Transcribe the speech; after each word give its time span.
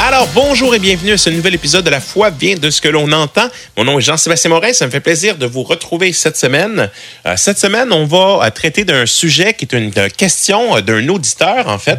Alors, 0.00 0.28
bonjour 0.32 0.76
et 0.76 0.78
bienvenue 0.78 1.10
à 1.10 1.18
ce 1.18 1.28
nouvel 1.28 1.56
épisode 1.56 1.84
de 1.84 1.90
La 1.90 2.00
foi 2.00 2.30
vient 2.30 2.54
de 2.54 2.70
ce 2.70 2.80
que 2.80 2.86
l'on 2.86 3.10
entend. 3.10 3.48
Mon 3.76 3.82
nom 3.82 3.98
est 3.98 4.02
Jean-Sébastien 4.02 4.48
Morin. 4.48 4.72
Ça 4.72 4.86
me 4.86 4.92
fait 4.92 5.00
plaisir 5.00 5.36
de 5.36 5.44
vous 5.44 5.64
retrouver 5.64 6.12
cette 6.12 6.36
semaine. 6.36 6.88
Euh, 7.26 7.34
cette 7.36 7.58
semaine, 7.58 7.92
on 7.92 8.06
va 8.06 8.46
euh, 8.46 8.50
traiter 8.50 8.84
d'un 8.84 9.06
sujet 9.06 9.54
qui 9.54 9.64
est 9.64 9.74
une 9.76 9.90
question 10.12 10.76
euh, 10.76 10.82
d'un 10.82 11.08
auditeur, 11.08 11.66
en 11.66 11.80
fait, 11.80 11.98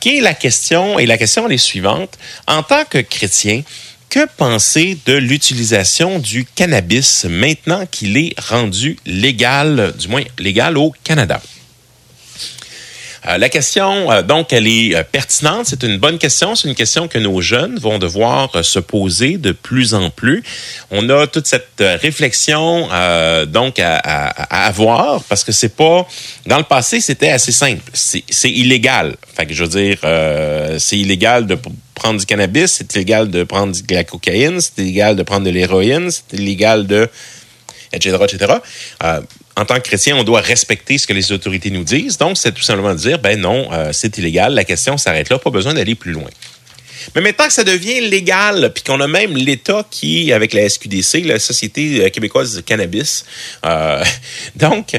qui 0.00 0.18
est 0.18 0.20
la 0.20 0.34
question, 0.34 0.98
et 0.98 1.06
la 1.06 1.16
question 1.16 1.48
est 1.48 1.58
suivante. 1.58 2.18
En 2.48 2.64
tant 2.64 2.84
que 2.84 2.98
chrétien, 2.98 3.62
que 4.10 4.26
penser 4.36 4.98
de 5.06 5.12
l'utilisation 5.12 6.18
du 6.18 6.44
cannabis 6.44 7.24
maintenant 7.24 7.86
qu'il 7.86 8.16
est 8.16 8.34
rendu 8.50 8.96
légal, 9.06 9.94
du 9.96 10.08
moins 10.08 10.24
légal 10.40 10.76
au 10.76 10.92
Canada? 11.04 11.40
Euh, 13.28 13.36
la 13.36 13.48
question, 13.48 14.10
euh, 14.10 14.22
donc, 14.22 14.52
elle 14.52 14.66
est 14.66 14.94
euh, 14.94 15.02
pertinente. 15.02 15.66
C'est 15.66 15.82
une 15.82 15.98
bonne 15.98 16.18
question. 16.18 16.54
C'est 16.54 16.68
une 16.68 16.74
question 16.74 17.08
que 17.08 17.18
nos 17.18 17.40
jeunes 17.40 17.78
vont 17.78 17.98
devoir 17.98 18.64
se 18.64 18.78
poser 18.78 19.36
de 19.36 19.52
plus 19.52 19.92
en 19.92 20.08
plus. 20.08 20.42
On 20.90 21.08
a 21.10 21.26
toute 21.26 21.46
cette 21.46 21.80
réflexion, 21.80 22.88
donc, 23.46 23.78
à, 23.78 24.28
avoir 24.66 25.22
parce 25.24 25.44
que 25.44 25.52
c'est 25.52 25.74
pas. 25.76 26.06
Dans 26.46 26.58
le 26.58 26.64
passé, 26.64 27.00
c'était 27.00 27.30
assez 27.30 27.52
simple. 27.52 27.82
C'est 27.92 28.50
illégal. 28.50 29.16
Fait 29.36 29.46
que 29.46 29.52
je 29.52 29.64
veux 29.64 29.70
dire, 29.70 29.98
c'est 30.78 30.96
illégal 30.96 31.46
de 31.46 31.58
prendre 31.94 32.18
du 32.18 32.26
cannabis, 32.26 32.72
c'est 32.72 32.94
illégal 32.94 33.30
de 33.30 33.44
prendre 33.44 33.72
de 33.72 33.94
la 33.94 34.04
cocaïne, 34.04 34.60
c'est 34.60 34.78
illégal 34.78 35.16
de 35.16 35.22
prendre 35.22 35.44
de 35.44 35.50
l'héroïne, 35.50 36.10
c'est 36.10 36.38
illégal 36.38 36.86
de 36.86 37.08
etc., 37.92 38.16
etc 38.22 38.58
en 39.58 39.64
tant 39.64 39.74
que 39.74 39.80
chrétien, 39.80 40.16
on 40.16 40.22
doit 40.22 40.40
respecter 40.40 40.98
ce 40.98 41.06
que 41.06 41.12
les 41.12 41.32
autorités 41.32 41.70
nous 41.70 41.82
disent. 41.82 42.16
Donc, 42.16 42.38
c'est 42.38 42.52
tout 42.52 42.62
simplement 42.62 42.94
de 42.94 42.98
dire, 42.98 43.18
ben 43.18 43.40
non, 43.40 43.68
euh, 43.72 43.90
c'est 43.92 44.16
illégal, 44.16 44.54
la 44.54 44.62
question 44.62 44.96
s'arrête 44.96 45.30
là, 45.30 45.38
pas 45.38 45.50
besoin 45.50 45.74
d'aller 45.74 45.96
plus 45.96 46.12
loin. 46.12 46.30
Mais 47.14 47.22
maintenant 47.22 47.46
que 47.46 47.52
ça 47.52 47.64
devient 47.64 48.00
légal, 48.02 48.70
puis 48.72 48.84
qu'on 48.84 49.00
a 49.00 49.08
même 49.08 49.36
l'État 49.36 49.84
qui, 49.90 50.32
avec 50.32 50.52
la 50.52 50.68
SQDC, 50.68 51.24
la 51.24 51.40
Société 51.40 52.04
euh, 52.04 52.08
québécoise 52.08 52.54
de 52.54 52.60
cannabis, 52.60 53.24
euh, 53.66 54.04
donc 54.56 54.92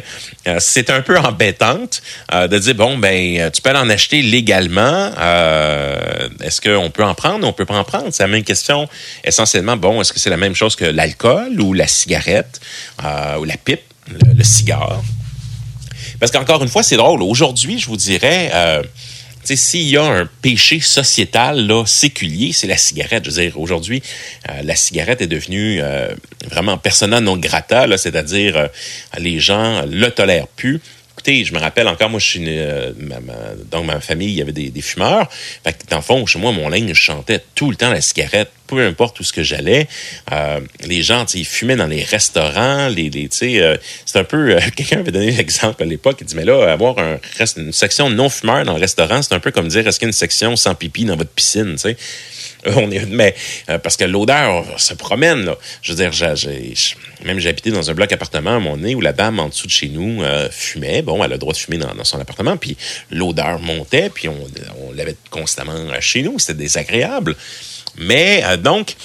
c'est 0.57 0.89
un 0.89 1.01
peu 1.01 1.17
embêtante 1.17 2.01
de 2.33 2.57
dire 2.57 2.73
bon 2.73 2.97
ben 2.97 3.51
tu 3.51 3.61
peux 3.61 3.69
en 3.69 3.89
acheter 3.89 4.21
légalement. 4.23 5.11
est-ce 6.41 6.59
qu'on 6.59 6.89
peut 6.89 7.03
en 7.03 7.13
prendre? 7.13 7.45
Ou 7.45 7.49
on 7.49 7.53
peut 7.53 7.65
pas 7.65 7.77
en 7.77 7.83
prendre 7.83 8.07
C'est 8.11 8.23
la 8.23 8.29
même 8.29 8.43
question 8.43 8.89
essentiellement. 9.23 9.77
Bon, 9.77 10.01
est-ce 10.01 10.11
que 10.11 10.19
c'est 10.19 10.31
la 10.31 10.37
même 10.37 10.55
chose 10.55 10.75
que 10.75 10.85
l'alcool 10.85 11.61
ou 11.61 11.73
la 11.73 11.87
cigarette 11.87 12.59
ou 13.03 13.43
la 13.43 13.57
pipe? 13.57 13.81
Le, 14.09 14.43
cigare. 14.43 15.03
Parce 16.19 16.31
qu'encore 16.31 16.63
une 16.63 16.69
fois, 16.69 16.83
c'est 16.83 16.97
drôle. 16.97 17.21
Aujourd'hui, 17.21 17.79
je 17.79 17.87
vous 17.87 17.97
dirais, 17.97 18.51
euh, 18.53 18.83
s'il 19.43 19.87
y 19.87 19.97
a 19.97 20.03
un 20.03 20.29
péché 20.41 20.79
sociétal 20.79 21.65
là, 21.65 21.85
séculier, 21.85 22.51
c'est 22.53 22.67
la 22.67 22.77
cigarette. 22.77 23.25
Je 23.25 23.31
veux 23.31 23.41
dire, 23.41 23.59
aujourd'hui, 23.59 24.01
euh, 24.49 24.61
la 24.63 24.75
cigarette 24.75 25.21
est 25.21 25.27
devenue 25.27 25.79
euh, 25.81 26.13
vraiment 26.49 26.77
persona 26.77 27.21
non 27.21 27.37
grata, 27.37 27.85
c'est-à-dire 27.97 28.57
euh, 28.57 28.67
les 29.17 29.39
gens 29.39 29.83
le 29.87 30.09
tolèrent 30.11 30.47
plus. 30.47 30.81
Écoutez, 31.19 31.43
je 31.43 31.53
me 31.53 31.59
rappelle 31.59 31.89
encore, 31.89 32.09
moi, 32.09 32.21
je 32.21 32.25
suis 32.25 32.49
dans 33.69 33.83
ma 33.83 33.99
famille, 33.99 34.29
il 34.29 34.35
y 34.35 34.41
avait 34.41 34.53
des, 34.53 34.81
fumeurs. 34.81 35.29
Fait 35.65 35.73
que, 35.73 35.85
dans 35.89 35.97
le 35.97 36.01
fond, 36.01 36.25
chez 36.25 36.39
moi, 36.39 36.53
mon 36.53 36.69
linge, 36.69 36.93
je 36.93 36.93
chantais 36.93 37.43
tout 37.55 37.69
le 37.69 37.75
temps 37.75 37.89
la 37.89 37.99
cigarette 37.99 38.49
peu 38.67 38.85
importe 38.85 39.19
où 39.19 39.23
ce 39.23 39.33
que 39.33 39.41
j'allais, 39.41 39.87
euh, 40.31 40.59
les 40.85 41.01
gens, 41.01 41.25
ils 41.33 41.45
fumaient 41.45 41.75
dans 41.75 41.87
les 41.87 42.03
restaurants, 42.03 42.87
les, 42.87 43.09
les 43.09 43.27
euh, 43.59 43.77
c'est 44.05 44.19
un 44.19 44.23
peu, 44.23 44.51
euh, 44.51 44.59
quelqu'un 44.75 44.99
avait 44.99 45.11
donné 45.11 45.31
l'exemple 45.31 45.81
à 45.81 45.85
l'époque, 45.85 46.19
il 46.21 46.27
dit, 46.27 46.35
mais 46.35 46.45
là, 46.45 46.71
avoir 46.71 46.99
un, 46.99 47.19
une 47.57 47.73
section 47.73 48.09
non-fumeur 48.09 48.63
dans 48.65 48.75
le 48.75 48.79
restaurant, 48.79 49.21
c'est 49.21 49.33
un 49.33 49.39
peu 49.39 49.51
comme 49.51 49.67
dire, 49.67 49.87
est-ce 49.87 49.99
qu'il 49.99 50.05
y 50.05 50.09
a 50.09 50.11
une 50.11 50.13
section 50.13 50.55
sans 50.55 50.75
pipi 50.75 51.03
dans 51.03 51.15
votre 51.15 51.31
piscine, 51.31 51.73
tu 51.73 51.79
sais? 51.79 51.97
On 52.65 52.91
est, 52.91 53.05
mais 53.05 53.35
parce 53.83 53.95
que 53.95 54.03
l'odeur 54.03 54.65
se 54.77 54.93
promène. 54.93 55.45
Là. 55.45 55.57
Je 55.81 55.93
veux 55.93 55.97
dire, 55.97 56.11
j'ai, 56.11 56.73
même 57.23 57.39
j'ai 57.39 57.49
habité 57.49 57.71
dans 57.71 57.89
un 57.89 57.93
bloc 57.93 58.11
appartement 58.11 58.57
à 58.57 58.59
mon 58.59 58.77
nez 58.77 58.95
où 58.95 59.01
la 59.01 59.13
dame 59.13 59.39
en 59.39 59.47
dessous 59.47 59.67
de 59.67 59.71
chez 59.71 59.87
nous 59.87 60.21
fumait. 60.51 61.01
Bon, 61.01 61.23
elle 61.23 61.31
a 61.31 61.35
le 61.35 61.37
droit 61.37 61.53
de 61.53 61.57
fumer 61.57 61.77
dans, 61.77 62.03
son 62.03 62.19
appartement, 62.19 62.57
puis 62.57 62.75
l'odeur 63.11 63.59
montait, 63.59 64.09
puis 64.09 64.27
on, 64.27 64.47
on 64.81 64.91
l'avait 64.91 65.15
constamment 65.29 65.73
chez 66.01 66.21
nous. 66.21 66.37
C'était 66.37 66.55
désagréable. 66.55 67.35
Mais 67.99 68.41
euh, 68.45 68.55
donc, 68.55 68.95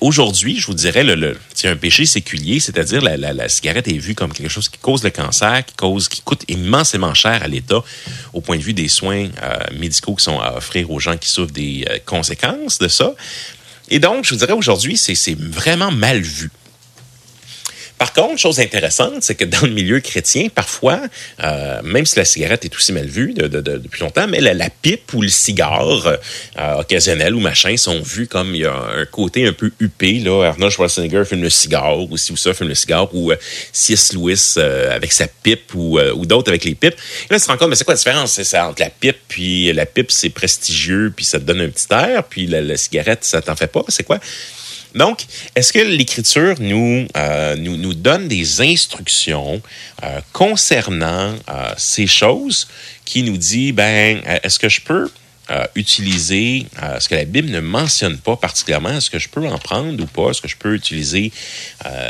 aujourd'hui, 0.00 0.58
je 0.58 0.66
vous 0.66 0.74
dirais, 0.74 1.04
le, 1.04 1.36
c'est 1.54 1.68
un 1.68 1.76
péché 1.76 2.06
séculier, 2.06 2.60
c'est-à-dire 2.60 3.02
la, 3.02 3.16
la, 3.18 3.48
cigarette 3.50 3.86
est 3.88 3.98
vue 3.98 4.14
comme 4.14 4.32
quelque 4.32 4.48
chose 4.48 4.70
qui 4.70 4.78
cause 4.78 5.04
le 5.04 5.10
cancer, 5.10 5.64
qui 5.66 5.74
cause, 5.74 6.08
qui 6.08 6.22
coûte 6.22 6.44
immensément 6.48 7.12
cher 7.12 7.42
à 7.42 7.46
l'État 7.46 7.84
au 8.32 8.40
point 8.40 8.56
de 8.56 8.62
vue 8.62 8.72
des 8.72 8.88
soins 8.88 9.28
euh, 9.42 9.58
médicaux 9.78 10.14
qui 10.14 10.24
sont 10.24 10.40
à 10.40 10.56
offrir 10.56 10.90
aux 10.90 10.98
gens 10.98 11.18
qui 11.18 11.28
souffrent 11.28 11.52
des 11.52 11.84
euh, 11.90 11.98
conséquences 12.06 12.78
de 12.78 12.88
ça. 12.88 13.12
Et 13.90 13.98
donc, 13.98 14.24
je 14.24 14.30
vous 14.30 14.36
dirais 14.36 14.54
aujourd'hui, 14.54 14.96
c'est 14.96 15.38
vraiment 15.38 15.90
mal 15.90 16.20
vu. 16.20 16.50
Par 17.98 18.12
contre, 18.12 18.38
chose 18.38 18.60
intéressante, 18.60 19.22
c'est 19.22 19.34
que 19.34 19.44
dans 19.44 19.62
le 19.62 19.72
milieu 19.72 19.98
chrétien, 20.00 20.48
parfois, 20.54 21.00
euh, 21.42 21.82
même 21.82 22.06
si 22.06 22.16
la 22.16 22.24
cigarette 22.24 22.64
est 22.64 22.74
aussi 22.74 22.92
mal 22.92 23.06
vue 23.06 23.34
depuis 23.34 24.00
longtemps, 24.00 24.28
mais 24.28 24.40
la, 24.40 24.70
pipe 24.70 25.12
ou 25.14 25.22
le 25.22 25.28
cigare 25.28 26.06
euh, 26.06 26.74
occasionnel 26.78 27.34
ou 27.34 27.40
machin 27.40 27.76
sont 27.76 28.00
vus 28.00 28.28
comme 28.28 28.54
il 28.54 28.60
y 28.60 28.66
a 28.66 28.74
un 28.74 29.04
côté 29.06 29.46
un 29.46 29.52
peu 29.52 29.72
huppé. 29.80 30.20
Là. 30.20 30.44
Arnold 30.44 30.72
Schwarzenegger 30.72 31.24
filme 31.24 31.42
le 31.42 31.50
cigare, 31.50 31.98
ou 31.98 32.16
si 32.16 32.32
ou 32.32 32.36
ça 32.36 32.54
filme 32.54 32.68
le 32.68 32.74
cigare, 32.76 33.12
ou 33.12 33.32
euh, 33.32 33.36
C.S. 33.72 34.12
Lewis 34.12 34.54
euh, 34.58 34.94
avec 34.94 35.12
sa 35.12 35.26
pipe, 35.26 35.74
ou, 35.74 35.98
d'autres 36.24 36.50
avec 36.50 36.64
les 36.64 36.74
pipes. 36.74 36.94
Et 36.94 37.32
là, 37.32 37.40
tu 37.40 37.46
te 37.46 37.50
rends 37.50 37.56
compte, 37.56 37.70
mais 37.70 37.74
c'est 37.74 37.84
quoi 37.84 37.94
la 37.94 37.98
différence? 37.98 38.40
C'est 38.40 38.58
entre 38.58 38.80
la 38.80 38.90
pipe, 38.90 39.16
puis 39.26 39.72
la 39.72 39.86
pipe, 39.86 40.12
c'est 40.12 40.30
prestigieux, 40.30 41.12
puis 41.14 41.24
ça 41.24 41.40
te 41.40 41.44
donne 41.44 41.62
un 41.62 41.68
petit 41.68 41.86
air, 41.90 42.22
puis 42.24 42.46
la, 42.46 42.60
la 42.60 42.76
cigarette, 42.76 43.24
ça 43.24 43.42
t'en 43.42 43.56
fait 43.56 43.66
pas. 43.66 43.82
C'est 43.88 44.04
quoi? 44.04 44.20
Donc, 44.98 45.26
est-ce 45.54 45.72
que 45.72 45.78
l'Écriture 45.78 46.56
nous, 46.58 47.06
euh, 47.16 47.54
donne 47.94 48.26
des 48.26 48.60
instructions 48.60 49.62
euh, 50.02 50.20
concernant 50.32 51.34
euh, 51.48 51.72
ces 51.76 52.08
choses 52.08 52.66
qui 53.04 53.22
nous 53.22 53.36
dit, 53.36 53.70
ben, 53.70 54.20
est-ce 54.42 54.58
que 54.58 54.68
je 54.68 54.80
peux 54.80 55.08
utiliser 55.76 56.66
ce 57.00 57.08
que 57.08 57.14
la 57.14 57.24
Bible 57.24 57.48
ne 57.48 57.60
mentionne 57.60 58.18
pas 58.18 58.36
particulièrement? 58.36 58.90
Est-ce 58.90 59.08
que 59.08 59.18
je 59.18 59.30
peux 59.30 59.48
en 59.48 59.56
prendre 59.56 60.02
ou 60.02 60.06
pas? 60.06 60.28
Est-ce 60.30 60.42
que 60.42 60.48
je 60.48 60.56
peux 60.56 60.74
utiliser 60.74 61.32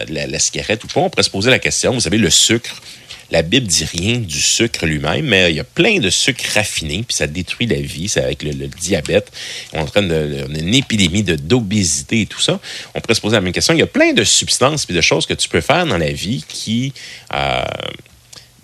la, 0.08 0.26
la, 0.26 0.38
cigarette 0.40 0.82
ou 0.82 0.88
pas? 0.88 0.98
On 0.98 1.08
pourrait 1.08 1.22
se 1.22 1.30
poser 1.30 1.50
la 1.50 1.60
question, 1.60 1.92
vous 1.92 2.00
savez, 2.00 2.18
le 2.18 2.30
sucre 2.30 2.82
la 3.30 3.42
Bible 3.42 3.66
dit 3.66 3.84
rien 3.84 4.18
du 4.18 4.40
sucre 4.40 4.86
lui-même, 4.86 5.26
mais 5.26 5.50
il 5.50 5.56
y 5.56 5.60
a 5.60 5.64
plein 5.64 5.98
de 5.98 6.08
sucre 6.08 6.44
raffiné, 6.54 7.04
puis 7.06 7.14
ça 7.14 7.26
détruit 7.26 7.66
la 7.66 7.80
vie. 7.80 8.08
C'est 8.08 8.22
avec 8.22 8.42
le, 8.42 8.52
diabète. 8.68 9.30
On 9.72 9.78
est 9.78 9.82
en 9.82 9.86
train 9.86 10.02
de, 10.02 10.44
a 10.44 10.58
une 10.58 10.74
épidémie 10.74 11.22
d'obésité 11.22 12.22
et 12.22 12.26
tout 12.26 12.40
ça. 12.40 12.58
On 12.94 13.00
pourrait 13.00 13.14
se 13.14 13.20
poser 13.20 13.36
la 13.36 13.40
même 13.42 13.52
question. 13.52 13.74
Il 13.74 13.80
y 13.80 13.82
a 13.82 13.86
plein 13.86 14.12
de 14.12 14.24
substances 14.24 14.86
et 14.88 14.92
de 14.92 15.00
choses 15.00 15.26
que 15.26 15.34
tu 15.34 15.48
peux 15.48 15.60
faire 15.60 15.86
dans 15.86 15.98
la 15.98 16.12
vie 16.12 16.44
qui, 16.48 16.92
euh, 17.34 17.62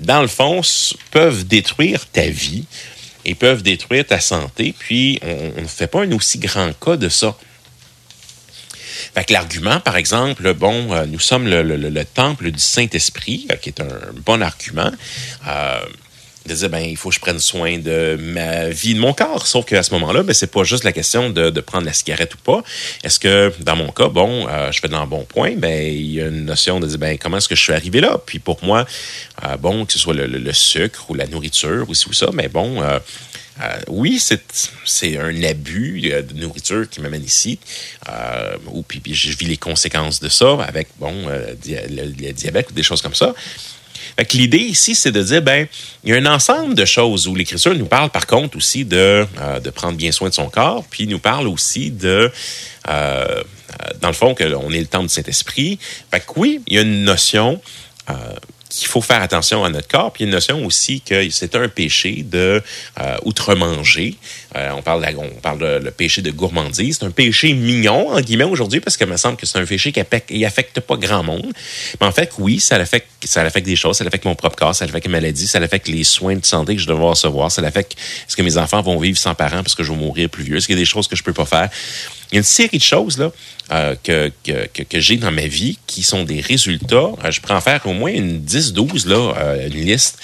dans 0.01 0.23
le 0.23 0.29
fond, 0.29 0.63
peuvent 1.11 1.47
détruire 1.47 2.07
ta 2.07 2.27
vie 2.27 2.65
et 3.27 3.35
peuvent 3.35 3.63
détruire 3.63 4.07
ta 4.07 4.21
santé. 4.21 4.75
Puis, 4.79 5.21
on 5.23 5.61
ne 5.61 5.67
fait 5.67 5.87
pas 5.87 6.03
un 6.03 6.13
aussi 6.13 6.39
grand 6.39 6.73
cas 6.79 6.97
de 6.97 7.09
ça. 7.09 7.37
L'argument, 9.31 9.81
par 9.81 9.97
exemple, 9.97 10.54
bon, 10.54 10.92
euh, 10.92 11.06
nous 11.06 11.19
sommes 11.19 11.48
le, 11.48 12.04
temple 12.04 12.50
du 12.50 12.60
Saint-Esprit, 12.60 13.47
euh, 13.50 13.56
qui 13.56 13.70
est 13.70 13.81
un 13.81 13.98
bon 14.25 14.42
argument. 14.42 14.91
Euh, 15.48 15.81
de 16.47 16.69
ben, 16.69 16.81
il 16.81 16.97
faut 16.97 17.09
que 17.09 17.15
je 17.15 17.20
prenne 17.20 17.38
soin 17.38 17.78
de 17.78 18.19
ma 18.20 18.69
vie, 18.69 18.94
de 18.94 19.00
mon 19.00 19.15
corps. 19.15 19.47
Sauf 19.47 19.65
qu'à 19.65 19.82
ce 19.82 19.92
moment-là, 19.95 20.22
ben, 20.22 20.34
c'est 20.34 20.51
pas 20.51 20.62
juste 20.62 20.84
la 20.84 20.92
question 20.92 21.30
de, 21.30 21.60
prendre 21.60 21.86
la 21.86 21.95
cigarette 21.95 22.34
ou 22.34 22.39
pas. 22.39 22.62
Est-ce 23.03 23.18
que, 23.18 23.51
dans 23.60 23.77
mon 23.77 23.91
cas, 23.91 24.09
bon, 24.09 24.47
je 24.71 24.78
fais 24.78 24.89
dans 24.89 25.01
le 25.01 25.09
bon 25.09 25.24
point, 25.24 25.54
ben, 25.57 25.91
il 25.91 26.12
y 26.12 26.21
a 26.21 26.27
une 26.27 26.45
notion 26.45 26.80
de 26.80 26.97
ben, 26.98 27.16
comment 27.16 27.39
est-ce 27.39 27.48
que 27.48 27.57
je 27.57 27.62
suis 27.62 27.72
arrivé 27.72 28.03
là? 28.03 28.21
Puis 28.27 28.41
pour 28.41 28.62
moi, 28.62 28.84
bon, 29.59 29.86
que 29.86 29.95
ce 29.95 29.98
soit 29.98 30.12
le, 30.12 30.53
sucre 30.53 31.07
ou 31.09 31.15
la 31.15 31.27
nourriture 31.27 31.86
ou 31.89 31.95
ci 31.95 32.10
ou 32.10 32.12
ça, 32.12 32.28
mais 32.34 32.48
bon, 32.48 32.83
euh, 32.83 32.98
oui, 33.89 34.21
c'est 34.21 35.18
un 35.18 35.42
abus 35.42 36.03
euh, 36.06 36.22
de 36.22 36.34
nourriture 36.34 36.89
qui 36.89 37.01
m'amène 37.01 37.24
ici. 37.24 37.59
Euh, 38.09 38.56
ou 38.72 38.83
puis, 38.83 39.01
je 39.06 39.36
vis 39.36 39.47
les 39.47 39.56
conséquences 39.56 40.21
de 40.21 40.28
ça 40.28 40.56
avec 40.66 40.89
bon 40.98 41.15
le, 41.28 42.33
diabète 42.33 42.71
ou 42.71 42.74
des 42.74 42.83
choses 42.83 43.03
comme 43.03 43.15
ça. 43.15 43.34
L'idée 44.33 44.59
ici, 44.59 44.95
c'est 44.95 45.12
de 45.12 45.22
dire, 45.22 45.42
ben, 45.42 45.66
il 46.04 46.10
y 46.10 46.12
a 46.12 46.16
un 46.16 46.27
ensemble 46.27 46.74
de 46.74 46.84
choses 46.84 47.27
où 47.27 47.34
l'Écriture 47.34 47.74
nous 47.74 47.86
parle, 47.86 48.10
par 48.10 48.27
contre, 48.27 48.56
aussi 48.56 48.84
de, 48.84 49.27
de 49.62 49.71
prendre 49.71 49.97
bien 49.97 50.12
soin 50.12 50.28
de 50.28 50.34
son 50.34 50.48
corps, 50.48 50.84
puis 50.89 51.07
nous 51.09 51.18
parle 51.18 51.48
aussi 51.48 51.91
de, 51.91 52.30
dans 52.86 54.09
le 54.09 54.12
fond, 54.12 54.34
qu'on 54.34 54.71
est 54.71 54.80
le 54.80 54.86
temps 54.86 55.03
du 55.03 55.09
Saint-Esprit. 55.09 55.78
Oui, 56.36 56.60
il 56.68 56.77
y 56.77 56.78
a 56.78 56.83
une 56.83 57.03
notion 57.03 57.60
qu'il 58.78 58.88
faut 58.88 59.00
faire 59.00 59.22
attention 59.22 59.65
à 59.65 59.71
notre 59.71 59.88
corps. 59.88 60.12
Puis 60.12 60.24
il 60.24 60.26
y 60.26 60.28
a 60.28 60.28
une 60.28 60.34
notion 60.34 60.65
aussi 60.65 61.00
que 61.00 61.28
c'est 61.30 61.54
un 61.54 61.68
péché 61.68 62.24
de 62.24 62.62
euh, 63.00 63.16
outre-manger. 63.24 64.16
Euh, 64.56 64.71
on 64.76 64.82
parle, 64.82 65.03
de, 65.03 65.84
le 65.84 65.91
péché 65.91 66.22
de 66.22 66.30
gourmandise. 66.30 66.98
C'est 67.00 67.06
un 67.06 67.10
péché 67.10 67.53
mignon, 67.54 68.10
en 68.10 68.21
guillemets, 68.21 68.44
aujourd'hui, 68.44 68.80
parce 68.80 68.97
que 68.97 69.04
me 69.04 69.16
semble 69.16 69.36
que 69.36 69.47
c'est 69.47 69.59
un 69.59 69.66
péché 69.66 69.92
qui 69.92 70.00
affecte, 70.00 70.32
affecte 70.44 70.80
pas 70.80 70.97
grand 70.97 71.22
monde. 71.22 71.53
Mais 72.00 72.06
en 72.06 72.12
fait, 72.12 72.32
oui, 72.38 72.60
ça 72.60 72.76
affecte, 72.76 73.09
ça 73.24 73.42
affecte 73.42 73.66
des 73.66 73.76
choses. 73.76 73.97
Ça 73.97 74.04
affecte 74.04 74.24
mon 74.24 74.34
propre 74.34 74.56
corps, 74.56 74.74
ça 74.74 74.84
affecte 74.84 75.06
les 75.06 75.12
maladies, 75.12 75.47
ça 75.47 75.59
affecte 75.59 75.88
les 75.88 76.04
soins 76.04 76.36
de 76.36 76.44
santé 76.44 76.76
que 76.76 76.82
je 76.82 76.86
dois 76.86 77.10
recevoir, 77.10 77.50
ça 77.50 77.62
affecte 77.62 77.97
est-ce 78.26 78.36
que 78.36 78.42
mes 78.42 78.56
enfants 78.56 78.82
vont 78.82 78.98
vivre 78.98 79.18
sans 79.18 79.34
parents 79.34 79.62
parce 79.62 79.74
que 79.74 79.82
je 79.82 79.92
vais 79.92 79.98
mourir 79.98 80.28
plus 80.28 80.44
vieux. 80.44 80.56
Est-ce 80.56 80.66
qu'il 80.66 80.76
y 80.76 80.78
a 80.78 80.82
des 80.82 80.86
choses 80.86 81.09
que 81.09 81.16
je 81.16 81.22
peux 81.22 81.32
pas 81.32 81.47
faire? 81.47 81.68
Il 82.30 82.34
y 82.34 82.38
a 82.38 82.41
une 82.41 82.44
série 82.44 82.78
de 82.78 82.82
choses 82.82 83.18
là, 83.18 83.30
euh, 83.72 83.95
que, 84.03 84.31
que, 84.45 84.83
que, 84.83 85.01
j'ai 85.01 85.16
dans 85.16 85.31
ma 85.31 85.47
vie 85.47 85.78
qui 85.87 86.03
sont 86.03 86.25
des 86.25 86.43
résultats. 86.43 87.13
Euh, 87.25 87.31
je 87.31 87.41
en 87.49 87.61
faire 87.63 87.81
au 87.87 87.95
moins 87.95 88.13
une 88.13 88.45
10-12, 88.45 89.09
là, 89.09 89.34
euh, 89.39 89.69
une 89.69 89.87
liste 89.87 90.19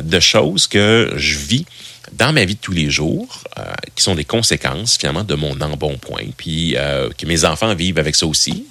de 0.00 0.20
choses 0.20 0.68
que 0.68 1.12
je 1.16 1.38
vis 1.38 1.66
dans 2.12 2.32
ma 2.32 2.44
vie 2.44 2.54
de 2.54 2.60
tous 2.60 2.72
les 2.72 2.88
jours, 2.88 3.44
qui 3.94 4.02
sont 4.02 4.14
des 4.14 4.24
conséquences 4.24 4.96
finalement 4.96 5.24
de 5.24 5.34
mon 5.34 5.60
embonpoint, 5.60 6.24
puis 6.38 6.74
que 7.18 7.26
mes 7.26 7.44
enfants 7.44 7.74
vivent 7.74 7.98
avec 7.98 8.16
ça 8.16 8.26
aussi. 8.26 8.64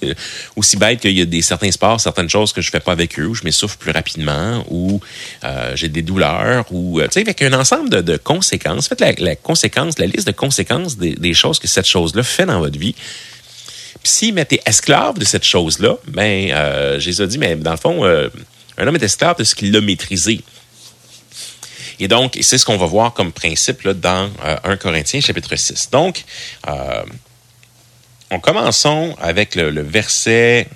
Aussi 0.56 0.76
bête 0.76 1.00
qu'il 1.00 1.16
y 1.16 1.20
a 1.20 1.24
des 1.24 1.40
certains 1.40 1.70
sports, 1.70 2.00
certaines 2.00 2.28
choses 2.28 2.52
que 2.52 2.60
je 2.60 2.70
fais 2.70 2.80
pas 2.80 2.90
avec 2.90 3.16
eux, 3.16 3.26
où 3.26 3.34
je 3.36 3.44
m'essouffle 3.44 3.78
plus 3.78 3.92
rapidement, 3.92 4.64
ou 4.70 5.00
j'ai 5.74 5.88
des 5.88 6.02
douleurs, 6.02 6.64
ou 6.72 7.00
tu 7.00 7.06
sais, 7.12 7.20
avec 7.20 7.40
un 7.40 7.52
ensemble 7.52 8.02
de, 8.02 8.16
conséquences. 8.16 8.86
En 8.86 8.96
fait, 8.96 9.00
la, 9.00 9.12
la, 9.18 9.36
conséquence, 9.36 10.00
la 10.00 10.06
liste 10.06 10.26
de 10.26 10.32
conséquences 10.32 10.96
des, 10.96 11.14
des 11.14 11.34
choses 11.34 11.60
que 11.60 11.68
cette 11.68 11.86
chose-là 11.86 12.24
fait 12.24 12.46
dans 12.46 12.58
votre 12.58 12.78
vie. 12.78 12.96
S'il 14.08 14.34
m'était 14.34 14.60
esclave 14.64 15.18
de 15.18 15.24
cette 15.24 15.44
chose-là, 15.44 15.96
ben, 16.06 16.50
euh, 16.50 16.98
j'ai 16.98 17.26
dit, 17.26 17.38
mais 17.38 17.56
dans 17.56 17.72
le 17.72 17.76
fond, 17.76 18.04
un 18.04 18.86
homme 18.86 18.96
est 18.96 19.02
esclave 19.02 19.36
de 19.38 19.44
ce 19.44 19.54
qu'il 19.54 19.76
a 19.76 19.80
maîtrisé. 19.80 20.40
Et 22.00 22.08
donc, 22.08 22.38
c'est 22.40 22.58
ce 22.58 22.64
qu'on 22.64 22.76
va 22.76 22.86
voir 22.86 23.12
comme 23.12 23.32
principe 23.32 23.82
là, 23.82 23.92
dans 23.92 24.30
1 24.42 24.70
euh, 24.70 24.76
Corinthiens 24.76 25.20
chapitre 25.20 25.56
6. 25.56 25.90
Donc, 25.90 26.24
euh, 26.68 27.02
on 28.30 28.40
commençons 28.40 29.16
avec 29.20 29.54
le, 29.54 29.82
verset... 29.82 30.68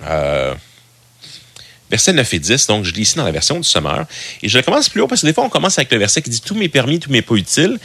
Euh, 1.93 1.97
verset 1.97 2.13
9 2.13 2.33
et 2.33 2.39
10. 2.39 2.67
Donc, 2.67 2.85
je 2.85 2.93
lis 2.93 3.01
ici 3.01 3.15
dans 3.15 3.23
la 3.23 3.31
version 3.31 3.57
du 3.57 3.63
Sommeur. 3.63 4.05
Et 4.41 4.49
je 4.49 4.59
commence 4.59 4.89
plus 4.89 5.01
haut 5.01 5.07
parce 5.07 5.21
que 5.21 5.27
des 5.27 5.33
fois, 5.33 5.43
on 5.43 5.49
commence 5.49 5.77
avec 5.77 5.91
le 5.91 5.99
verset 5.99 6.21
qui 6.21 6.29
dit 6.29 6.41
tout 6.41 6.55
m'est 6.55 6.69
permis, 6.69 6.99
tout 6.99 7.11
m'est 7.11 7.21
pas 7.21 7.35
utile, 7.35 7.79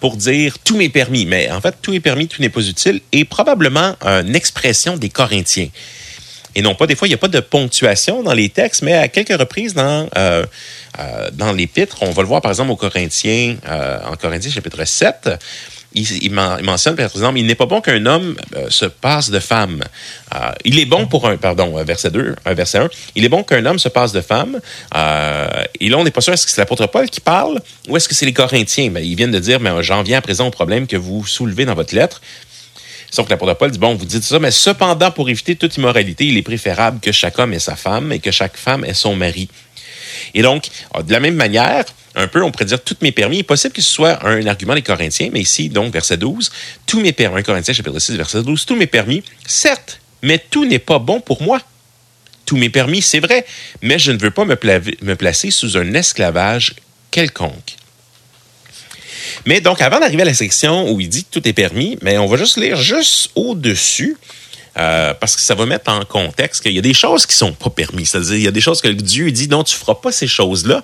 pour 0.00 0.16
dire 0.16 0.58
tout 0.58 0.76
m'est 0.76 0.88
permis. 0.88 1.26
Mais 1.26 1.50
en 1.50 1.60
fait, 1.60 1.76
tout 1.82 1.92
est 1.92 2.00
permis, 2.00 2.26
tout 2.26 2.40
n'est 2.40 2.48
pas 2.48 2.62
utile 2.62 3.00
est 3.12 3.24
probablement 3.24 3.96
une 4.02 4.34
expression 4.34 4.96
des 4.96 5.08
Corinthiens. 5.08 5.68
Et 6.54 6.62
non 6.62 6.74
pas, 6.74 6.86
des 6.86 6.94
fois, 6.94 7.08
il 7.08 7.10
n'y 7.10 7.16
a 7.16 7.18
pas 7.18 7.28
de 7.28 7.40
ponctuation 7.40 8.22
dans 8.22 8.32
les 8.32 8.48
textes, 8.48 8.82
mais 8.82 8.94
à 8.94 9.08
quelques 9.08 9.36
reprises 9.36 9.74
dans, 9.74 10.08
euh, 10.16 10.46
euh, 10.98 11.30
dans 11.32 11.52
l'Épître, 11.52 11.98
on 12.02 12.10
va 12.10 12.22
le 12.22 12.28
voir 12.28 12.40
par 12.40 12.52
exemple 12.52 12.70
au 12.70 12.76
Corinthiens, 12.76 13.56
euh, 13.66 13.98
en 14.04 14.14
Corinthiens 14.14 14.52
chapitre 14.52 14.84
7, 14.84 15.30
il, 15.94 16.32
mentionne, 16.32 16.96
par 16.96 17.06
exemple, 17.06 17.38
il 17.38 17.46
n'est 17.46 17.54
pas 17.54 17.66
bon 17.66 17.80
qu'un 17.80 18.04
homme 18.06 18.36
se 18.68 18.86
passe 18.86 19.30
de 19.30 19.38
femme. 19.38 19.82
il 20.64 20.78
est 20.78 20.86
bon 20.86 21.06
pour 21.06 21.28
un, 21.28 21.36
pardon, 21.36 21.82
verset 21.84 22.10
2, 22.10 22.34
verset 22.46 22.78
1, 22.78 22.88
il 23.14 23.24
est 23.24 23.28
bon 23.28 23.42
qu'un 23.42 23.64
homme 23.64 23.78
se 23.78 23.88
passe 23.88 24.12
de 24.12 24.20
femme. 24.20 24.60
et 24.94 25.88
là, 25.88 25.98
on 25.98 26.04
n'est 26.04 26.10
pas 26.10 26.20
sûr, 26.20 26.32
est-ce 26.32 26.46
que 26.46 26.52
c'est 26.52 26.60
l'apôtre 26.60 26.86
Paul 26.88 27.08
qui 27.08 27.20
parle 27.20 27.60
ou 27.88 27.96
est-ce 27.96 28.08
que 28.08 28.14
c'est 28.14 28.26
les 28.26 28.32
Corinthiens? 28.32 28.90
Ben, 28.90 29.04
ils 29.04 29.14
viennent 29.14 29.30
de 29.30 29.38
dire, 29.38 29.60
mais 29.60 29.70
j'en 29.82 30.02
viens 30.02 30.18
à 30.18 30.22
présent 30.22 30.46
au 30.46 30.50
problème 30.50 30.86
que 30.86 30.96
vous 30.96 31.24
soulevez 31.26 31.64
dans 31.64 31.74
votre 31.74 31.94
lettre. 31.94 32.20
Sauf 33.14 33.26
que 33.26 33.30
l'apôtre 33.30 33.54
Paul 33.54 33.70
dit, 33.70 33.78
bon, 33.78 33.94
vous 33.94 34.06
dites 34.06 34.24
ça, 34.24 34.40
mais 34.40 34.50
cependant, 34.50 35.12
pour 35.12 35.28
éviter 35.28 35.54
toute 35.54 35.76
immoralité, 35.76 36.26
il 36.26 36.36
est 36.36 36.42
préférable 36.42 36.98
que 36.98 37.12
chaque 37.12 37.38
homme 37.38 37.52
ait 37.52 37.60
sa 37.60 37.76
femme 37.76 38.10
et 38.10 38.18
que 38.18 38.32
chaque 38.32 38.56
femme 38.56 38.84
ait 38.84 38.94
son 38.94 39.14
mari. 39.14 39.48
Et 40.34 40.42
donc, 40.42 40.68
de 41.02 41.12
la 41.12 41.20
même 41.20 41.34
manière, 41.34 41.84
un 42.14 42.28
peu, 42.28 42.42
on 42.42 42.50
pourrait 42.50 42.64
dire 42.64 42.82
tout 42.82 42.96
mes 43.00 43.12
permis. 43.12 43.36
Il 43.36 43.40
est 43.40 43.44
possible 43.44 43.74
que 43.74 43.82
ce 43.82 43.90
soit 43.90 44.24
un 44.26 44.46
argument 44.46 44.74
des 44.74 44.82
Corinthiens, 44.82 45.30
mais 45.32 45.40
ici, 45.40 45.68
donc, 45.68 45.92
verset 45.92 46.16
12, 46.16 46.50
tous 46.86 47.00
mes 47.00 47.12
permis, 47.12 47.40
1 47.40 47.42
Corinthiens 47.42 47.74
chapitre 47.74 47.98
6, 47.98 48.16
verset 48.16 48.42
12, 48.42 48.66
tous 48.66 48.76
mes 48.76 48.86
permis, 48.86 49.22
certes, 49.46 50.00
mais 50.22 50.38
tout 50.38 50.64
n'est 50.64 50.78
pas 50.78 50.98
bon 50.98 51.20
pour 51.20 51.42
moi. 51.42 51.60
Tous 52.46 52.56
mes 52.56 52.68
permis, 52.68 53.00
c'est 53.00 53.20
vrai, 53.20 53.46
mais 53.82 53.98
je 53.98 54.12
ne 54.12 54.18
veux 54.18 54.30
pas 54.30 54.44
me, 54.44 55.14
placer 55.14 55.50
sous 55.50 55.76
un 55.76 55.94
esclavage 55.94 56.74
quelconque. 57.10 57.76
Mais 59.46 59.60
donc, 59.60 59.80
avant 59.80 59.98
d'arriver 59.98 60.22
à 60.22 60.26
la 60.26 60.34
section 60.34 60.90
où 60.92 61.00
il 61.00 61.08
dit 61.08 61.24
tout 61.24 61.46
est 61.48 61.52
permis, 61.52 61.98
mais 62.02 62.18
on 62.18 62.26
va 62.26 62.36
juste 62.36 62.58
lire 62.58 62.76
juste 62.76 63.30
au-dessus. 63.34 64.16
Euh, 64.76 65.14
parce 65.14 65.36
que 65.36 65.42
ça 65.42 65.54
va 65.54 65.66
mettre 65.66 65.90
en 65.90 66.04
contexte 66.04 66.62
qu'il 66.62 66.72
y 66.72 66.78
a 66.78 66.82
des 66.82 66.94
choses 66.94 67.26
qui 67.26 67.36
sont 67.36 67.52
pas 67.52 67.70
permises. 67.70 68.10
C'est-à-dire, 68.10 68.34
il 68.34 68.42
y 68.42 68.48
a 68.48 68.50
des 68.50 68.60
choses 68.60 68.80
que 68.80 68.88
Dieu 68.88 69.30
dit, 69.30 69.46
non, 69.46 69.62
tu 69.62 69.76
feras 69.76 69.94
pas 69.94 70.10
ces 70.10 70.26
choses-là. 70.26 70.82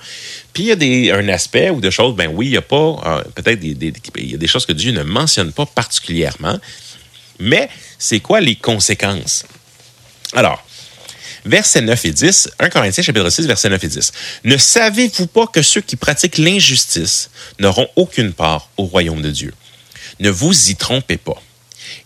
Puis 0.53 0.65
il 0.65 0.67
y 0.67 0.73
a 0.73 0.77
des, 0.77 1.11
un 1.11 1.29
aspect 1.29 1.71
ou 1.71 1.81
des 1.81 1.91
choses, 1.91 2.15
ben 2.15 2.31
oui, 2.33 2.47
il 2.47 2.53
y 2.53 2.57
a 2.57 2.63
pas, 2.63 2.77
euh, 2.77 3.23
peut-être 3.35 3.59
des, 3.59 3.93
il 4.17 4.31
y 4.31 4.35
a 4.35 4.39
des 4.39 4.47
choses 4.47 4.65
que 4.65 4.73
Dieu 4.73 4.93
ne 4.93 5.03
mentionne 5.03 5.53
pas 5.53 5.67
particulièrement. 5.67 6.59
Mais 7.41 7.69
c'est 7.99 8.21
quoi 8.21 8.41
les 8.41 8.55
conséquences? 8.55 9.45
Alors, 10.35 10.63
versets 11.45 11.81
9 11.81 12.05
et 12.05 12.13
10, 12.13 12.51
1 12.61 12.69
Corinthiens 12.69 13.03
chapitre 13.03 13.29
6, 13.29 13.47
versets 13.47 13.71
9 13.71 13.83
et 13.83 13.89
10. 13.89 14.13
Ne 14.45 14.57
savez-vous 14.57 15.27
pas 15.27 15.49
que 15.49 15.63
ceux 15.63 15.81
qui 15.81 15.97
pratiquent 15.97 16.39
l'injustice 16.39 17.31
n'auront 17.59 17.89
aucune 17.97 18.35
part 18.35 18.69
au 18.77 18.85
royaume 18.85 19.23
de 19.23 19.31
Dieu? 19.31 19.53
Ne 20.21 20.31
vous 20.31 20.71
y 20.71 20.77
trompez 20.77 21.17
pas. 21.17 21.43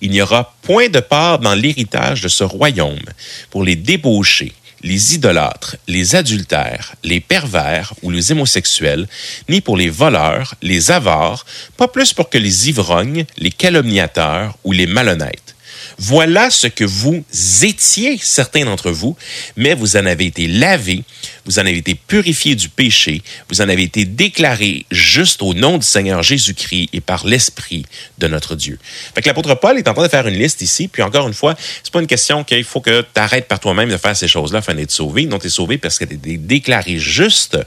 Il 0.00 0.10
n'y 0.10 0.22
aura 0.22 0.54
point 0.62 0.88
de 0.88 1.00
part 1.00 1.38
dans 1.38 1.54
l'héritage 1.54 2.22
de 2.22 2.28
ce 2.28 2.44
royaume 2.44 3.04
pour 3.50 3.64
les 3.64 3.76
débauchés, 3.76 4.52
les 4.82 5.14
idolâtres, 5.14 5.76
les 5.88 6.14
adultères, 6.14 6.94
les 7.02 7.20
pervers 7.20 7.94
ou 8.02 8.10
les 8.10 8.32
homosexuels, 8.32 9.08
ni 9.48 9.60
pour 9.60 9.76
les 9.76 9.88
voleurs, 9.88 10.54
les 10.62 10.90
avares, 10.90 11.46
pas 11.76 11.88
plus 11.88 12.12
pour 12.12 12.28
que 12.28 12.38
les 12.38 12.68
ivrognes, 12.68 13.24
les 13.38 13.50
calomniateurs 13.50 14.56
ou 14.64 14.72
les 14.72 14.86
malhonnêtes 14.86 15.53
voilà 15.98 16.50
ce 16.50 16.66
que 16.66 16.84
vous 16.84 17.24
étiez, 17.62 18.18
certains 18.20 18.64
d'entre 18.64 18.90
vous, 18.90 19.16
mais 19.56 19.74
vous 19.74 19.96
en 19.96 20.06
avez 20.06 20.26
été 20.26 20.46
lavés, 20.46 21.04
vous 21.44 21.58
en 21.58 21.62
avez 21.62 21.78
été 21.78 21.94
purifiés 21.94 22.54
du 22.54 22.68
péché, 22.68 23.22
vous 23.48 23.60
en 23.60 23.68
avez 23.68 23.82
été 23.82 24.04
déclarés 24.04 24.86
juste 24.90 25.42
au 25.42 25.54
nom 25.54 25.78
du 25.78 25.86
Seigneur 25.86 26.22
Jésus-Christ 26.22 26.88
et 26.92 27.00
par 27.00 27.26
l'Esprit 27.26 27.86
de 28.18 28.26
notre 28.26 28.56
Dieu. 28.56 28.78
Fait 29.14 29.22
que 29.22 29.28
l'apôtre 29.28 29.54
Paul 29.54 29.78
est 29.78 29.88
en 29.88 29.94
train 29.94 30.04
de 30.04 30.08
faire 30.08 30.26
une 30.26 30.38
liste 30.38 30.62
ici, 30.62 30.88
puis 30.88 31.02
encore 31.02 31.28
une 31.28 31.34
fois, 31.34 31.54
c'est 31.82 31.92
pas 31.92 32.00
une 32.00 32.06
question 32.06 32.44
qu'il 32.44 32.64
faut 32.64 32.80
que 32.80 33.02
tu 33.02 33.20
arrêtes 33.20 33.48
par 33.48 33.60
toi-même 33.60 33.90
de 33.90 33.96
faire 33.96 34.16
ces 34.16 34.28
choses-là 34.28 34.58
afin 34.58 34.74
d'être 34.74 34.90
sauvé. 34.90 35.26
Non, 35.26 35.38
tu 35.38 35.46
es 35.46 35.50
sauvé 35.50 35.78
parce 35.78 35.98
que 35.98 36.04
tu 36.04 36.14
es 36.14 36.36
déclaré 36.36 36.98
juste 36.98 37.58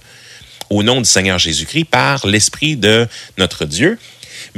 au 0.69 0.83
nom 0.83 0.99
du 0.99 1.09
Seigneur 1.09 1.39
Jésus-Christ 1.39 1.85
par 1.85 2.25
l'Esprit 2.27 2.75
de 2.75 3.07
notre 3.37 3.65
Dieu. 3.65 3.97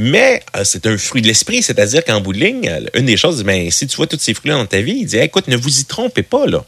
Mais 0.02 0.42
euh, 0.56 0.64
c'est 0.64 0.88
un 0.88 0.98
fruit 0.98 1.22
de 1.22 1.28
l'esprit, 1.28 1.62
c'est-à-dire 1.62 2.06
qu'en 2.06 2.22
bout 2.22 2.32
de 2.32 2.40
ligne, 2.40 2.70
euh, 2.70 2.80
une 2.94 3.06
des 3.06 3.18
choses, 3.18 3.44
ben, 3.44 3.70
si 3.70 3.86
tu 3.86 3.98
vois 3.98 4.08
tous 4.08 4.18
ces 4.18 4.34
fruits-là 4.34 4.56
dans 4.56 4.66
ta 4.66 4.80
vie, 4.80 5.00
il 5.02 5.06
dit 5.06 5.18
écoute, 5.18 5.50
ne 5.50 5.58
vous 5.58 5.82
y 5.82 5.84
trompez 5.84 6.24
pas. 6.24 6.46
là. 6.46 6.64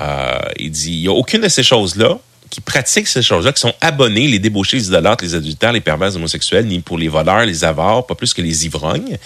Euh, 0.00 0.38
il 0.58 0.70
dit 0.70 0.92
il 0.92 1.00
n'y 1.02 1.08
a 1.08 1.12
aucune 1.12 1.42
de 1.42 1.48
ces 1.48 1.62
choses-là 1.62 2.18
qui 2.48 2.62
pratiquent 2.62 3.06
ces 3.06 3.20
choses-là, 3.20 3.52
qui 3.52 3.60
sont 3.60 3.74
abonnés, 3.82 4.28
les 4.28 4.38
débauchés, 4.38 4.78
les 4.78 4.86
idolâtres, 4.86 5.24
les 5.24 5.34
adultères, 5.34 5.72
les 5.72 5.82
pervers 5.82 6.16
homosexuels, 6.16 6.64
ni 6.64 6.80
pour 6.80 6.96
les 6.96 7.08
voleurs, 7.08 7.44
les 7.44 7.64
avares, 7.64 8.06
pas 8.06 8.14
plus 8.14 8.32
que 8.32 8.40
les 8.40 8.64
ivrognes. 8.64 9.18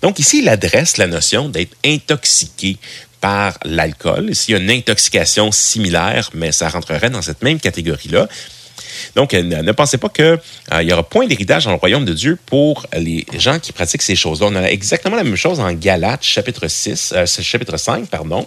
Donc 0.00 0.20
ici, 0.20 0.38
il 0.38 0.48
adresse 0.48 0.98
la 0.98 1.08
notion 1.08 1.48
d'être 1.48 1.74
intoxiqué 1.84 2.76
par 3.20 3.58
l'alcool. 3.64 4.30
Ici, 4.30 4.52
il 4.52 4.54
y 4.54 4.56
a 4.56 4.60
une 4.60 4.70
intoxication 4.70 5.50
similaire, 5.50 6.30
mais 6.32 6.52
ça 6.52 6.68
rentrerait 6.68 7.10
dans 7.10 7.22
cette 7.22 7.42
même 7.42 7.58
catégorie-là. 7.58 8.28
Donc, 9.14 9.34
euh, 9.34 9.42
ne 9.42 9.72
pensez 9.72 9.98
pas 9.98 10.08
qu'il 10.08 10.24
euh, 10.24 10.82
n'y 10.82 10.92
aura 10.92 11.02
point 11.02 11.26
d'héritage 11.26 11.64
dans 11.64 11.70
le 11.70 11.76
royaume 11.76 12.04
de 12.04 12.12
Dieu 12.12 12.38
pour 12.46 12.86
les 12.96 13.26
gens 13.38 13.58
qui 13.58 13.72
pratiquent 13.72 14.02
ces 14.02 14.16
choses-là. 14.16 14.48
On 14.50 14.56
a 14.56 14.70
exactement 14.70 15.16
la 15.16 15.24
même 15.24 15.36
chose 15.36 15.60
en 15.60 15.72
Galates, 15.72 16.22
chapitre 16.24 16.68
6, 16.68 17.12
euh, 17.16 17.26
chapitre 17.26 17.76
5, 17.76 18.08
pardon. 18.08 18.46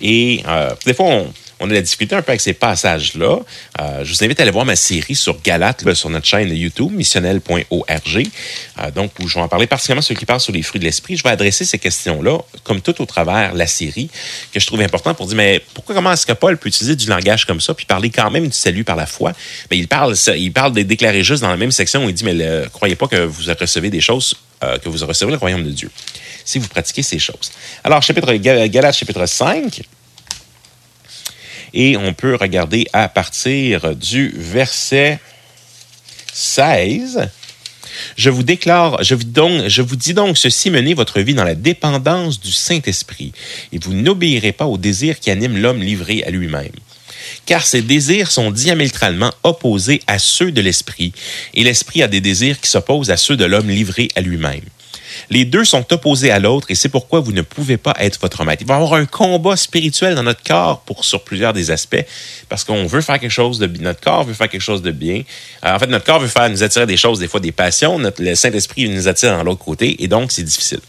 Et 0.00 0.42
des 0.84 0.92
fois, 0.92 1.06
on, 1.06 1.32
on 1.60 1.70
a 1.70 1.80
discuté 1.80 2.14
un 2.14 2.22
peu 2.22 2.30
avec 2.30 2.40
ces 2.40 2.52
passages-là. 2.52 3.38
Euh, 3.80 4.04
je 4.04 4.12
vous 4.12 4.24
invite 4.24 4.38
à 4.40 4.42
aller 4.42 4.52
voir 4.52 4.64
ma 4.64 4.76
série 4.76 5.14
sur 5.14 5.40
Galate 5.42 5.84
sur 5.94 6.10
notre 6.10 6.26
chaîne 6.26 6.54
YouTube, 6.54 6.92
missionnel.org. 6.92 8.28
Euh, 8.78 8.90
donc, 8.90 9.12
où 9.20 9.28
je 9.28 9.34
vais 9.34 9.40
en 9.40 9.48
parler 9.48 9.66
particulièrement 9.66 10.02
ceux 10.02 10.14
qui 10.14 10.26
parlent 10.26 10.40
sur 10.40 10.52
les 10.52 10.62
fruits 10.62 10.80
de 10.80 10.84
l'esprit. 10.84 11.16
Je 11.16 11.22
vais 11.22 11.30
adresser 11.30 11.64
ces 11.64 11.78
questions-là, 11.78 12.38
comme 12.62 12.80
tout 12.80 13.00
au 13.00 13.06
travers 13.06 13.54
la 13.54 13.66
série, 13.66 14.10
que 14.52 14.60
je 14.60 14.66
trouve 14.66 14.80
important 14.80 15.14
pour 15.14 15.26
dire, 15.26 15.36
mais 15.36 15.62
pourquoi, 15.74 15.94
comment 15.94 16.12
est-ce 16.12 16.26
que 16.26 16.32
Paul 16.32 16.58
peut 16.58 16.68
utiliser 16.68 16.96
du 16.96 17.06
langage 17.06 17.46
comme 17.46 17.60
ça, 17.60 17.74
puis 17.74 17.86
parler 17.86 18.10
quand 18.10 18.30
même 18.30 18.46
du 18.46 18.56
salut 18.56 18.84
par 18.84 18.96
la 18.96 19.06
foi? 19.06 19.32
Mais 19.70 19.78
il 19.78 19.88
parle, 19.88 20.14
il 20.36 20.52
parle 20.52 20.72
de 20.72 20.82
déclarer 20.82 21.22
juste 21.22 21.42
dans 21.42 21.50
la 21.50 21.56
même 21.56 21.72
section 21.72 22.04
où 22.04 22.08
il 22.08 22.14
dit, 22.14 22.24
mais 22.24 22.34
ne 22.34 22.66
croyez 22.68 22.96
pas 22.96 23.08
que 23.08 23.24
vous 23.24 23.42
recevez 23.58 23.90
des 23.90 24.00
choses, 24.00 24.36
euh, 24.62 24.78
que 24.78 24.88
vous 24.88 25.04
recevez 25.06 25.30
le 25.30 25.38
royaume 25.38 25.64
de 25.64 25.70
Dieu, 25.70 25.90
si 26.44 26.58
vous 26.58 26.68
pratiquez 26.68 27.02
ces 27.02 27.18
choses. 27.18 27.52
Alors, 27.82 28.02
chapitre 28.02 28.34
Galates, 28.34 28.96
chapitre 28.96 29.24
5, 29.26 29.82
et 31.74 31.96
on 31.96 32.12
peut 32.14 32.34
regarder 32.34 32.86
à 32.92 33.08
partir 33.08 33.94
du 33.94 34.32
verset 34.36 35.18
16. 36.32 37.28
Je 38.16 38.30
vous 38.30 38.42
déclare, 38.42 39.02
je 39.02 39.14
vous, 39.14 39.24
donc, 39.24 39.68
je 39.68 39.82
vous 39.82 39.96
dis 39.96 40.14
donc 40.14 40.36
ceci, 40.36 40.70
menez 40.70 40.94
votre 40.94 41.20
vie 41.20 41.34
dans 41.34 41.44
la 41.44 41.54
dépendance 41.54 42.40
du 42.40 42.52
Saint-Esprit, 42.52 43.32
et 43.72 43.78
vous 43.78 43.94
n'obéirez 43.94 44.52
pas 44.52 44.66
au 44.66 44.76
désir 44.76 45.18
qui 45.18 45.30
anime 45.30 45.56
l'homme 45.56 45.80
livré 45.80 46.22
à 46.24 46.30
lui-même. 46.30 46.72
car 47.44 47.66
ces 47.66 47.82
désirs 47.82 48.30
sont 48.30 48.50
diamétralement 48.50 49.32
opposés 49.42 50.02
à 50.06 50.18
ceux 50.18 50.52
de 50.52 50.60
l'esprit, 50.60 51.12
et 51.54 51.64
l'esprit 51.64 52.02
a 52.02 52.08
des 52.08 52.20
désirs 52.20 52.60
qui 52.60 52.70
s'opposent 52.70 53.10
à 53.10 53.16
ceux 53.16 53.36
de 53.36 53.44
l'homme 53.44 53.70
livré 53.70 54.08
à 54.14 54.20
lui-même. 54.20 54.62
Les 55.30 55.44
deux 55.44 55.64
sont 55.64 55.92
opposés 55.92 56.30
à 56.30 56.38
l'autre 56.38 56.68
et 56.70 56.74
c'est 56.74 56.88
pourquoi 56.88 57.20
vous 57.20 57.32
ne 57.32 57.42
pouvez 57.42 57.76
pas 57.76 57.94
être 57.98 58.20
votre 58.20 58.44
maître. 58.44 58.62
Il 58.62 58.68
va 58.68 58.74
y 58.74 58.76
avoir 58.76 58.94
un 58.94 59.06
combat 59.06 59.56
spirituel 59.56 60.14
dans 60.14 60.22
notre 60.22 60.42
corps 60.42 60.80
pour 60.80 61.04
sur 61.04 61.22
plusieurs 61.22 61.52
des 61.52 61.70
aspects 61.70 62.04
parce 62.48 62.64
qu'on 62.64 62.86
veut 62.86 63.00
faire 63.00 63.18
quelque 63.18 63.30
chose 63.30 63.58
de 63.58 63.66
notre 63.80 64.00
corps 64.00 64.24
veut 64.24 64.34
faire 64.34 64.48
quelque 64.48 64.60
chose 64.60 64.82
de 64.82 64.92
bien. 64.92 65.22
Euh, 65.64 65.74
en 65.74 65.78
fait, 65.78 65.88
notre 65.88 66.04
corps 66.04 66.20
veut 66.20 66.28
faire 66.28 66.48
nous 66.48 66.62
attirer 66.62 66.86
des 66.86 66.96
choses, 66.96 67.18
des 67.18 67.28
fois 67.28 67.40
des 67.40 67.52
passions. 67.52 67.98
Notre, 67.98 68.22
le 68.22 68.34
Saint-Esprit 68.34 68.88
nous 68.88 69.08
attire 69.08 69.36
dans 69.36 69.42
l'autre 69.42 69.64
côté 69.64 70.02
et 70.02 70.08
donc 70.08 70.30
c'est 70.30 70.44
difficile. 70.44 70.80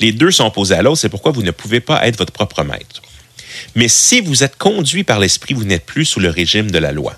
Les 0.00 0.12
deux 0.12 0.30
sont 0.30 0.46
opposés 0.46 0.74
à 0.74 0.82
l'autre, 0.82 0.98
c'est 0.98 1.08
pourquoi 1.08 1.32
vous 1.32 1.42
ne 1.42 1.50
pouvez 1.50 1.80
pas 1.80 2.06
être 2.06 2.16
votre 2.16 2.32
propre 2.32 2.62
maître. 2.64 3.02
Mais 3.74 3.88
si 3.88 4.20
vous 4.20 4.42
êtes 4.42 4.56
conduit 4.56 5.04
par 5.04 5.18
l'Esprit, 5.18 5.54
vous 5.54 5.64
n'êtes 5.64 5.84
plus 5.84 6.04
sous 6.04 6.20
le 6.20 6.30
régime 6.30 6.70
de 6.70 6.78
la 6.78 6.92
loi. 6.92 7.14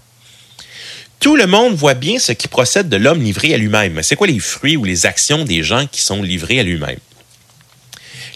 Tout 1.22 1.36
le 1.36 1.46
monde 1.46 1.76
voit 1.76 1.94
bien 1.94 2.18
ce 2.18 2.32
qui 2.32 2.48
procède 2.48 2.88
de 2.88 2.96
l'homme 2.96 3.22
livré 3.22 3.54
à 3.54 3.56
lui-même. 3.56 4.02
C'est 4.02 4.16
quoi 4.16 4.26
les 4.26 4.40
fruits 4.40 4.76
ou 4.76 4.82
les 4.82 5.06
actions 5.06 5.44
des 5.44 5.62
gens 5.62 5.86
qui 5.86 6.02
sont 6.02 6.20
livrés 6.20 6.58
à 6.58 6.64
lui-même? 6.64 6.98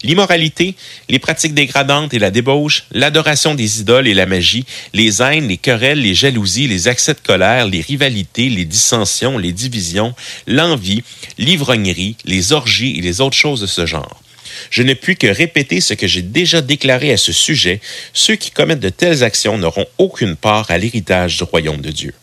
L'immoralité, 0.04 0.76
les 1.08 1.18
pratiques 1.18 1.52
dégradantes 1.52 2.14
et 2.14 2.20
la 2.20 2.30
débauche, 2.30 2.84
l'adoration 2.92 3.56
des 3.56 3.80
idoles 3.80 4.06
et 4.06 4.14
la 4.14 4.24
magie, 4.24 4.66
les 4.94 5.20
haines, 5.20 5.48
les 5.48 5.56
querelles, 5.56 6.00
les 6.00 6.14
jalousies, 6.14 6.68
les 6.68 6.86
accès 6.86 7.14
de 7.14 7.18
colère, 7.18 7.66
les 7.66 7.80
rivalités, 7.80 8.48
les 8.48 8.64
dissensions, 8.64 9.36
les 9.36 9.50
divisions, 9.50 10.14
l'envie, 10.46 11.02
l'ivrognerie, 11.38 12.16
les 12.24 12.52
orgies 12.52 12.98
et 12.98 13.02
les 13.02 13.20
autres 13.20 13.36
choses 13.36 13.62
de 13.62 13.66
ce 13.66 13.84
genre. 13.84 14.22
Je 14.70 14.84
ne 14.84 14.94
puis 14.94 15.16
que 15.16 15.26
répéter 15.26 15.80
ce 15.80 15.94
que 15.94 16.06
j'ai 16.06 16.22
déjà 16.22 16.60
déclaré 16.60 17.10
à 17.10 17.16
ce 17.16 17.32
sujet. 17.32 17.80
Ceux 18.12 18.36
qui 18.36 18.52
commettent 18.52 18.78
de 18.78 18.90
telles 18.90 19.24
actions 19.24 19.58
n'auront 19.58 19.86
aucune 19.98 20.36
part 20.36 20.70
à 20.70 20.78
l'héritage 20.78 21.38
du 21.38 21.42
royaume 21.42 21.80
de 21.80 21.90
Dieu. 21.90 22.14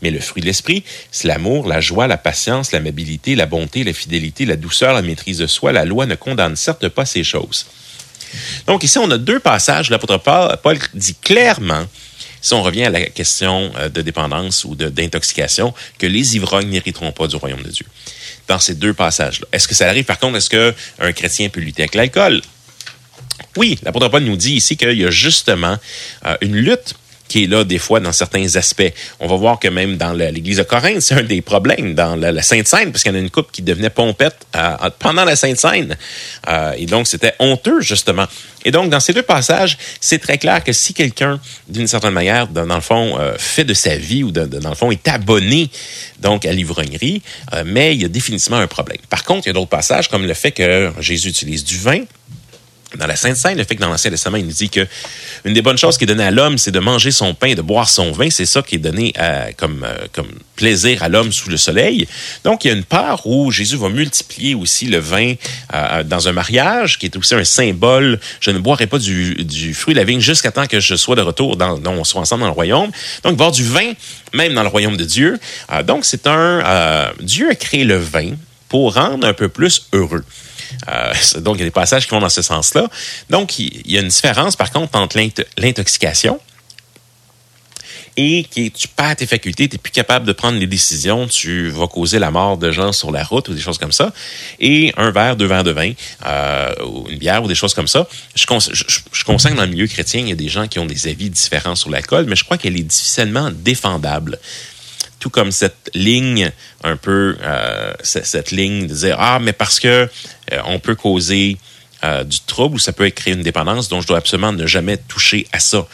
Mais 0.00 0.10
le 0.10 0.20
fruit 0.20 0.40
de 0.40 0.46
l'esprit, 0.46 0.84
c'est 1.10 1.28
l'amour, 1.28 1.66
la 1.66 1.80
joie, 1.80 2.06
la 2.06 2.16
patience, 2.16 2.72
l'amabilité, 2.72 3.34
la 3.34 3.46
bonté, 3.46 3.84
la 3.84 3.92
fidélité, 3.92 4.46
la 4.46 4.56
douceur, 4.56 4.94
la 4.94 5.02
maîtrise 5.02 5.38
de 5.38 5.46
soi. 5.46 5.72
La 5.72 5.84
loi 5.84 6.06
ne 6.06 6.14
condamne 6.14 6.56
certes 6.56 6.88
pas 6.88 7.04
ces 7.04 7.24
choses. 7.24 7.66
Donc 8.66 8.82
ici, 8.82 8.98
on 8.98 9.10
a 9.10 9.18
deux 9.18 9.40
passages. 9.40 9.90
L'apôtre 9.90 10.18
Paul 10.18 10.78
dit 10.94 11.14
clairement, 11.16 11.86
si 12.40 12.54
on 12.54 12.62
revient 12.62 12.84
à 12.84 12.90
la 12.90 13.06
question 13.06 13.72
euh, 13.76 13.88
de 13.88 14.02
dépendance 14.02 14.64
ou 14.64 14.74
d'intoxication, 14.74 15.72
que 15.98 16.06
les 16.06 16.36
ivrognes 16.36 16.68
n'hériteront 16.68 17.12
pas 17.12 17.28
du 17.28 17.36
royaume 17.36 17.62
de 17.62 17.70
Dieu. 17.70 17.86
Dans 18.48 18.58
ces 18.58 18.74
deux 18.74 18.92
passages-là. 18.92 19.46
Est-ce 19.52 19.68
que 19.68 19.74
ça 19.74 19.88
arrive, 19.88 20.04
par 20.04 20.18
contre, 20.18 20.36
est-ce 20.36 20.50
qu'un 20.50 21.12
chrétien 21.12 21.48
peut 21.48 21.60
lutter 21.60 21.82
avec 21.82 21.94
l'alcool? 21.94 22.42
Oui, 23.56 23.78
l'apôtre 23.82 24.08
Paul 24.08 24.24
nous 24.24 24.36
dit 24.36 24.54
ici 24.54 24.76
qu'il 24.76 24.98
y 24.98 25.04
a 25.04 25.10
justement 25.10 25.78
euh, 26.26 26.36
une 26.40 26.56
lutte 26.56 26.94
qui 27.32 27.44
est 27.44 27.46
là 27.46 27.64
des 27.64 27.78
fois 27.78 27.98
dans 27.98 28.12
certains 28.12 28.56
aspects. 28.56 28.92
On 29.18 29.26
va 29.26 29.36
voir 29.36 29.58
que 29.58 29.68
même 29.68 29.96
dans 29.96 30.12
l'Église 30.12 30.58
de 30.58 30.64
Corinthe, 30.64 31.00
c'est 31.00 31.14
un 31.14 31.22
des 31.22 31.40
problèmes 31.40 31.94
dans 31.94 32.14
la, 32.14 32.42
Sainte 32.42 32.68
Seine, 32.68 32.92
parce 32.92 33.02
qu'il 33.02 33.10
y 33.10 33.14
en 33.14 33.18
a 33.18 33.22
une 33.22 33.30
couple 33.30 33.50
qui 33.52 33.62
devenait 33.62 33.88
pompette 33.88 34.36
euh, 34.54 34.90
pendant 34.98 35.24
la 35.24 35.34
Sainte 35.34 35.56
Seine. 35.56 35.96
Euh, 36.50 36.74
et 36.76 36.84
donc, 36.84 37.06
c'était 37.06 37.32
honteux, 37.38 37.80
justement. 37.80 38.26
Et 38.66 38.70
donc, 38.70 38.90
dans 38.90 39.00
ces 39.00 39.14
deux 39.14 39.22
passages, 39.22 39.78
c'est 39.98 40.18
très 40.18 40.36
clair 40.36 40.62
que 40.62 40.74
si 40.74 40.92
quelqu'un, 40.92 41.40
d'une 41.68 41.86
certaine 41.86 42.12
manière, 42.12 42.48
dans, 42.48 42.66
le 42.66 42.80
fond, 42.82 43.18
euh, 43.18 43.34
fait 43.38 43.64
de 43.64 43.72
sa 43.72 43.96
vie 43.96 44.24
ou 44.24 44.30
dans 44.30 44.68
le 44.68 44.76
fond 44.76 44.90
est 44.90 45.08
abonné 45.08 45.70
donc 46.20 46.44
à 46.44 46.52
l'ivrognerie, 46.52 47.22
mais 47.64 47.94
il 47.94 48.02
y 48.02 48.04
a 48.04 48.08
définitivement 48.08 48.58
un 48.58 48.66
problème. 48.66 48.98
Par 49.08 49.24
contre, 49.24 49.46
il 49.46 49.48
y 49.48 49.50
a 49.50 49.54
d'autres 49.54 49.70
passages, 49.70 50.08
comme 50.08 50.26
le 50.26 50.34
fait 50.34 50.52
que 50.52 50.92
Jésus 51.00 51.30
utilise 51.30 51.64
du 51.64 51.78
vin 51.78 52.04
dans 52.96 53.06
la 53.06 53.16
Sainte 53.16 53.36
Seine, 53.36 53.58
le 53.58 53.64
fait 53.64 53.76
que 53.76 53.80
dans 53.80 53.88
l'Ancien 53.88 54.10
Testament, 54.10 54.36
il 54.36 54.46
nous 54.46 54.52
dit 54.52 54.68
que 54.68 54.86
une 55.44 55.54
des 55.54 55.62
bonnes 55.62 55.78
choses 55.78 55.96
qui 55.96 56.04
est 56.04 56.06
donnée 56.06 56.24
à 56.24 56.30
l'homme, 56.30 56.58
c'est 56.58 56.70
de 56.70 56.78
manger 56.78 57.10
son 57.10 57.34
pain, 57.34 57.54
de 57.54 57.62
boire 57.62 57.88
son 57.88 58.12
vin. 58.12 58.30
C'est 58.30 58.46
ça 58.46 58.62
qui 58.62 58.76
est 58.76 58.78
donné 58.78 59.12
comme, 59.56 59.84
euh, 59.84 60.06
comme 60.12 60.28
plaisir 60.56 61.02
à 61.02 61.08
l'homme 61.08 61.32
sous 61.32 61.50
le 61.50 61.56
soleil. 61.56 62.06
Donc, 62.44 62.64
il 62.64 62.68
y 62.68 62.70
a 62.70 62.74
une 62.74 62.84
part 62.84 63.26
où 63.26 63.50
Jésus 63.50 63.76
va 63.76 63.88
multiplier 63.88 64.54
aussi 64.54 64.86
le 64.86 64.98
vin 64.98 65.34
euh, 65.74 66.02
dans 66.04 66.28
un 66.28 66.32
mariage, 66.32 66.98
qui 66.98 67.06
est 67.06 67.16
aussi 67.16 67.34
un 67.34 67.44
symbole. 67.44 68.20
Je 68.40 68.50
ne 68.50 68.58
boirai 68.58 68.86
pas 68.86 68.98
du, 68.98 69.34
du 69.44 69.74
fruit 69.74 69.94
de 69.94 69.98
la 69.98 70.04
vigne 70.04 70.20
jusqu'à 70.20 70.52
temps 70.52 70.66
que 70.66 70.80
je 70.80 70.94
sois 70.94 71.16
de 71.16 71.22
retour, 71.22 71.56
dans, 71.56 71.80
on 71.86 72.04
soit 72.04 72.20
ensemble 72.20 72.42
dans 72.42 72.48
le 72.48 72.52
royaume. 72.52 72.90
Donc, 73.24 73.36
boire 73.36 73.52
du 73.52 73.64
vin, 73.64 73.92
même 74.32 74.54
dans 74.54 74.62
le 74.62 74.68
royaume 74.68 74.96
de 74.96 75.04
Dieu. 75.04 75.38
Euh, 75.72 75.82
donc, 75.82 76.04
c'est 76.04 76.26
un... 76.26 77.12
Dieu 77.20 77.50
a 77.50 77.54
créé 77.54 77.84
le 77.84 77.96
vin 77.96 78.32
pour 78.68 78.94
rendre 78.94 79.26
un 79.26 79.34
peu 79.34 79.48
plus 79.48 79.86
heureux. 79.92 80.24
Euh, 80.88 81.12
donc, 81.40 81.56
il 81.56 81.60
y 81.60 81.62
a 81.62 81.66
des 81.66 81.70
passages 81.70 82.06
qui 82.06 82.10
vont 82.10 82.20
dans 82.20 82.28
ce 82.28 82.42
sens-là. 82.42 82.88
Donc, 83.30 83.58
il 83.58 83.90
y 83.90 83.98
a 83.98 84.00
une 84.00 84.08
différence, 84.08 84.56
par 84.56 84.70
contre, 84.70 84.96
entre 84.98 85.18
l'intoxication 85.56 86.40
et 88.16 88.44
qui 88.44 88.70
tu 88.70 88.88
perds 88.88 89.16
tes 89.16 89.26
facultés, 89.26 89.68
tu 89.68 89.76
n'es 89.76 89.78
plus 89.78 89.90
capable 89.90 90.26
de 90.26 90.32
prendre 90.32 90.58
des 90.58 90.66
décisions, 90.66 91.26
tu 91.26 91.68
vas 91.70 91.86
causer 91.86 92.18
la 92.18 92.30
mort 92.30 92.58
de 92.58 92.70
gens 92.70 92.92
sur 92.92 93.10
la 93.10 93.24
route 93.24 93.48
ou 93.48 93.54
des 93.54 93.60
choses 93.60 93.78
comme 93.78 93.92
ça, 93.92 94.12
et 94.60 94.92
un 94.96 95.10
verre, 95.10 95.36
deux 95.36 95.46
verres 95.46 95.64
de 95.64 95.70
vin, 95.70 95.92
euh, 96.26 96.74
ou 96.84 97.08
une 97.08 97.18
bière 97.18 97.42
ou 97.42 97.48
des 97.48 97.54
choses 97.54 97.74
comme 97.74 97.88
ça. 97.88 98.06
Je, 98.34 98.44
je, 98.72 98.98
je 99.12 99.24
consacre 99.24 99.56
dans 99.56 99.64
le 99.64 99.70
milieu 99.70 99.86
chrétien, 99.86 100.20
il 100.20 100.28
y 100.28 100.32
a 100.32 100.36
des 100.36 100.48
gens 100.48 100.68
qui 100.68 100.78
ont 100.78 100.86
des 100.86 101.08
avis 101.08 101.30
différents 101.30 101.74
sur 101.74 101.90
l'alcool, 101.90 102.26
mais 102.28 102.36
je 102.36 102.44
crois 102.44 102.58
qu'elle 102.58 102.76
est 102.76 102.82
difficilement 102.82 103.50
défendable 103.50 104.38
tout 105.22 105.30
comme 105.30 105.52
cette 105.52 105.88
ligne 105.94 106.50
un 106.82 106.96
peu 106.96 107.36
euh, 107.44 107.94
cette 108.02 108.50
ligne 108.50 108.88
de 108.88 108.92
dire 108.92 109.16
ah 109.20 109.38
mais 109.40 109.52
parce 109.52 109.78
que 109.78 109.86
euh, 109.86 110.60
on 110.64 110.80
peut 110.80 110.96
causer 110.96 111.58
euh, 112.02 112.24
du 112.24 112.40
trouble 112.40 112.74
ou 112.74 112.78
ça 112.80 112.92
peut 112.92 113.08
créer 113.10 113.34
une 113.34 113.44
dépendance 113.44 113.88
donc 113.88 114.02
je 114.02 114.08
dois 114.08 114.18
absolument 114.18 114.52
ne 114.52 114.66
jamais 114.66 114.96
toucher 114.96 115.46
à 115.52 115.60
ça 115.60 115.86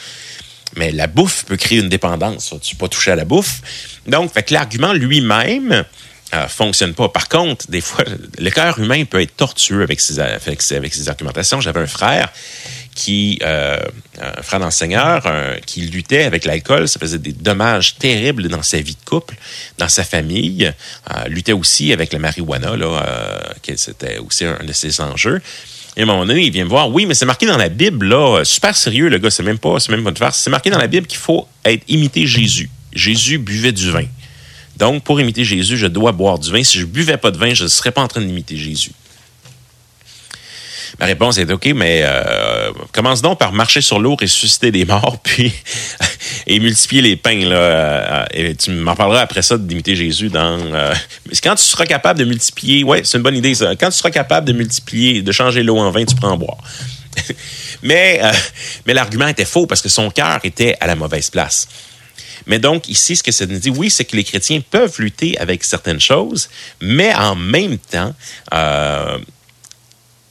mais 0.77 0.91
la 0.91 1.05
bouffe 1.05 1.45
peut 1.45 1.57
créer 1.57 1.77
une 1.77 1.89
dépendance 1.89 2.55
tu 2.63 2.75
peux 2.75 2.87
pas 2.87 2.89
toucher 2.89 3.11
à 3.11 3.15
la 3.15 3.25
bouffe 3.25 3.61
donc 4.07 4.33
fait 4.33 4.41
que 4.41 4.53
l'argument 4.55 4.93
lui-même 4.93 5.85
euh, 6.31 6.47
fonctionne 6.47 6.93
pas. 6.93 7.09
Par 7.09 7.27
contre, 7.27 7.65
des 7.71 7.81
fois, 7.81 8.03
le 8.37 8.49
cœur 8.51 8.77
humain 8.77 9.03
peut 9.05 9.19
être 9.19 9.35
tortueux 9.35 9.81
avec 9.81 9.99
ses, 9.99 10.19
avec 10.19 10.61
ses, 10.61 10.75
avec 10.75 10.93
ses 10.93 11.09
argumentations. 11.09 11.59
J'avais 11.59 11.79
un 11.79 11.87
frère 11.87 12.31
qui, 12.99 13.39
euh, 13.43 13.79
un 14.19 14.41
frère 14.41 14.59
d'enseigneur, 14.59 15.23
qui 15.65 15.81
luttait 15.83 16.23
avec 16.23 16.43
l'alcool. 16.43 16.85
Ça 16.89 16.99
faisait 16.99 17.17
des 17.17 17.31
dommages 17.31 17.95
terribles 17.95 18.49
dans 18.49 18.61
sa 18.61 18.81
vie 18.81 18.95
de 18.95 19.09
couple, 19.09 19.35
dans 19.77 19.87
sa 19.87 20.03
famille. 20.03 20.69
Euh, 21.09 21.27
luttait 21.29 21.53
aussi 21.53 21.93
avec 21.93 22.11
la 22.11 22.19
marijuana, 22.19 22.75
là, 22.75 22.85
euh, 22.85 23.73
c'était 23.77 24.17
aussi 24.17 24.43
un 24.43 24.65
de 24.65 24.73
ses 24.73 24.99
enjeux. 24.99 25.41
Et 25.95 26.01
à 26.01 26.03
un 26.03 26.07
moment 26.07 26.25
donné, 26.25 26.43
il 26.43 26.51
vient 26.51 26.65
me 26.65 26.69
voir. 26.69 26.89
Oui, 26.91 27.05
mais 27.05 27.13
c'est 27.13 27.25
marqué 27.25 27.45
dans 27.45 27.55
la 27.55 27.69
Bible, 27.69 28.05
là, 28.05 28.43
super 28.43 28.75
sérieux, 28.75 29.07
le 29.07 29.17
gars, 29.17 29.29
c'est 29.29 29.43
même 29.43 29.59
pas, 29.59 29.79
c'est 29.79 29.93
même 29.93 30.03
pas 30.03 30.11
de 30.11 30.17
farce. 30.17 30.37
C'est 30.37 30.49
marqué 30.49 30.69
dans 30.69 30.77
la 30.77 30.87
Bible 30.87 31.07
qu'il 31.07 31.19
faut 31.19 31.47
être 31.63 31.83
imité 31.87 32.27
Jésus. 32.27 32.69
Jésus 32.91 33.37
buvait 33.37 33.71
du 33.71 33.89
vin. 33.91 34.05
Donc, 34.75 35.05
pour 35.05 35.21
imiter 35.21 35.45
Jésus, 35.45 35.77
je 35.77 35.87
dois 35.87 36.11
boire 36.11 36.37
du 36.37 36.51
vin. 36.51 36.63
Si 36.63 36.79
je 36.79 36.85
buvais 36.85 37.17
pas 37.17 37.31
de 37.31 37.37
vin, 37.37 37.53
je 37.53 37.63
ne 37.63 37.69
serais 37.69 37.91
pas 37.91 38.01
en 38.01 38.09
train 38.09 38.21
d'imiter 38.21 38.57
Jésus. 38.57 38.91
Ma 40.99 41.05
réponse 41.05 41.37
est 41.37 41.51
OK, 41.51 41.67
mais 41.75 42.01
euh, 42.03 42.71
commence 42.91 43.21
donc 43.21 43.39
par 43.39 43.51
marcher 43.51 43.81
sur 43.81 43.99
l'eau, 43.99 44.15
ressusciter 44.19 44.71
des 44.71 44.85
morts, 44.85 45.19
puis 45.23 45.53
et 46.47 46.59
multiplier 46.59 47.01
les 47.01 47.15
pains. 47.15 47.45
Là, 47.45 47.55
euh, 47.55 48.25
et 48.31 48.55
tu 48.55 48.71
m'en 48.71 48.95
parleras 48.95 49.21
après 49.21 49.41
ça 49.41 49.57
d'imiter 49.57 49.95
Jésus 49.95 50.29
dans. 50.29 50.59
Euh, 50.59 50.93
quand 51.43 51.55
tu 51.55 51.63
seras 51.63 51.85
capable 51.85 52.19
de 52.19 52.25
multiplier, 52.25 52.83
ouais, 52.83 53.01
c'est 53.03 53.17
une 53.17 53.23
bonne 53.23 53.37
idée 53.37 53.53
ça. 53.53 53.75
Quand 53.75 53.89
tu 53.89 53.97
seras 53.97 54.11
capable 54.11 54.47
de 54.47 54.53
multiplier, 54.53 55.21
de 55.21 55.31
changer 55.31 55.63
l'eau 55.63 55.77
en 55.77 55.91
vin, 55.91 56.05
tu 56.05 56.15
prends 56.15 56.31
en 56.31 56.37
boire. 56.37 56.57
mais 57.83 58.21
mais 58.85 58.93
l'argument 58.93 59.27
était 59.27 59.45
faux 59.45 59.67
parce 59.67 59.81
que 59.81 59.89
son 59.89 60.09
cœur 60.09 60.39
était 60.43 60.75
à 60.79 60.87
la 60.87 60.95
mauvaise 60.95 61.29
place. 61.29 61.67
Mais 62.49 62.59
donc, 62.59 62.89
ici, 62.89 63.15
ce 63.15 63.23
que 63.23 63.31
ça 63.31 63.45
nous 63.45 63.59
dit, 63.59 63.69
oui, 63.69 63.89
c'est 63.89 64.05
que 64.05 64.15
les 64.15 64.23
chrétiens 64.23 64.61
peuvent 64.61 64.95
lutter 64.99 65.37
avec 65.37 65.63
certaines 65.63 65.99
choses, 65.99 66.49
mais 66.81 67.13
en 67.13 67.35
même 67.35 67.77
temps, 67.77 68.13
euh, 68.53 69.19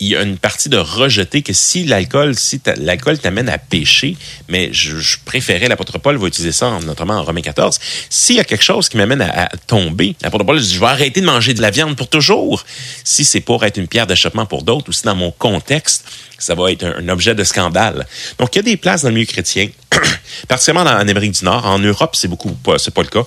il 0.00 0.09
y 0.09 0.17
a 0.17 0.23
une 0.23 0.38
partie 0.38 0.69
de 0.69 0.76
rejeter 0.76 1.43
que 1.43 1.52
si 1.52 1.85
l'alcool, 1.85 2.35
si 2.37 2.61
l'alcool 2.76 3.19
t'amène 3.19 3.49
à 3.49 3.59
pécher, 3.59 4.17
mais 4.49 4.71
je, 4.73 5.17
préférais, 5.25 5.69
l'apôtre 5.69 5.99
Paul 5.99 6.17
va 6.17 6.28
utiliser 6.28 6.52
ça 6.52 6.78
notamment 6.85 7.14
en 7.14 7.25
Romains 7.25 7.43
14, 7.43 7.78
s'il 8.09 8.37
y 8.37 8.40
a 8.40 8.45
quelque 8.45 8.64
chose 8.64 8.88
qui 8.88 8.97
m'amène 8.97 9.23
à, 9.23 9.49
tomber, 9.67 10.14
l'apôtre 10.23 10.45
Paul 10.45 10.61
dit, 10.61 10.75
je 10.75 10.78
vais 10.78 10.87
arrêter 10.87 11.21
de 11.21 11.26
manger 11.26 11.55
de 11.55 11.62
la 11.62 11.71
viande 11.71 11.97
pour 11.97 12.09
toujours, 12.09 12.64
si 13.02 13.25
c'est 13.25 13.40
pour 13.40 13.64
être 13.64 13.76
une 13.76 13.88
pierre 13.88 14.07
d'achoppement 14.07 14.47
pour 14.47 14.62
d'autres, 14.62 14.88
ou 14.88 14.93
si 14.93 15.05
dans 15.05 15.17
mon 15.17 15.33
contexte, 15.33 16.05
ça 16.38 16.54
va 16.54 16.71
être 16.71 16.85
un, 16.85 17.09
objet 17.09 17.35
de 17.35 17.45
scandale. 17.45 18.07
Donc, 18.38 18.54
il 18.54 18.59
y 18.59 18.61
a 18.61 18.62
des 18.62 18.76
places 18.76 19.02
dans 19.02 19.09
le 19.09 19.14
milieu 19.14 19.26
chrétien, 19.26 19.68
particulièrement 20.49 20.88
en 20.88 21.09
Amérique 21.09 21.33
du 21.33 21.45
Nord. 21.45 21.66
En 21.66 21.78
Europe, 21.78 22.14
c'est 22.14 22.28
beaucoup 22.28 22.52
pas, 22.52 22.78
c'est 22.78 22.95
pas 22.95 23.02
le 23.02 23.09
cas. 23.09 23.25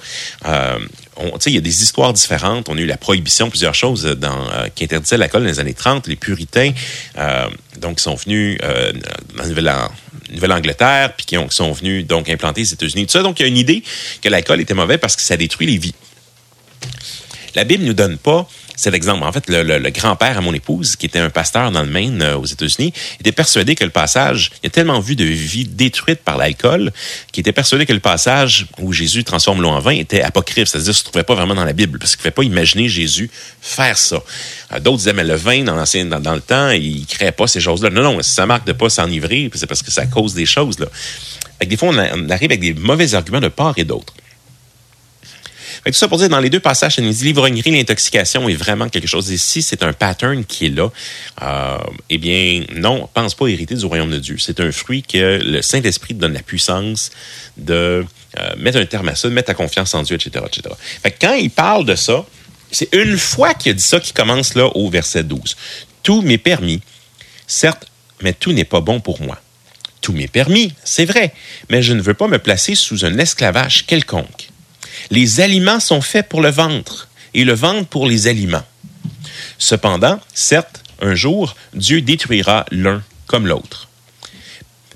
Euh, 0.47 0.79
il 1.45 1.53
y 1.53 1.57
a 1.57 1.61
des 1.61 1.83
histoires 1.83 2.13
différentes. 2.13 2.69
On 2.69 2.77
a 2.77 2.79
eu 2.79 2.85
la 2.85 2.97
prohibition, 2.97 3.49
plusieurs 3.49 3.75
choses 3.75 4.03
dans, 4.03 4.49
euh, 4.53 4.67
qui 4.73 4.85
interdisaient 4.85 5.17
l'alcool 5.17 5.43
dans 5.43 5.49
les 5.49 5.59
années 5.59 5.73
30. 5.73 6.07
Les 6.07 6.15
puritains, 6.15 6.71
euh, 7.17 7.49
donc, 7.77 7.99
sont 7.99 8.15
venus 8.15 8.57
euh, 8.63 8.93
Nouvelle-Angleterre, 10.31 11.13
puis 11.15 11.25
qui, 11.25 11.37
ont, 11.37 11.49
sont 11.49 11.71
venus 11.73 12.07
donc 12.07 12.29
implanter 12.29 12.61
les 12.61 12.73
États-Unis. 12.73 13.07
Donc, 13.21 13.39
il 13.39 13.43
y 13.43 13.45
a 13.45 13.49
une 13.49 13.57
idée 13.57 13.83
que 14.21 14.29
l'alcool 14.29 14.61
était 14.61 14.73
mauvais 14.73 14.97
parce 14.97 15.15
que 15.15 15.21
ça 15.21 15.37
détruit 15.37 15.67
les 15.67 15.77
vies. 15.77 15.95
La 17.55 17.65
Bible 17.65 17.83
ne 17.83 17.89
nous 17.89 17.93
donne 17.93 18.17
pas 18.17 18.47
c'est 18.75 18.91
l'exemple. 18.91 19.23
En 19.23 19.31
fait, 19.31 19.43
le, 19.47 19.89
grand-père 19.89 20.37
à 20.37 20.41
mon 20.41 20.53
épouse, 20.53 20.95
qui 20.95 21.05
était 21.05 21.19
un 21.19 21.29
pasteur 21.29 21.71
dans 21.71 21.83
le 21.83 21.89
Maine 21.89 22.21
euh, 22.21 22.37
aux 22.37 22.45
États-Unis, 22.45 22.93
était 23.19 23.31
persuadé 23.31 23.75
que 23.75 23.83
le 23.83 23.89
passage, 23.89 24.51
il 24.63 24.67
a 24.67 24.69
tellement 24.69 24.99
vu 24.99 25.15
de 25.15 25.25
vie 25.25 25.65
détruite 25.65 26.21
par 26.21 26.37
l'alcool, 26.37 26.91
qu'il 27.31 27.41
était 27.41 27.51
persuadé 27.51 27.85
que 27.85 27.93
le 27.93 27.99
passage 27.99 28.67
où 28.79 28.93
Jésus 28.93 29.23
transforme 29.23 29.61
l'eau 29.61 29.69
en 29.69 29.79
vin 29.79 29.91
était 29.91 30.21
apocryphe, 30.21 30.67
c'est-à-dire 30.67 30.95
se 30.95 31.03
trouvait 31.03 31.23
pas 31.23 31.35
vraiment 31.35 31.55
dans 31.55 31.65
la 31.65 31.73
Bible, 31.73 31.99
parce 31.99 32.15
qu'il 32.15 32.25
ne 32.25 32.31
pouvait 32.31 32.47
pas 32.47 32.51
imaginer 32.51 32.89
Jésus 32.89 33.29
faire 33.61 33.97
ça. 33.97 34.21
Euh, 34.73 34.79
d'autres 34.79 34.97
disaient, 34.97 35.13
mais 35.13 35.23
le 35.23 35.35
vin, 35.35 35.63
dans, 35.63 35.75
l'ancien, 35.75 36.05
dans, 36.05 36.33
le 36.33 36.41
temps, 36.41 36.69
il 36.71 37.01
ne 37.01 37.05
créait 37.05 37.31
pas 37.31 37.47
ces 37.47 37.59
choses-là. 37.59 37.89
Non, 37.89 38.01
non, 38.01 38.21
ça 38.21 38.45
marque 38.45 38.65
de 38.65 38.73
pas 38.73 38.89
s'enivrer, 38.89 39.49
c'est 39.53 39.67
parce 39.67 39.83
que 39.83 39.91
ça 39.91 40.05
cause 40.05 40.33
des 40.33 40.45
choses. 40.45 40.79
Là. 40.79 40.87
des 41.65 41.77
fois, 41.77 41.89
on 41.89 42.29
arrive 42.29 42.51
avec 42.51 42.59
des 42.61 42.73
mauvais 42.73 43.13
arguments 43.13 43.39
de 43.39 43.47
part 43.47 43.73
et 43.77 43.83
d'autre 43.83 44.13
tout 45.85 45.97
ça 45.97 46.07
pour 46.07 46.17
dire, 46.19 46.29
dans 46.29 46.39
les 46.39 46.49
deux 46.49 46.59
passages, 46.59 46.95
ça 46.95 47.01
nous 47.01 47.11
dit 47.11 47.23
l'ivrognerie, 47.25 47.71
l'intoxication 47.71 48.47
est 48.47 48.55
vraiment 48.55 48.87
quelque 48.89 49.07
chose. 49.07 49.29
Ici, 49.31 49.61
c'est 49.61 49.81
un 49.83 49.93
pattern 49.93 50.45
qui 50.45 50.67
est 50.67 50.69
là. 50.69 50.91
Euh, 51.41 51.77
eh 52.09 52.17
bien, 52.17 52.63
non, 52.75 53.09
pense 53.13 53.33
pas 53.33 53.47
hériter 53.47 53.75
du 53.75 53.85
royaume 53.85 54.11
de 54.11 54.19
Dieu. 54.19 54.37
C'est 54.37 54.59
un 54.59 54.71
fruit 54.71 55.01
que 55.01 55.39
le 55.43 55.61
Saint-Esprit 55.61 56.15
te 56.15 56.19
donne 56.19 56.33
la 56.33 56.43
puissance 56.43 57.11
de 57.57 58.05
euh, 58.39 58.55
mettre 58.57 58.77
un 58.77 58.85
terme 58.85 59.09
à 59.09 59.15
ça, 59.15 59.27
de 59.27 59.33
mettre 59.33 59.47
ta 59.47 59.53
confiance 59.53 59.93
en 59.95 60.03
Dieu, 60.03 60.15
etc., 60.15 60.45
etc. 60.45 60.75
Fait 61.01 61.15
quand 61.19 61.33
il 61.33 61.49
parle 61.49 61.85
de 61.85 61.95
ça, 61.95 62.25
c'est 62.71 62.93
une 62.93 63.17
fois 63.17 63.53
qu'il 63.53 63.71
a 63.71 63.73
dit 63.73 63.83
ça 63.83 63.99
qui 63.99 64.13
commence 64.13 64.53
là 64.53 64.67
au 64.75 64.89
verset 64.89 65.23
12. 65.23 65.57
Tout 66.03 66.21
m'est 66.21 66.37
permis, 66.37 66.81
certes, 67.47 67.87
mais 68.21 68.33
tout 68.33 68.53
n'est 68.53 68.65
pas 68.65 68.81
bon 68.81 68.99
pour 68.99 69.21
moi. 69.21 69.39
Tout 69.99 70.13
m'est 70.13 70.27
permis, 70.27 70.73
c'est 70.83 71.05
vrai, 71.05 71.33
mais 71.69 71.81
je 71.81 71.93
ne 71.93 72.01
veux 72.01 72.13
pas 72.13 72.27
me 72.27 72.39
placer 72.39 72.75
sous 72.75 73.05
un 73.05 73.17
esclavage 73.17 73.85
quelconque. 73.85 74.50
Les 75.11 75.41
aliments 75.41 75.81
sont 75.81 76.01
faits 76.01 76.29
pour 76.29 76.41
le 76.41 76.49
ventre 76.49 77.09
et 77.33 77.43
le 77.43 77.53
ventre 77.53 77.87
pour 77.87 78.07
les 78.07 78.27
aliments. 78.27 78.63
Cependant, 79.57 80.19
certes, 80.33 80.81
un 81.01 81.15
jour, 81.15 81.55
Dieu 81.73 82.01
détruira 82.01 82.65
l'un 82.71 83.03
comme 83.27 83.45
l'autre. 83.45 83.89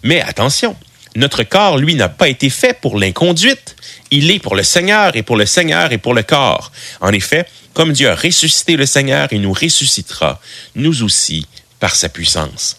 Mais 0.04 0.22
attention, 0.22 0.78
notre 1.16 1.44
corps, 1.44 1.78
lui, 1.78 1.96
n'a 1.96 2.08
pas 2.08 2.30
été 2.30 2.50
fait 2.50 2.80
pour 2.80 2.98
l'inconduite. 2.98 3.76
Il 4.10 4.32
est 4.32 4.40
pour 4.40 4.56
le 4.56 4.64
Seigneur 4.64 5.16
et 5.18 5.24
pour 5.24 5.36
le 5.36 5.46
Seigneur 5.46 5.92
et 5.92 5.98
pour 5.98 6.14
le 6.14 6.24
corps. 6.24 6.72
En 7.02 7.12
effet, 7.12 7.46
comme 7.74 7.92
Dieu 7.92 8.10
a 8.10 8.16
ressuscité 8.16 8.78
le 8.78 8.86
Seigneur, 8.86 9.28
il 9.32 9.42
nous 9.42 9.54
ressuscitera, 9.54 10.40
nous 10.76 11.04
aussi, 11.04 11.46
par 11.80 11.94
sa 11.94 12.08
puissance. 12.08 12.78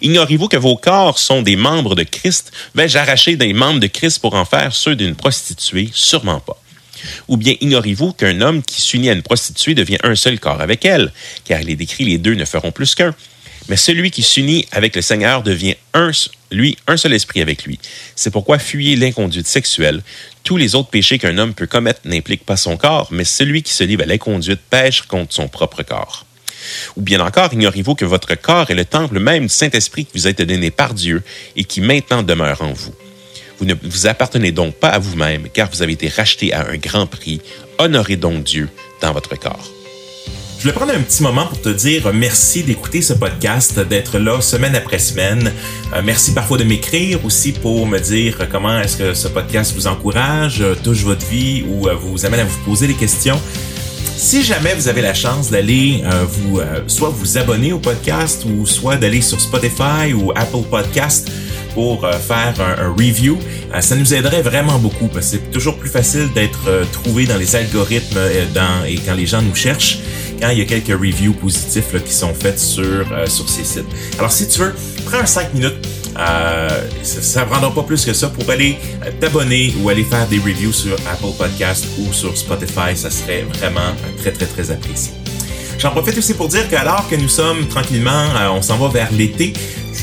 Ignorez-vous 0.00 0.48
que 0.48 0.56
vos 0.56 0.76
corps 0.76 1.18
sont 1.18 1.42
des 1.42 1.56
membres 1.56 1.94
de 1.94 2.02
Christ? 2.02 2.52
Vais-je 2.74 2.98
arracher 2.98 3.36
des 3.36 3.52
membres 3.52 3.80
de 3.80 3.86
Christ 3.86 4.18
pour 4.18 4.34
en 4.34 4.44
faire 4.44 4.74
ceux 4.74 4.96
d'une 4.96 5.14
prostituée? 5.14 5.90
Sûrement 5.92 6.40
pas. 6.40 6.60
Ou 7.28 7.36
bien 7.36 7.54
ignorez-vous 7.60 8.12
qu'un 8.12 8.40
homme 8.40 8.62
qui 8.62 8.80
s'unit 8.80 9.10
à 9.10 9.12
une 9.12 9.22
prostituée 9.22 9.74
devient 9.74 9.98
un 10.02 10.14
seul 10.14 10.38
corps 10.38 10.60
avec 10.60 10.84
elle, 10.84 11.12
car 11.44 11.60
il 11.60 11.70
est 11.70 11.76
décrit 11.76 12.04
les 12.04 12.18
deux 12.18 12.34
ne 12.34 12.44
feront 12.44 12.72
plus 12.72 12.94
qu'un. 12.94 13.14
Mais 13.68 13.76
celui 13.76 14.10
qui 14.10 14.22
s'unit 14.22 14.66
avec 14.72 14.96
le 14.96 15.02
Seigneur 15.02 15.42
devient 15.42 15.76
un, 15.94 16.10
lui, 16.50 16.76
un 16.88 16.96
seul 16.96 17.12
esprit 17.12 17.40
avec 17.40 17.64
lui. 17.64 17.78
C'est 18.16 18.30
pourquoi 18.30 18.58
fuyez 18.58 18.96
l'inconduite 18.96 19.46
sexuelle. 19.46 20.02
Tous 20.42 20.56
les 20.56 20.74
autres 20.74 20.90
péchés 20.90 21.18
qu'un 21.18 21.38
homme 21.38 21.54
peut 21.54 21.68
commettre 21.68 22.00
n'impliquent 22.04 22.44
pas 22.44 22.56
son 22.56 22.76
corps, 22.76 23.08
mais 23.12 23.24
celui 23.24 23.62
qui 23.62 23.72
se 23.72 23.84
livre 23.84 24.02
à 24.02 24.06
l'inconduite 24.06 24.60
pêche 24.68 25.02
contre 25.02 25.32
son 25.32 25.48
propre 25.48 25.82
corps. 25.82 26.26
Ou 26.96 27.02
bien 27.02 27.20
encore, 27.20 27.52
ignorez-vous 27.52 27.94
que 27.94 28.04
votre 28.04 28.34
corps 28.34 28.70
est 28.70 28.74
le 28.74 28.84
temple 28.84 29.18
même 29.18 29.44
du 29.44 29.52
Saint-Esprit 29.52 30.04
qui 30.06 30.18
vous 30.18 30.26
a 30.26 30.30
été 30.30 30.46
donné 30.46 30.70
par 30.70 30.94
Dieu 30.94 31.22
et 31.56 31.64
qui 31.64 31.80
maintenant 31.80 32.22
demeure 32.22 32.62
en 32.62 32.72
vous. 32.72 32.94
Vous 33.58 33.64
ne 33.64 33.74
vous 33.82 34.06
appartenez 34.06 34.50
donc 34.50 34.74
pas 34.74 34.88
à 34.88 34.98
vous-même, 34.98 35.48
car 35.52 35.70
vous 35.70 35.82
avez 35.82 35.92
été 35.92 36.08
racheté 36.08 36.52
à 36.52 36.68
un 36.68 36.76
grand 36.76 37.06
prix. 37.06 37.40
Honorez 37.78 38.16
donc 38.16 38.42
Dieu 38.44 38.68
dans 39.00 39.12
votre 39.12 39.38
corps. 39.38 39.70
Je 40.62 40.68
vais 40.68 40.74
prendre 40.74 40.92
un 40.92 41.00
petit 41.00 41.24
moment 41.24 41.46
pour 41.46 41.60
te 41.60 41.70
dire 41.70 42.12
merci 42.14 42.62
d'écouter 42.62 43.02
ce 43.02 43.14
podcast, 43.14 43.80
d'être 43.80 44.18
là 44.18 44.40
semaine 44.40 44.76
après 44.76 45.00
semaine. 45.00 45.52
Euh, 45.92 46.02
merci 46.04 46.32
parfois 46.34 46.56
de 46.56 46.62
m'écrire 46.62 47.24
aussi 47.24 47.50
pour 47.50 47.84
me 47.84 47.98
dire 47.98 48.48
comment 48.48 48.78
est-ce 48.78 48.96
que 48.96 49.12
ce 49.12 49.26
podcast 49.26 49.74
vous 49.74 49.88
encourage, 49.88 50.62
touche 50.84 51.02
votre 51.02 51.26
vie 51.26 51.64
ou 51.68 51.88
euh, 51.88 51.94
vous 51.94 52.24
amène 52.26 52.38
à 52.38 52.44
vous 52.44 52.58
poser 52.64 52.86
des 52.86 52.94
questions. 52.94 53.40
Si 54.16 54.42
jamais 54.42 54.74
vous 54.74 54.88
avez 54.88 55.02
la 55.02 55.14
chance 55.14 55.50
d'aller 55.50 56.02
euh, 56.04 56.24
euh, 56.58 56.80
soit 56.86 57.08
vous 57.10 57.38
abonner 57.38 57.72
au 57.72 57.78
podcast 57.78 58.44
ou 58.44 58.66
soit 58.66 58.96
d'aller 58.96 59.20
sur 59.20 59.40
Spotify 59.40 60.12
ou 60.14 60.32
Apple 60.34 60.62
Podcast 60.70 61.30
pour 61.74 62.04
euh, 62.04 62.12
faire 62.12 62.54
un, 62.60 62.90
review, 62.92 63.38
ça 63.80 63.96
nous 63.96 64.14
aiderait 64.14 64.42
vraiment 64.42 64.78
beaucoup 64.78 65.08
parce 65.08 65.30
que 65.30 65.38
c'est 65.38 65.50
toujours 65.50 65.76
plus 65.76 65.88
facile 65.88 66.30
d'être 66.34 66.86
trouvé 66.92 67.26
dans 67.26 67.38
les 67.38 67.56
algorithmes 67.56 68.18
et 68.86 68.96
quand 68.96 69.14
les 69.14 69.26
gens 69.26 69.40
nous 69.40 69.54
cherchent 69.54 69.98
quand 70.40 70.50
il 70.50 70.58
y 70.58 70.62
a 70.62 70.66
quelques 70.66 70.92
reviews 70.92 71.32
positifs 71.32 71.94
qui 72.04 72.12
sont 72.12 72.34
faits 72.34 72.58
sur, 72.58 73.06
sur 73.26 73.48
ces 73.48 73.64
sites. 73.64 73.86
Alors 74.18 74.30
si 74.30 74.46
tu 74.48 74.60
veux, 74.60 74.74
prends 75.06 75.20
un 75.20 75.26
5 75.26 75.54
minutes 75.54 75.88
euh, 76.18 76.68
ça 77.02 77.40
ne 77.44 77.50
prendra 77.50 77.72
pas 77.74 77.82
plus 77.82 78.04
que 78.04 78.12
ça 78.12 78.28
pour 78.28 78.48
aller 78.50 78.76
euh, 79.04 79.10
t'abonner 79.20 79.74
ou 79.80 79.88
aller 79.88 80.04
faire 80.04 80.26
des 80.28 80.38
reviews 80.38 80.72
sur 80.72 80.94
Apple 81.10 81.36
Podcast 81.38 81.86
ou 81.98 82.12
sur 82.12 82.36
Spotify. 82.36 82.94
Ça 82.94 83.10
serait 83.10 83.42
vraiment 83.42 83.94
très, 84.18 84.32
très, 84.32 84.46
très 84.46 84.70
apprécié. 84.70 85.12
J'en 85.78 85.90
profite 85.90 86.18
aussi 86.18 86.34
pour 86.34 86.48
dire 86.48 86.68
qu'alors 86.68 87.08
que 87.08 87.16
nous 87.16 87.28
sommes 87.28 87.66
tranquillement, 87.66 88.10
euh, 88.36 88.48
on 88.52 88.62
s'en 88.62 88.76
va 88.76 88.88
vers 88.88 89.12
l'été, 89.12 89.52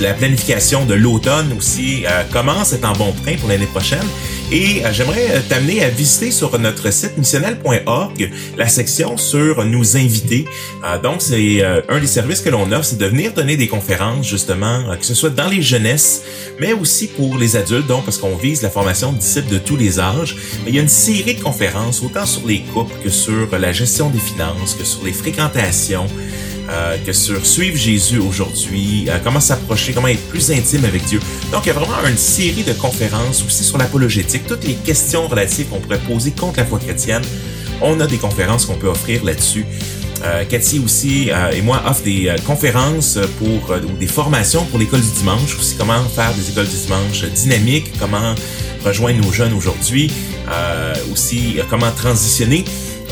la 0.02 0.14
planification 0.14 0.86
de 0.86 0.94
l'automne 0.94 1.54
aussi 1.58 2.04
commence, 2.32 2.74
à 2.74 2.78
être 2.78 2.86
en 2.86 2.94
bon 2.94 3.12
train 3.12 3.36
pour 3.38 3.50
l'année 3.50 3.66
prochaine. 3.66 4.06
Et 4.52 4.84
euh, 4.84 4.92
j'aimerais 4.92 5.28
euh, 5.30 5.40
t'amener 5.48 5.84
à 5.84 5.90
visiter 5.90 6.32
sur 6.32 6.58
notre 6.58 6.92
site 6.92 7.16
missionnel.org 7.18 8.32
la 8.58 8.68
section 8.68 9.16
sur 9.16 9.64
nous 9.64 9.96
inviter. 9.96 10.46
Euh, 10.84 11.00
donc, 11.00 11.22
c'est 11.22 11.64
un 11.64 12.00
des 12.00 12.08
services 12.08 12.42
que 12.42 12.50
l'on 12.50 12.72
offre, 12.72 12.86
c'est 12.86 12.98
de 12.98 13.06
venir 13.06 13.34
donner 13.34 13.58
des 13.58 13.68
conférences, 13.68 14.28
justement, 14.28 14.84
que 14.98 15.06
ce 15.06 15.14
soit 15.14 15.30
dans 15.30 15.48
les 15.48 15.62
jeunesses, 15.62 16.24
mais 16.60 16.74
aussi 16.74 17.08
pour 17.08 17.38
les 17.38 17.58
adultes, 17.58 17.86
donc 17.86 18.06
parce 18.06 18.18
qu'on 18.18 18.36
vise 18.36 18.64
la 18.64 18.72
formation 18.72 19.12
de 19.14 19.20
disciples 19.20 19.52
de 19.52 19.60
tous 19.60 19.78
les 19.78 20.00
âges. 20.00 20.36
il 20.68 20.74
y 20.74 20.80
a 20.80 20.82
une 20.82 20.88
série 20.88 21.36
de 21.36 21.42
conférences, 21.42 22.02
autant 22.02 22.26
sur 22.26 22.48
les 22.48 22.62
couples 22.74 22.96
que 23.04 23.10
sur 23.10 23.48
la 23.58 23.72
gestion 23.72 24.10
des 24.10 24.20
finances, 24.20 24.74
que 24.74 24.84
sur 24.84 25.04
les 25.06 25.14
fréquentations, 25.14 26.08
euh, 26.70 26.98
que 27.04 27.14
sur 27.14 27.46
suivre 27.46 27.76
Jésus 27.76 28.20
aujourd'hui, 28.20 29.06
euh, 29.10 29.18
comment 29.24 29.40
s'approcher, 29.40 29.92
comment 29.92 30.08
être 30.08 30.28
plus 30.30 30.52
intime 30.52 30.86
avec 30.86 31.04
Dieu. 31.06 31.20
Donc, 31.52 31.66
il 31.66 31.68
y 31.68 31.72
a 31.72 31.74
vraiment 31.74 32.08
une 32.08 32.18
série 32.18 32.64
de 32.64 32.74
conférences 32.74 33.44
aussi 33.44 33.64
sur 33.64 33.78
l'apologétique, 33.80 34.46
toutes 34.48 34.66
les 34.66 34.76
questions 34.76 35.28
relatives 35.28 35.68
qu'on 35.68 35.80
pourrait 35.80 36.00
poser 36.00 36.32
contre 36.32 36.60
la 36.60 36.66
foi 36.66 36.78
chrétienne. 36.78 37.24
On 37.82 38.00
a 38.00 38.06
des 38.06 38.18
conférences 38.18 38.66
qu'on 38.66 38.76
peut 38.76 38.88
offrir 38.88 39.24
là-dessus. 39.24 39.66
Euh, 40.24 40.44
Cathy 40.46 40.80
aussi 40.80 41.32
et 41.54 41.62
moi 41.62 41.82
offrent 41.88 42.04
des 42.04 42.36
conférences 42.46 43.18
pour 43.40 43.72
ou 43.72 43.98
des 43.98 44.08
formations 44.08 44.66
pour 44.66 44.78
l'école 44.78 45.02
du 45.02 45.12
dimanche, 45.12 45.58
aussi 45.58 45.76
comment 45.76 46.04
faire 46.04 46.34
des 46.34 46.52
écoles 46.52 46.68
du 46.68 46.76
dimanche 46.76 47.24
dynamiques, 47.34 47.92
comment 47.98 48.36
rejoindre 48.86 49.26
nos 49.26 49.32
jeunes 49.32 49.54
aujourd'hui, 49.54 50.12
aussi 51.12 51.56
comment 51.70 51.92
transitionner 51.92 52.66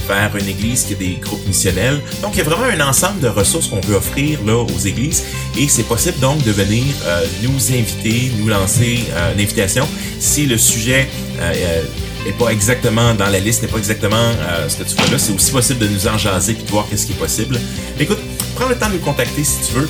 vers 0.07 0.35
une 0.35 0.47
église 0.47 0.83
qui 0.83 0.93
a 0.93 0.97
des 0.97 1.17
groupes 1.21 1.45
missionnels. 1.47 2.01
Donc, 2.21 2.33
il 2.33 2.39
y 2.39 2.41
a 2.41 2.43
vraiment 2.43 2.65
un 2.65 2.87
ensemble 2.87 3.19
de 3.19 3.27
ressources 3.27 3.67
qu'on 3.67 3.81
peut 3.81 3.95
offrir 3.95 4.39
là 4.45 4.57
aux 4.57 4.79
églises 4.79 5.23
et 5.57 5.67
c'est 5.67 5.83
possible 5.83 6.19
donc 6.19 6.43
de 6.43 6.51
venir 6.51 6.83
euh, 7.05 7.25
nous 7.43 7.71
inviter, 7.73 8.31
nous 8.37 8.47
lancer 8.47 9.05
euh, 9.11 9.33
une 9.33 9.41
invitation 9.41 9.87
si 10.19 10.45
le 10.45 10.57
sujet 10.57 11.07
euh, 11.39 11.83
n'est 12.25 12.31
pas 12.33 12.49
exactement 12.49 13.13
dans 13.13 13.29
la 13.29 13.39
liste, 13.39 13.61
n'est 13.61 13.67
pas 13.67 13.77
exactement 13.77 14.31
ce 14.67 14.75
que 14.75 14.83
tu 14.83 14.95
fais 14.95 15.11
là. 15.11 15.17
C'est 15.17 15.33
aussi 15.33 15.51
possible 15.51 15.79
de 15.79 15.87
nous 15.87 16.07
en 16.07 16.17
jaser 16.17 16.53
puis 16.53 16.63
de 16.63 16.71
voir 16.71 16.87
qu'est-ce 16.89 17.05
qui 17.05 17.13
est 17.13 17.15
possible. 17.15 17.59
Écoute, 17.99 18.19
prends 18.55 18.67
le 18.67 18.75
temps 18.75 18.89
de 18.89 18.93
nous 18.93 18.99
contacter 18.99 19.43
si 19.43 19.57
tu 19.67 19.79
veux, 19.79 19.89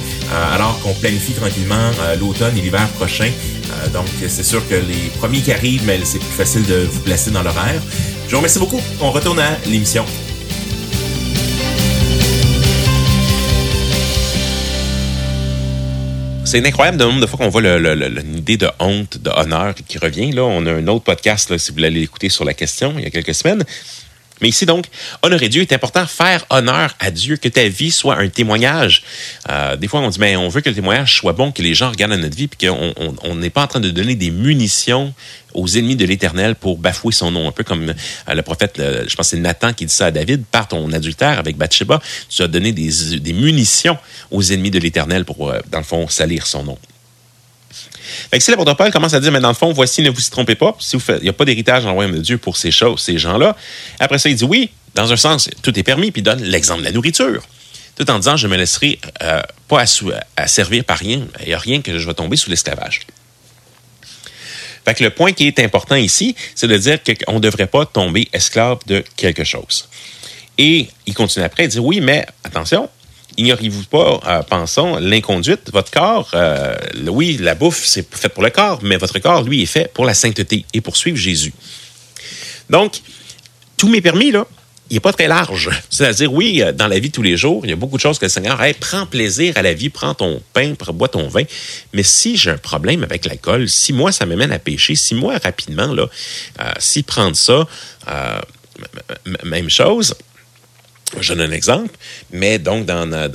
alors 0.54 0.80
qu'on 0.82 0.94
planifie 0.94 1.32
tranquillement 1.32 1.90
l'automne 2.20 2.56
et 2.58 2.62
l'hiver 2.62 2.88
prochain. 2.90 3.32
donc, 3.94 4.06
c'est 4.28 4.44
sûr 4.44 4.62
que 4.68 4.76
les 4.76 5.10
premiers 5.18 5.40
qui 5.40 5.54
arrivent, 5.54 5.84
mais 5.86 6.00
c'est 6.04 6.20
plus 6.20 6.28
facile 6.28 6.66
de 6.66 6.88
vous 6.92 7.00
placer 7.00 7.32
dans 7.32 7.42
l'horaire. 7.42 7.82
Je 8.28 8.32
vous 8.32 8.38
remercie 8.38 8.60
beaucoup. 8.60 8.82
On 9.00 9.12
retourne 9.12 9.40
à 9.40 9.58
l'émission. 9.66 10.04
C'est 16.44 16.66
incroyable 16.66 16.98
le 16.98 17.06
nombre 17.06 17.22
de 17.22 17.26
fois 17.26 17.40
qu'on 17.40 17.50
voit 17.50 17.62
l'idée 17.62 18.58
de 18.58 18.68
honte, 18.80 19.18
de 19.18 19.30
honneur 19.30 19.74
qui 19.76 19.98
revient. 19.98 20.32
Là, 20.32 20.44
on 20.44 20.66
a 20.66 20.74
un 20.74 20.88
autre 20.88 21.06
podcast, 21.06 21.58
si 21.58 21.70
vous 21.70 21.76
voulez 21.76 21.90
l'écouter 21.90 22.28
sur 22.28 22.44
la 22.44 22.54
question, 22.54 22.96
il 22.98 23.04
y 23.04 23.08
a 23.08 23.10
quelques 23.10 23.34
semaines. 23.34 23.64
Mais 24.42 24.50
ici, 24.50 24.66
donc, 24.66 24.86
honorer 25.22 25.50
Dieu 25.50 25.62
est 25.62 25.74
important, 25.74 26.06
faire 26.06 26.46
honneur 26.50 26.94
à 27.00 27.12
Dieu, 27.12 27.38
que 27.38 27.50
ta 27.50 27.68
vie 27.68 27.92
soit 27.92 28.18
un 28.18 28.30
témoignage. 28.30 29.04
Euh, 29.50 29.76
des 29.76 29.88
fois, 29.88 30.02
on 30.02 30.10
dit, 30.10 30.20
mais 30.20 30.34
ben, 30.34 30.40
on 30.40 30.50
veut 30.50 30.62
que 30.62 30.70
le 30.70 30.76
témoignage 30.76 31.18
soit 31.18 31.34
bon, 31.34 31.52
que 31.52 31.62
les 31.62 31.74
gens 31.74 31.90
regardent 31.90 32.14
notre 32.14 32.36
vie, 32.36 32.48
puis 32.48 32.68
qu'on 32.68 33.36
n'est 33.36 33.50
pas 33.50 33.64
en 33.64 33.68
train 33.68 33.80
de 33.80 33.90
donner 33.90 34.16
des 34.16 34.32
munitions 34.32 35.14
aux 35.54 35.68
ennemis 35.68 35.96
de 35.96 36.06
l'Éternel 36.06 36.56
pour 36.56 36.78
bafouer 36.78 37.14
son 37.14 37.32
nom. 37.32 37.48
Un 37.48 37.52
peu 37.52 37.64
comme 37.64 37.90
euh, 37.90 38.34
le 38.34 38.42
prophète, 38.42 38.76
je 38.78 39.16
pense 39.16 39.30
c'est 39.30 39.38
Nathan 39.38 39.74
qui 39.74 39.86
dit 39.86 39.94
ça 39.94 40.08
à 40.08 40.12
David, 40.12 40.46
par 40.46 40.68
ton 40.68 40.92
adultère 40.92 41.40
avec 41.40 41.58
Bathsheba, 41.58 42.02
tu 42.30 42.42
as 42.42 42.48
donné 42.48 42.72
des, 42.72 43.20
des 43.20 43.34
munitions 43.34 43.98
aux 44.32 44.44
ennemis 44.44 44.72
de 44.72 44.80
l'Éternel 44.80 45.26
pour, 45.26 45.50
euh, 45.50 45.60
dans 45.70 45.80
le 45.80 45.84
fond, 45.84 46.08
salir 46.08 46.46
son 46.46 46.64
nom. 46.64 46.78
Fait 48.32 48.38
que 48.38 48.44
si 48.44 48.52
l'apôtre 48.52 48.74
Paul 48.76 48.92
commence 48.92 49.14
à 49.14 49.20
dire, 49.20 49.32
mais 49.32 49.40
dans 49.40 49.50
le 49.50 49.54
fond, 49.54 49.72
voici, 49.74 50.02
ne 50.02 50.10
vous 50.10 50.22
y 50.22 50.30
trompez 50.30 50.56
pas, 50.56 50.76
si 50.80 50.96
vous 50.96 51.04
il 51.10 51.24
n'y 51.24 51.30
a 51.30 51.34
pas 51.34 51.46
d'héritage 51.46 51.84
dans 51.84 51.90
le 51.90 51.96
royaume 51.96 52.16
de 52.16 52.22
Dieu 52.22 52.38
pour 52.38 52.58
ces 52.58 52.72
choses, 52.72 53.02
ces 53.02 53.18
gens-là. 53.18 53.56
Après 54.00 54.18
ça, 54.18 54.30
il 54.30 54.36
dit, 54.36 54.44
oui, 54.44 54.70
dans 54.96 55.12
un 55.12 55.18
sens, 55.18 55.50
tout 55.62 55.78
est 55.78 55.84
permis, 55.84 56.12
puis 56.12 56.22
il 56.22 56.24
donne 56.24 56.42
l'exemple 56.42 56.82
de 56.82 56.86
la 56.86 56.92
nourriture. 56.92 57.44
Tout 57.96 58.10
en 58.12 58.20
disant, 58.20 58.38
je 58.38 58.48
me 58.48 58.56
laisserai 58.58 59.00
euh, 59.24 59.42
pas 59.68 59.84
à, 60.36 60.48
servir 60.48 60.84
par 60.84 60.98
rien. 60.98 61.26
Il 61.42 61.48
n'y 61.48 61.54
a 61.54 61.60
rien 61.60 61.82
que 61.82 61.98
je 61.98 62.08
vais 62.08 62.14
tomber 62.14 62.38
sous 62.38 62.50
l'esclavage. 62.50 63.02
Fait 64.86 64.94
que 64.94 65.04
le 65.04 65.10
point 65.10 65.34
qui 65.34 65.48
est 65.48 65.60
important 65.60 65.96
ici, 65.96 66.36
c'est 66.56 66.68
de 66.68 66.78
dire 66.78 67.00
qu'on 67.04 67.34
ne 67.34 67.40
devrait 67.40 67.68
pas 67.68 67.86
tomber 67.86 68.30
esclave 68.32 68.80
de 68.86 69.04
quelque 69.16 69.44
chose. 69.44 69.90
Et 70.58 70.88
il 71.06 71.14
continue 71.14 71.46
après, 71.46 71.66
il 71.66 71.70
dit, 71.70 71.80
oui, 71.80 72.00
mais 72.00 72.26
attention, 72.44 72.90
ignorez-vous 73.38 73.84
pas, 73.84 74.20
euh, 74.28 74.42
pensons, 74.44 74.98
l'inconduite, 74.98 75.72
votre 75.72 75.92
corps, 75.92 76.32
euh, 76.34 76.76
oui, 77.08 77.38
la 77.40 77.56
bouffe, 77.56 77.86
c'est 77.86 78.06
fait 78.16 78.30
pour 78.30 78.44
le 78.44 78.50
corps, 78.50 78.80
mais 78.82 78.98
votre 78.98 79.20
corps, 79.20 79.44
lui, 79.44 79.62
est 79.62 79.68
fait 79.68 79.92
pour 79.94 80.06
la 80.06 80.14
sainteté 80.14 80.66
et 80.74 80.82
pour 80.82 80.98
suivre 80.98 81.18
Jésus. 81.18 81.54
Donc, 82.70 83.02
tous 83.78 83.88
mes 83.88 84.02
permis, 84.02 84.32
là, 84.32 84.46
il 84.90 84.96
n'est 84.96 85.02
pas 85.02 85.14
très 85.14 85.28
large. 85.28 85.70
C'est-à-dire, 85.90 86.34
oui, 86.34 86.62
euh, 86.64 86.72
dans 86.72 86.88
la 86.88 86.98
vie 86.98 87.10
de 87.10 87.14
tous 87.14 87.22
les 87.22 87.38
jours, 87.38 87.62
il 87.64 87.70
y 87.70 87.74
a 87.74 87.76
beaucoup 87.76 87.98
de 87.98 88.02
choses 88.02 88.18
que 88.18 88.26
le 88.26 88.30
Seigneur, 88.30 88.62
hey, 88.62 88.74
prends 88.74 89.06
plaisir 89.06 89.54
à 89.56 89.62
la 89.62 89.74
vie, 89.74 89.90
prends 89.90 90.16
ton 90.16 90.42
pain, 90.54 90.74
bois 90.94 91.08
ton 91.08 91.28
vin. 91.28 91.44
Mais 91.94 92.04
si 92.04 92.38
j'ai 92.38 92.50
un 92.50 92.58
problème 92.58 93.04
avec 93.04 93.26
l'alcool, 93.26 93.70
si 93.70 93.94
moi, 93.94 94.12
ça 94.12 94.26
me 94.26 94.36
mène 94.36 94.52
à 94.52 94.60
pécher, 94.60 94.96
si 94.96 95.14
moi, 95.14 95.38
rapidement, 95.44 95.94
là, 95.94 96.08
si 96.80 97.04
prendre 97.04 97.36
ça, 97.36 97.68
même 99.44 99.70
chose, 99.70 100.16
je 101.20 101.34
donne 101.34 101.50
un 101.50 101.54
exemple, 101.54 101.96
mais 102.32 102.60
donc 102.60 102.86
dans, 102.86 103.08
dans, 103.08 103.32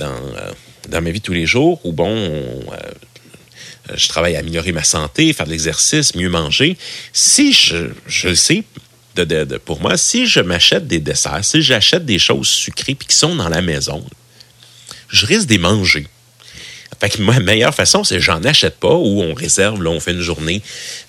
dans 0.89 1.01
ma 1.01 1.11
vie 1.11 1.21
tous 1.21 1.33
les 1.33 1.45
jours, 1.45 1.79
où 1.85 1.91
bon, 1.91 2.15
euh, 2.15 3.95
je 3.95 4.07
travaille 4.07 4.35
à 4.35 4.39
améliorer 4.39 4.71
ma 4.71 4.83
santé, 4.83 5.33
faire 5.33 5.45
de 5.45 5.51
l'exercice, 5.51 6.15
mieux 6.15 6.29
manger, 6.29 6.77
si 7.11 7.53
je, 7.53 7.89
je 8.07 8.29
le 8.29 8.35
sais, 8.35 8.63
de, 9.15 9.23
de, 9.23 9.57
pour 9.57 9.79
moi, 9.79 9.97
si 9.97 10.25
je 10.25 10.39
m'achète 10.39 10.87
des 10.87 10.99
desserts, 10.99 11.43
si 11.43 11.61
j'achète 11.61 12.05
des 12.05 12.19
choses 12.19 12.47
sucrées 12.47 12.95
puis 12.95 13.07
qui 13.07 13.15
sont 13.15 13.35
dans 13.35 13.49
la 13.49 13.61
maison, 13.61 14.03
je 15.09 15.25
risque 15.25 15.47
de 15.47 15.53
les 15.53 15.59
manger. 15.59 16.07
Fait 16.99 17.09
que 17.09 17.21
ma 17.21 17.39
meilleure 17.39 17.75
façon, 17.75 18.03
c'est 18.03 18.19
j'en 18.19 18.43
achète 18.43 18.77
pas 18.77 18.93
ou 18.93 19.21
on 19.21 19.33
réserve, 19.33 19.83
là, 19.83 19.89
on 19.89 19.99
fait 19.99 20.11
une 20.11 20.21
journée 20.21 20.61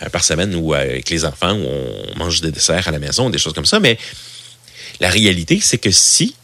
euh, 0.03 0.09
par 0.09 0.25
semaine 0.25 0.55
ou 0.55 0.75
avec 0.75 1.09
les 1.09 1.25
enfants 1.25 1.53
où 1.53 1.67
on 1.67 2.19
mange 2.19 2.41
des 2.41 2.51
desserts 2.51 2.89
à 2.89 2.91
la 2.91 2.99
maison, 2.99 3.31
des 3.31 3.39
choses 3.39 3.53
comme 3.53 3.65
ça. 3.65 3.81
Mais 3.81 3.97
la 5.01 5.09
réalité, 5.09 5.61
c'est 5.63 5.79
que 5.79 5.91
si 5.91 6.35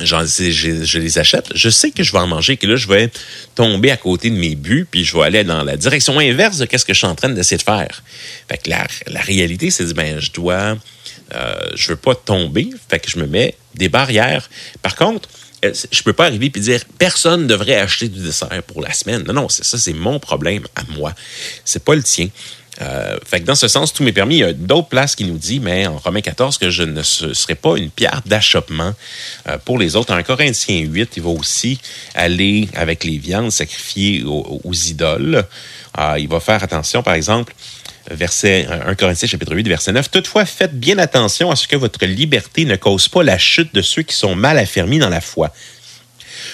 je, 0.00 0.50
je, 0.84 0.98
les 0.98 1.18
achète, 1.18 1.46
je 1.54 1.68
sais 1.68 1.90
que 1.90 2.02
je 2.02 2.12
vais 2.12 2.18
en 2.18 2.26
manger, 2.26 2.56
que 2.56 2.66
là, 2.66 2.76
je 2.76 2.88
vais 2.88 3.10
tomber 3.54 3.90
à 3.90 3.96
côté 3.96 4.30
de 4.30 4.36
mes 4.36 4.54
buts, 4.54 4.86
puis 4.90 5.04
je 5.04 5.16
vais 5.16 5.24
aller 5.24 5.44
dans 5.44 5.62
la 5.62 5.76
direction 5.76 6.18
inverse 6.18 6.58
de 6.58 6.66
ce 6.70 6.84
que 6.84 6.92
je 6.92 6.98
suis 6.98 7.06
en 7.06 7.14
train 7.14 7.28
d'essayer 7.28 7.58
de 7.58 7.62
faire. 7.62 8.02
Fait 8.48 8.58
que 8.58 8.70
la, 8.70 8.86
la 9.06 9.20
réalité, 9.20 9.70
c'est 9.70 9.92
ben, 9.94 10.18
je 10.18 10.32
dois, 10.32 10.76
euh, 11.34 11.54
je 11.74 11.90
veux 11.90 11.96
pas 11.96 12.14
tomber, 12.14 12.70
fait 12.88 12.98
que 12.98 13.10
je 13.10 13.18
me 13.18 13.26
mets 13.26 13.54
des 13.74 13.88
barrières. 13.88 14.48
Par 14.82 14.96
contre, 14.96 15.28
euh, 15.64 15.72
je 15.90 16.02
peux 16.02 16.12
pas 16.12 16.26
arriver 16.26 16.50
et 16.54 16.60
dire 16.60 16.82
personne 16.98 17.42
ne 17.42 17.46
devrait 17.46 17.76
acheter 17.76 18.08
du 18.08 18.20
dessert 18.20 18.62
pour 18.66 18.82
la 18.82 18.92
semaine. 18.92 19.22
Non, 19.22 19.32
non, 19.32 19.48
c'est 19.48 19.64
ça, 19.64 19.78
c'est 19.78 19.92
mon 19.92 20.18
problème 20.18 20.64
à 20.74 20.82
moi. 20.96 21.14
C'est 21.64 21.84
pas 21.84 21.94
le 21.94 22.02
tien. 22.02 22.28
Euh, 22.82 23.16
fait 23.24 23.40
que 23.40 23.44
dans 23.44 23.54
ce 23.54 23.68
sens, 23.68 23.92
tout 23.92 24.02
m'est 24.02 24.12
permis. 24.12 24.36
Il 24.36 24.40
y 24.40 24.44
a 24.44 24.52
d'autres 24.52 24.88
places 24.88 25.14
qui 25.14 25.24
nous 25.24 25.38
disent, 25.38 25.60
mais 25.60 25.86
en 25.86 25.98
Romains 25.98 26.20
14, 26.20 26.58
que 26.58 26.70
je 26.70 26.82
ne 26.82 27.02
serai 27.02 27.54
pas 27.54 27.76
une 27.76 27.90
pierre 27.90 28.22
d'achoppement 28.26 28.92
euh, 29.48 29.58
pour 29.64 29.78
les 29.78 29.96
autres. 29.96 30.12
En 30.14 30.22
Corinthiens 30.22 30.80
8, 30.80 31.16
il 31.16 31.22
va 31.22 31.30
aussi 31.30 31.78
aller 32.14 32.68
avec 32.74 33.04
les 33.04 33.18
viandes 33.18 33.52
sacrifiées 33.52 34.24
aux, 34.24 34.72
idoles. 34.72 35.44
Euh, 35.98 36.16
il 36.18 36.28
va 36.28 36.40
faire 36.40 36.62
attention, 36.62 37.02
par 37.02 37.14
exemple, 37.14 37.54
verset 38.10 38.66
1 38.68 38.94
Corinthiens 38.96 39.28
chapitre 39.28 39.54
8, 39.54 39.68
verset 39.68 39.92
9. 39.92 40.10
Toutefois, 40.10 40.44
faites 40.44 40.78
bien 40.78 40.98
attention 40.98 41.50
à 41.50 41.56
ce 41.56 41.68
que 41.68 41.76
votre 41.76 42.04
liberté 42.04 42.64
ne 42.64 42.76
cause 42.76 43.08
pas 43.08 43.22
la 43.22 43.38
chute 43.38 43.74
de 43.74 43.82
ceux 43.82 44.02
qui 44.02 44.16
sont 44.16 44.34
mal 44.34 44.58
affermis 44.58 44.98
dans 44.98 45.08
la 45.08 45.20
foi. 45.20 45.52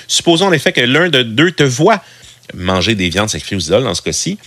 Supposons 0.06 0.46
en 0.46 0.52
effet 0.52 0.72
que 0.72 0.80
l'un 0.80 1.08
de 1.08 1.22
deux 1.22 1.52
te 1.52 1.62
voit 1.62 2.02
manger 2.54 2.94
des 2.94 3.08
viandes 3.08 3.30
sacrifiées 3.30 3.56
aux 3.56 3.60
idoles, 3.60 3.84
dans 3.84 3.94
ce 3.94 4.02
cas-ci, 4.02 4.38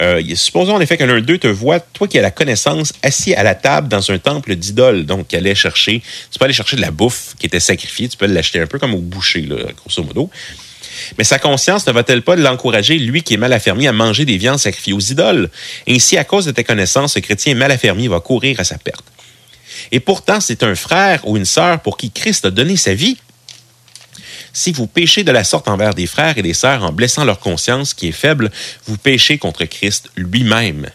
euh, 0.00 0.22
supposons 0.34 0.74
en 0.74 0.80
effet 0.80 0.96
que 0.96 1.04
l'un 1.04 1.20
d'eux 1.20 1.38
te 1.38 1.46
voit, 1.46 1.80
toi 1.80 2.08
qui 2.08 2.18
as 2.18 2.22
la 2.22 2.30
connaissance, 2.30 2.92
assis 3.02 3.34
à 3.34 3.42
la 3.42 3.54
table 3.54 3.88
dans 3.88 4.10
un 4.10 4.18
temple 4.18 4.56
d'idoles, 4.56 5.06
donc 5.06 5.28
qui 5.28 5.36
allait 5.36 5.54
chercher, 5.54 6.02
tu 6.30 6.38
peux 6.38 6.44
aller 6.44 6.54
chercher 6.54 6.76
de 6.76 6.80
la 6.80 6.90
bouffe 6.90 7.34
qui 7.38 7.46
était 7.46 7.60
sacrifiée, 7.60 8.08
tu 8.08 8.16
peux 8.16 8.26
l'acheter 8.26 8.60
un 8.60 8.66
peu 8.66 8.78
comme 8.78 8.94
au 8.94 8.98
boucher, 8.98 9.48
grosso 9.76 10.02
modo. 10.02 10.30
Mais 11.18 11.24
sa 11.24 11.38
conscience 11.38 11.86
ne 11.86 11.92
va-t-elle 11.92 12.22
pas 12.22 12.36
l'encourager, 12.36 12.98
lui 12.98 13.22
qui 13.22 13.34
est 13.34 13.38
mal 13.38 13.52
affermi, 13.52 13.86
à 13.86 13.92
manger 13.92 14.24
des 14.24 14.36
viandes 14.36 14.58
sacrifiées 14.58 14.92
aux 14.92 15.00
idoles? 15.00 15.50
Ainsi, 15.88 16.16
à 16.16 16.24
cause 16.24 16.46
de 16.46 16.50
tes 16.50 16.64
connaissances, 16.64 17.14
ce 17.14 17.18
chrétien 17.18 17.54
mal 17.54 17.70
affermi 17.70 18.08
va 18.08 18.20
courir 18.20 18.60
à 18.60 18.64
sa 18.64 18.78
perte. 18.78 19.04
Et 19.92 20.00
pourtant, 20.00 20.40
c'est 20.40 20.62
un 20.62 20.74
frère 20.74 21.26
ou 21.26 21.36
une 21.36 21.44
sœur 21.44 21.80
pour 21.80 21.96
qui 21.96 22.10
Christ 22.10 22.44
a 22.44 22.50
donné 22.50 22.76
sa 22.76 22.94
vie. 22.94 23.16
Si 24.56 24.70
vous 24.70 24.86
péchez 24.86 25.24
de 25.24 25.32
la 25.32 25.42
sorte 25.42 25.66
envers 25.66 25.94
des 25.94 26.06
frères 26.06 26.38
et 26.38 26.42
des 26.42 26.54
sœurs 26.54 26.84
en 26.84 26.92
blessant 26.92 27.24
leur 27.24 27.40
conscience 27.40 27.92
qui 27.92 28.06
est 28.06 28.12
faible, 28.12 28.52
vous 28.86 28.96
péchez 28.96 29.36
contre 29.36 29.64
Christ 29.64 30.10
lui-même. 30.16 30.88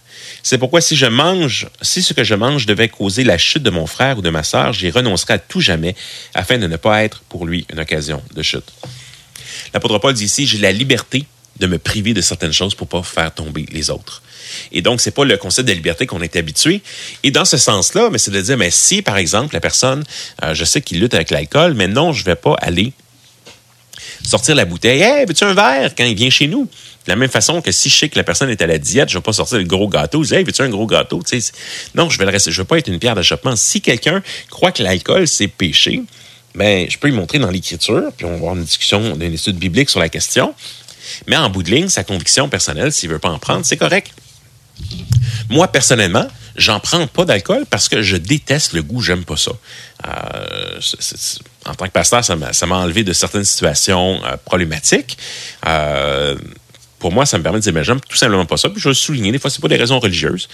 C'est 0.43 0.57
pourquoi 0.57 0.79
si 0.79 0.95
je 0.95 1.05
mange, 1.05 1.67
si 1.81 2.01
ce 2.01 2.13
que 2.13 2.23
je 2.23 2.35
mange 2.35 2.65
devait 2.65 2.87
causer 2.87 3.25
la 3.25 3.37
chute 3.37 3.61
de 3.61 3.69
mon 3.69 3.85
frère 3.85 4.17
ou 4.17 4.21
de 4.21 4.29
ma 4.29 4.43
sœur, 4.43 4.71
j'y 4.71 4.89
renoncerai 4.89 5.33
à 5.33 5.39
tout 5.39 5.59
jamais 5.59 5.93
afin 6.33 6.57
de 6.57 6.67
ne 6.67 6.77
pas 6.77 7.03
être 7.03 7.21
pour 7.27 7.45
lui 7.45 7.65
une 7.69 7.81
occasion 7.81 8.23
de 8.33 8.41
chute. 8.41 8.71
L'apôtre 9.73 9.99
Paul 9.99 10.13
dit 10.13 10.23
ici, 10.23 10.47
j'ai 10.47 10.59
la 10.59 10.71
liberté 10.71 11.25
de 11.59 11.67
me 11.67 11.77
priver 11.77 12.13
de 12.13 12.21
certaines 12.21 12.53
choses 12.53 12.75
pour 12.75 12.87
pas 12.87 13.03
faire 13.03 13.33
tomber 13.33 13.65
les 13.73 13.89
autres. 13.89 14.21
Et 14.71 14.81
donc, 14.81 15.01
c'est 15.01 15.11
pas 15.11 15.25
le 15.25 15.35
concept 15.35 15.67
de 15.67 15.73
liberté 15.73 16.05
qu'on 16.05 16.21
est 16.21 16.37
habitué. 16.37 16.81
Et 17.23 17.31
dans 17.31 17.43
ce 17.43 17.57
sens-là, 17.57 18.09
mais 18.09 18.17
c'est 18.17 18.31
de 18.31 18.39
dire, 18.39 18.57
mais 18.57 18.71
si, 18.71 19.01
par 19.01 19.17
exemple, 19.17 19.53
la 19.53 19.59
personne, 19.59 20.05
euh, 20.43 20.53
je 20.53 20.63
sais 20.63 20.79
qu'il 20.79 21.01
lutte 21.01 21.13
avec 21.13 21.29
l'alcool, 21.29 21.73
mais 21.73 21.89
non, 21.89 22.13
je 22.13 22.23
vais 22.23 22.35
pas 22.35 22.55
aller 22.61 22.93
sortir 24.29 24.55
la 24.55 24.65
bouteille. 24.65 25.01
Hey, 25.01 25.25
veux-tu 25.25 25.43
un 25.43 25.53
verre? 25.53 25.93
Quand 25.95 26.05
il 26.05 26.15
vient 26.15 26.29
chez 26.29 26.47
nous? 26.47 26.63
De 26.63 27.11
la 27.11 27.15
même 27.15 27.29
façon 27.29 27.61
que 27.61 27.71
si 27.71 27.89
je 27.89 27.97
sais 27.97 28.09
que 28.09 28.17
la 28.17 28.23
personne 28.23 28.49
est 28.49 28.61
à 28.61 28.67
la 28.67 28.77
diète, 28.77 29.09
je 29.09 29.15
ne 29.15 29.19
vais 29.19 29.23
pas 29.23 29.33
sortir 29.33 29.57
le 29.57 29.63
gros 29.63 29.87
gâteau. 29.87 30.23
Je 30.23 30.29
dis, 30.29 30.35
hey, 30.35 30.43
veux-tu 30.43 30.61
un 30.61 30.69
gros 30.69 30.85
gâteau? 30.85 31.21
non, 31.95 32.09
je 32.09 32.17
vais 32.19 32.25
rester. 32.25 32.51
Je 32.51 32.61
veux 32.61 32.67
pas 32.67 32.77
être 32.77 32.87
une 32.87 32.99
pierre 32.99 33.15
d'achoppement. 33.15 33.55
Si 33.55 33.81
quelqu'un 33.81 34.21
croit 34.49 34.71
que 34.71 34.83
l'alcool, 34.83 35.27
c'est 35.27 35.47
péché, 35.47 36.03
ben, 36.55 36.87
je 36.89 36.97
peux 36.97 37.07
lui 37.07 37.15
montrer 37.15 37.39
dans 37.39 37.49
l'Écriture, 37.49 38.11
puis 38.15 38.25
on 38.25 38.31
va 38.31 38.35
avoir 38.35 38.55
une 38.55 38.63
discussion, 38.63 39.15
une 39.15 39.21
étude 39.21 39.57
biblique 39.57 39.89
sur 39.89 39.99
la 39.99 40.09
question. 40.09 40.53
Mais 41.27 41.37
en 41.37 41.49
bout 41.49 41.63
de 41.63 41.71
ligne, 41.71 41.89
sa 41.89 42.03
conviction 42.03 42.49
personnelle, 42.49 42.91
s'il 42.91 43.09
veut 43.09 43.19
pas 43.19 43.29
en 43.29 43.39
prendre, 43.39 43.65
c'est 43.65 43.77
correct. 43.77 44.11
Moi, 45.49 45.67
personnellement, 45.67 46.27
j'en 46.59 46.79
prends 46.79 47.07
pas 47.07 47.25
d'alcool 47.25 47.65
parce 47.69 47.89
que 47.89 48.01
je 48.01 48.17
déteste 48.17 48.73
le 48.73 48.83
goût, 48.83 49.01
j'aime 49.01 49.23
pas 49.23 49.37
ça. 49.37 49.51
Euh, 50.07 50.79
en 51.65 51.73
tant 51.73 51.85
que 51.85 51.91
pasteur, 51.91 52.23
ça 52.23 52.35
m'a 52.35 52.77
enlevé 52.77 53.03
de 53.03 53.13
certaines 53.13 53.45
situations 53.45 54.21
euh, 54.25 54.35
problématiques. 54.43 55.17
Euh, 55.67 56.35
pour 56.99 57.11
moi, 57.11 57.25
ça 57.25 57.37
me 57.37 57.43
permet 57.43 57.59
de 57.59 57.63
dire, 57.63 57.73
mais 57.73 57.83
j'aime 57.83 58.01
tout 58.01 58.17
simplement 58.17 58.45
pas 58.45 58.57
ça. 58.57 58.69
Puis 58.69 58.81
je 58.81 58.89
le 58.89 58.93
souligner, 58.93 59.31
des 59.31 59.39
fois, 59.39 59.49
c'est 59.49 59.61
pas 59.61 59.69
des 59.69 59.77
raisons 59.77 59.99
religieuses. 59.99 60.49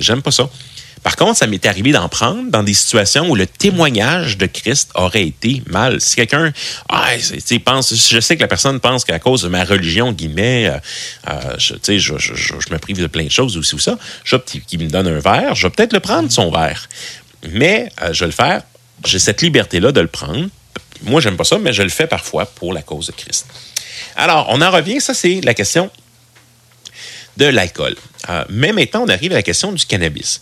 j'aime 0.00 0.20
pas 0.20 0.32
ça. 0.32 0.50
Par 1.02 1.16
contre, 1.16 1.38
ça 1.38 1.46
m'est 1.46 1.64
arrivé 1.66 1.92
d'en 1.92 2.08
prendre 2.08 2.50
dans 2.50 2.62
des 2.62 2.74
situations 2.74 3.28
où 3.28 3.34
le 3.34 3.46
témoignage 3.46 4.36
de 4.36 4.46
Christ 4.46 4.90
aurait 4.94 5.26
été 5.26 5.62
mal. 5.66 6.00
Si 6.00 6.16
quelqu'un 6.16 6.52
ah, 6.88 7.10
pense, 7.64 7.94
je 7.94 8.20
sais 8.20 8.36
que 8.36 8.40
la 8.40 8.48
personne 8.48 8.80
pense 8.80 9.04
qu'à 9.04 9.18
cause 9.18 9.42
de 9.42 9.48
ma 9.48 9.64
religion, 9.64 10.12
guillemets, 10.12 10.68
euh, 10.68 10.78
euh 11.28 11.54
je, 11.58 11.74
je, 11.86 12.18
je, 12.18 12.34
je, 12.34 12.72
me 12.72 12.78
prive 12.78 13.00
de 13.00 13.06
plein 13.06 13.24
de 13.24 13.30
choses 13.30 13.56
aussi 13.56 13.74
ou 13.74 13.78
ça, 13.78 13.98
je 14.24 14.36
qui 14.36 14.78
me 14.78 14.88
donne 14.88 15.08
un 15.08 15.20
verre, 15.20 15.54
je 15.54 15.66
vais 15.66 15.70
peut-être 15.70 15.92
le 15.92 16.00
prendre, 16.00 16.30
son 16.30 16.50
verre. 16.50 16.88
Mais 17.50 17.90
euh, 18.02 18.12
je 18.12 18.20
vais 18.20 18.26
le 18.26 18.32
faire, 18.32 18.62
j'ai 19.04 19.18
cette 19.18 19.42
liberté-là 19.42 19.92
de 19.92 20.00
le 20.00 20.08
prendre. 20.08 20.48
Moi, 21.02 21.20
j'aime 21.20 21.36
pas 21.36 21.44
ça, 21.44 21.58
mais 21.58 21.72
je 21.72 21.82
le 21.82 21.90
fais 21.90 22.06
parfois 22.06 22.46
pour 22.46 22.72
la 22.72 22.82
cause 22.82 23.06
de 23.06 23.12
Christ. 23.12 23.46
Alors, 24.16 24.46
on 24.50 24.60
en 24.62 24.70
revient, 24.70 25.00
ça 25.00 25.14
c'est 25.14 25.40
la 25.42 25.54
question 25.54 25.90
de 27.36 27.46
l'alcool. 27.46 27.94
Mais 28.48 28.72
maintenant, 28.72 29.04
on 29.04 29.08
arrive 29.08 29.32
à 29.32 29.36
la 29.36 29.42
question 29.42 29.72
du 29.72 29.86
cannabis. 29.86 30.40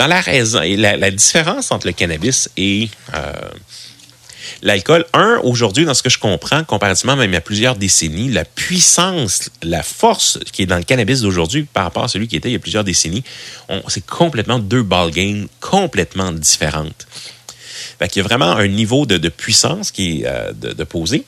Dans 0.00 0.06
la 0.06 0.22
raison, 0.22 0.62
la, 0.62 0.96
la 0.96 1.10
différence 1.10 1.70
entre 1.70 1.86
le 1.86 1.92
cannabis 1.92 2.48
et 2.56 2.88
euh, 3.12 3.32
l'alcool, 4.62 5.04
un, 5.12 5.38
aujourd'hui, 5.44 5.84
dans 5.84 5.92
ce 5.92 6.02
que 6.02 6.08
je 6.08 6.18
comprends, 6.18 6.64
comparativement 6.64 7.16
même 7.16 7.34
à 7.34 7.42
plusieurs 7.42 7.76
décennies, 7.76 8.30
la 8.30 8.46
puissance, 8.46 9.50
la 9.62 9.82
force 9.82 10.38
qui 10.52 10.62
est 10.62 10.66
dans 10.66 10.78
le 10.78 10.84
cannabis 10.84 11.20
d'aujourd'hui 11.20 11.64
par 11.64 11.84
rapport 11.84 12.04
à 12.04 12.08
celui 12.08 12.28
qui 12.28 12.36
était 12.36 12.48
il 12.48 12.52
y 12.52 12.56
a 12.56 12.58
plusieurs 12.58 12.82
décennies, 12.82 13.22
c'est 13.88 14.06
complètement 14.06 14.58
deux 14.58 14.82
ballgames 14.82 15.48
complètement 15.60 16.32
différentes. 16.32 17.06
Qu'il 18.08 18.22
y 18.22 18.24
a 18.24 18.26
vraiment 18.26 18.52
un 18.52 18.68
niveau 18.68 19.04
de, 19.04 19.28
puissance 19.28 19.90
qui 19.90 20.22
est 20.22 20.26
euh, 20.26 20.54
de, 20.54 20.72
de 20.72 20.84
posé. 20.84 21.26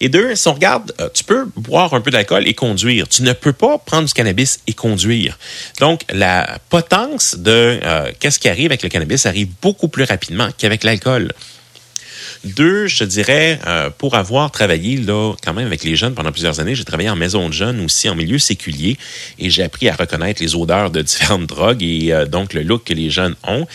Et 0.00 0.08
deux, 0.08 0.34
si 0.34 0.48
on 0.48 0.54
regarde, 0.54 0.92
euh, 1.00 1.08
tu 1.12 1.24
peux 1.24 1.46
boire 1.56 1.94
un 1.94 2.00
peu 2.00 2.10
d'alcool 2.10 2.46
et 2.46 2.54
conduire. 2.54 3.08
Tu 3.08 3.22
ne 3.22 3.32
peux 3.32 3.52
pas 3.52 3.78
prendre 3.78 4.06
du 4.06 4.14
cannabis 4.14 4.60
et 4.66 4.72
conduire. 4.72 5.38
Donc, 5.78 6.02
la 6.10 6.58
potence 6.68 7.36
de 7.36 7.80
euh, 7.82 8.10
qu'est-ce 8.18 8.38
qui 8.38 8.48
arrive 8.48 8.66
avec 8.66 8.82
le 8.82 8.88
cannabis 8.88 9.26
arrive 9.26 9.48
beaucoup 9.60 9.88
plus 9.88 10.04
rapidement 10.04 10.48
qu'avec 10.56 10.84
l'alcool. 10.84 11.32
Deux, 12.44 12.86
je 12.86 13.00
te 13.00 13.04
dirais, 13.04 13.60
euh, 13.66 13.90
pour 13.90 14.14
avoir 14.14 14.50
travaillé 14.50 14.96
là, 14.96 15.34
quand 15.44 15.52
même 15.52 15.66
avec 15.66 15.84
les 15.84 15.94
jeunes 15.94 16.14
pendant 16.14 16.32
plusieurs 16.32 16.58
années, 16.58 16.74
j'ai 16.74 16.84
travaillé 16.84 17.10
en 17.10 17.16
maison 17.16 17.48
de 17.48 17.52
jeunes 17.52 17.80
aussi, 17.80 18.08
en 18.08 18.14
milieu 18.14 18.38
séculier, 18.38 18.96
et 19.38 19.50
j'ai 19.50 19.62
appris 19.62 19.90
à 19.90 19.94
reconnaître 19.94 20.42
les 20.42 20.54
odeurs 20.54 20.90
de 20.90 21.02
différentes 21.02 21.46
drogues 21.46 21.82
et 21.82 22.14
donc 22.30 22.54
le 22.54 22.62
look 22.62 22.84
que 22.84 22.94
les 22.94 23.10
jeunes 23.10 23.34
ont. 23.46 23.66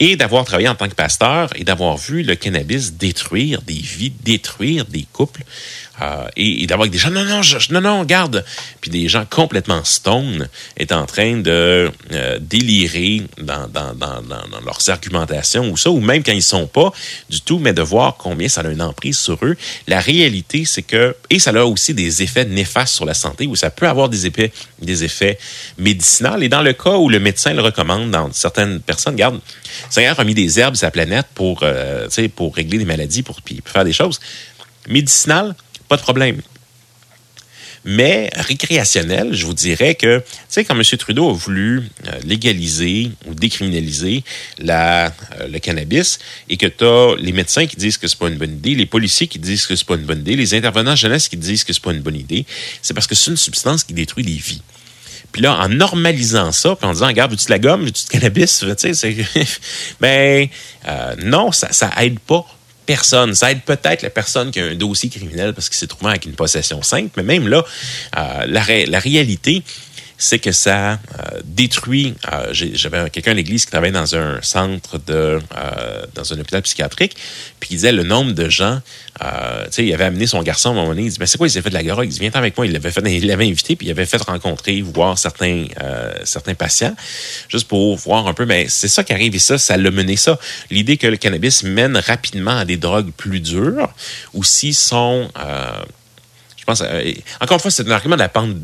Et 0.00 0.16
d'avoir 0.16 0.44
travaillé 0.44 0.68
en 0.68 0.74
tant 0.74 0.88
que 0.88 0.94
pasteur 0.94 1.50
et 1.54 1.62
d'avoir 1.62 1.98
vu 1.98 2.22
le 2.22 2.34
cannabis 2.34 2.94
détruire 2.94 3.62
des 3.62 3.74
vies, 3.74 4.12
détruire 4.24 4.86
des 4.86 5.06
couples. 5.12 5.44
Euh, 6.00 6.28
et, 6.36 6.66
d'avoir 6.66 6.88
des 6.88 6.98
gens, 6.98 7.10
non, 7.10 7.24
non, 7.24 7.40
non, 7.70 7.80
non, 7.80 8.04
garde. 8.04 8.44
Puis 8.80 8.90
des 8.90 9.08
gens 9.08 9.24
complètement 9.28 9.84
stone 9.84 10.48
est 10.76 10.92
en 10.92 11.06
train 11.06 11.38
de 11.38 11.90
euh, 12.12 12.38
délirer 12.40 13.22
dans, 13.38 13.68
dans, 13.68 13.94
dans, 13.94 14.22
dans, 14.22 14.60
leurs 14.64 14.88
argumentations 14.88 15.70
ou 15.70 15.76
ça, 15.76 15.90
ou 15.90 16.00
même 16.00 16.22
quand 16.22 16.32
ils 16.32 16.42
sont 16.42 16.66
pas 16.66 16.92
du 17.28 17.40
tout, 17.40 17.58
mais 17.58 17.72
de 17.72 17.82
voir 17.82 18.16
combien 18.16 18.48
ça 18.48 18.62
a 18.62 18.68
une 18.70 18.82
emprise 18.82 19.18
sur 19.18 19.38
eux. 19.42 19.56
La 19.86 20.00
réalité, 20.00 20.64
c'est 20.64 20.82
que, 20.82 21.16
et 21.28 21.38
ça 21.38 21.50
a 21.50 21.64
aussi 21.64 21.94
des 21.94 22.22
effets 22.22 22.44
néfastes 22.44 22.94
sur 22.94 23.04
la 23.04 23.14
santé, 23.14 23.46
où 23.46 23.56
ça 23.56 23.70
peut 23.70 23.88
avoir 23.88 24.08
des 24.08 24.26
effets, 24.26 24.52
des 24.80 25.04
effets 25.04 25.38
médicinaux. 25.78 26.38
Et 26.40 26.48
dans 26.48 26.62
le 26.62 26.72
cas 26.72 26.96
où 26.96 27.08
le 27.08 27.20
médecin 27.20 27.52
le 27.52 27.62
recommande 27.62 28.10
dans 28.10 28.32
certaines 28.32 28.80
personnes, 28.80 29.16
garde, 29.16 29.40
Seigneur 29.90 30.18
a 30.18 30.24
mis 30.24 30.34
des 30.34 30.58
herbes 30.58 30.76
sur 30.76 30.86
la 30.86 30.90
planète 30.90 31.26
pour, 31.34 31.60
euh, 31.62 32.08
pour 32.34 32.54
régler 32.54 32.78
des 32.78 32.84
maladies, 32.84 33.22
pour, 33.22 33.40
pour 33.42 33.72
faire 33.72 33.84
des 33.84 33.92
choses. 33.92 34.20
Médicinales, 34.88 35.54
pas 35.90 35.96
de 35.96 36.02
problème. 36.02 36.40
Mais 37.84 38.30
récréationnel, 38.34 39.34
je 39.34 39.44
vous 39.44 39.54
dirais 39.54 39.94
que, 39.94 40.18
tu 40.18 40.24
sais, 40.48 40.64
quand 40.64 40.76
M. 40.76 40.84
Trudeau 40.98 41.30
a 41.30 41.32
voulu 41.32 41.82
euh, 42.06 42.20
légaliser 42.24 43.10
ou 43.26 43.34
décriminaliser 43.34 44.22
la, 44.58 45.06
euh, 45.06 45.48
le 45.50 45.58
cannabis 45.58 46.18
et 46.48 46.56
que 46.56 46.66
tu 46.66 46.84
as 46.84 47.16
les 47.18 47.32
médecins 47.32 47.66
qui 47.66 47.76
disent 47.76 47.96
que 47.96 48.06
c'est 48.06 48.18
pas 48.18 48.28
une 48.28 48.36
bonne 48.36 48.52
idée, 48.52 48.74
les 48.74 48.86
policiers 48.86 49.26
qui 49.26 49.38
disent 49.38 49.66
que 49.66 49.74
c'est 49.74 49.86
pas 49.86 49.96
une 49.96 50.04
bonne 50.04 50.20
idée, 50.20 50.36
les 50.36 50.54
intervenants 50.54 50.94
jeunesse 50.94 51.28
qui 51.28 51.38
disent 51.38 51.64
que 51.64 51.72
c'est 51.72 51.82
pas 51.82 51.92
une 51.92 52.02
bonne 52.02 52.16
idée, 52.16 52.46
c'est 52.82 52.94
parce 52.94 53.06
que 53.06 53.16
c'est 53.16 53.30
une 53.30 53.36
substance 53.36 53.82
qui 53.82 53.94
détruit 53.94 54.24
les 54.24 54.36
vies. 54.36 54.62
Puis 55.32 55.42
là, 55.42 55.58
en 55.58 55.68
normalisant 55.68 56.52
ça, 56.52 56.76
en 56.82 56.92
disant, 56.92 57.06
regarde, 57.06 57.30
veux-tu 57.30 57.46
de 57.46 57.50
la 57.50 57.58
gomme, 57.58 57.84
veux-tu 57.84 58.04
du 58.04 58.10
cannabis, 58.10 58.64
tu 58.78 58.94
sais, 58.94 59.16
ben, 60.00 60.48
euh, 60.86 61.16
non, 61.24 61.50
ça, 61.50 61.72
ça 61.72 61.90
aide 61.98 62.20
pas 62.20 62.46
personne. 62.90 63.36
Ça 63.36 63.52
aide 63.52 63.62
peut-être 63.62 64.02
la 64.02 64.10
personne 64.10 64.50
qui 64.50 64.58
a 64.58 64.64
un 64.64 64.74
dossier 64.74 65.08
criminel 65.08 65.54
parce 65.54 65.68
qu'il 65.68 65.78
s'est 65.78 65.86
trouvé 65.86 66.10
avec 66.10 66.26
une 66.26 66.32
possession 66.32 66.82
simple, 66.82 67.10
mais 67.16 67.22
même 67.22 67.46
là, 67.46 67.64
euh, 68.18 68.46
la, 68.48 68.62
la 68.86 68.98
réalité, 68.98 69.62
c'est 70.20 70.38
que 70.38 70.52
ça 70.52 70.92
euh, 70.92 71.40
détruit. 71.44 72.14
Euh, 72.30 72.48
j'avais 72.52 73.08
quelqu'un 73.08 73.30
à 73.30 73.34
l'église 73.34 73.64
qui 73.64 73.70
travaillait 73.70 73.90
dans 73.90 74.14
un 74.14 74.40
centre 74.42 74.98
de, 74.98 75.40
euh, 75.56 76.06
dans 76.14 76.32
un 76.34 76.38
hôpital 76.38 76.60
psychiatrique, 76.60 77.16
puis 77.58 77.70
il 77.72 77.76
disait 77.76 77.90
le 77.90 78.02
nombre 78.02 78.32
de 78.32 78.48
gens. 78.48 78.80
tu 79.18 79.26
sais, 79.70 79.86
il 79.86 79.94
avait 79.94 80.04
amené 80.04 80.26
son 80.26 80.42
garçon 80.42 80.68
à 80.68 80.72
un 80.72 80.74
moment 80.74 80.88
donné. 80.88 81.04
Il 81.04 81.10
dit, 81.10 81.16
mais 81.18 81.26
c'est 81.26 81.38
quoi, 81.38 81.46
il 81.46 81.50
s'est 81.50 81.62
fait 81.62 81.70
de 81.70 81.74
la 81.74 81.82
drogue? 81.82 82.04
Il 82.04 82.12
dit, 82.12 82.20
viens 82.20 82.30
avec 82.34 82.56
moi. 82.56 82.66
Il 82.70 83.26
l'avait 83.26 83.46
invité, 83.46 83.76
puis 83.76 83.86
il 83.86 83.90
avait 83.90 84.04
fait 84.04 84.22
rencontrer, 84.22 84.82
voir 84.82 85.18
certains, 85.18 85.64
certains 86.24 86.54
patients, 86.54 86.94
juste 87.48 87.66
pour 87.66 87.96
voir 87.96 88.26
un 88.28 88.34
peu. 88.34 88.44
Mais 88.44 88.66
c'est 88.68 88.88
ça 88.88 89.02
qui 89.02 89.12
arrive 89.12 89.34
et 89.34 89.38
ça, 89.38 89.56
ça 89.56 89.76
l'a 89.76 89.90
mené 89.90 90.16
ça. 90.16 90.38
L'idée 90.70 90.98
que 90.98 91.06
le 91.06 91.16
cannabis 91.16 91.62
mène 91.62 91.96
rapidement 91.96 92.58
à 92.58 92.64
des 92.64 92.76
drogues 92.76 93.10
plus 93.16 93.40
dures, 93.40 93.88
ou 94.34 94.44
si 94.44 94.74
sont 94.74 95.30
je 96.56 96.64
pense, 96.64 96.82
encore 97.40 97.54
une 97.54 97.60
fois, 97.60 97.70
c'est 97.70 97.88
un 97.88 97.90
argument 97.90 98.16
de 98.16 98.20
la 98.20 98.28
pente 98.28 98.54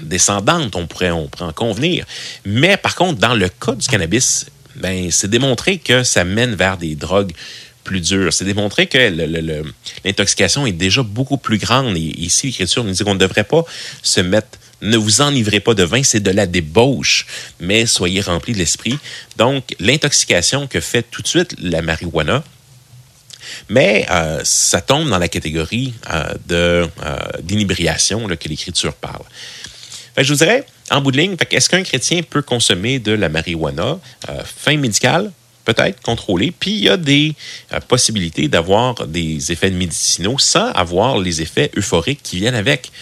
descendante, 0.00 0.76
on 0.76 0.86
pourrait, 0.86 1.10
on 1.10 1.28
pourrait 1.28 1.46
en 1.46 1.52
convenir. 1.52 2.04
Mais 2.44 2.76
par 2.76 2.94
contre, 2.94 3.18
dans 3.18 3.34
le 3.34 3.48
cas 3.48 3.72
du 3.72 3.86
cannabis, 3.86 4.46
ben, 4.76 5.10
c'est 5.10 5.28
démontré 5.28 5.78
que 5.78 6.02
ça 6.02 6.24
mène 6.24 6.54
vers 6.54 6.78
des 6.78 6.94
drogues 6.94 7.32
plus 7.84 8.00
dures. 8.00 8.32
C'est 8.32 8.44
démontré 8.44 8.86
que 8.86 8.98
l'intoxication 10.04 10.66
est 10.66 10.72
déjà 10.72 11.02
beaucoup 11.02 11.36
plus 11.36 11.58
grande. 11.58 11.96
Et 11.96 12.00
ici, 12.00 12.46
l'Écriture 12.46 12.84
nous 12.84 12.92
dit 12.92 13.04
qu'on 13.04 13.14
ne 13.14 13.18
devrait 13.18 13.44
pas 13.44 13.64
se 14.02 14.20
mettre 14.20 14.58
ne 14.82 14.96
vous 14.96 15.20
enivrez 15.20 15.60
pas 15.60 15.74
de 15.74 15.84
vin, 15.84 16.02
c'est 16.02 16.20
de 16.20 16.32
la 16.32 16.46
débauche, 16.46 17.26
mais 17.60 17.86
soyez 17.86 18.20
remplis 18.20 18.52
de 18.52 18.58
l'esprit. 18.58 18.98
Donc, 19.36 19.76
l'intoxication 19.78 20.66
que 20.66 20.80
fait 20.80 21.04
tout 21.04 21.22
de 21.22 21.28
suite 21.28 21.54
la 21.60 21.82
marijuana, 21.82 22.42
mais 23.68 24.06
euh, 24.10 24.40
ça 24.44 24.80
tombe 24.80 25.08
dans 25.08 25.18
la 25.18 25.28
catégorie 25.28 25.94
euh, 26.10 26.34
de 26.46 26.88
euh, 27.04 27.16
d'inhibriation 27.42 28.26
que 28.26 28.48
l'Écriture 28.48 28.94
parle 28.94 29.24
je 30.18 30.32
vous 30.32 30.38
dirais, 30.38 30.64
en 30.90 31.00
bout 31.00 31.10
de 31.10 31.18
ligne, 31.18 31.36
est-ce 31.50 31.70
qu'un 31.70 31.82
chrétien 31.82 32.22
peut 32.22 32.42
consommer 32.42 32.98
de 32.98 33.12
la 33.12 33.28
marijuana? 33.28 33.98
Euh, 34.28 34.42
fin 34.44 34.76
médicale, 34.76 35.32
peut-être, 35.64 36.00
contrôlée. 36.02 36.52
Puis 36.58 36.72
il 36.72 36.84
y 36.84 36.88
a 36.88 36.96
des 36.96 37.34
euh, 37.72 37.80
possibilités 37.80 38.48
d'avoir 38.48 39.06
des 39.06 39.52
effets 39.52 39.70
médicinaux 39.70 40.38
sans 40.38 40.70
avoir 40.72 41.18
les 41.18 41.40
effets 41.40 41.70
euphoriques 41.76 42.20
qui 42.22 42.36
viennent 42.36 42.54
avec. 42.54 42.92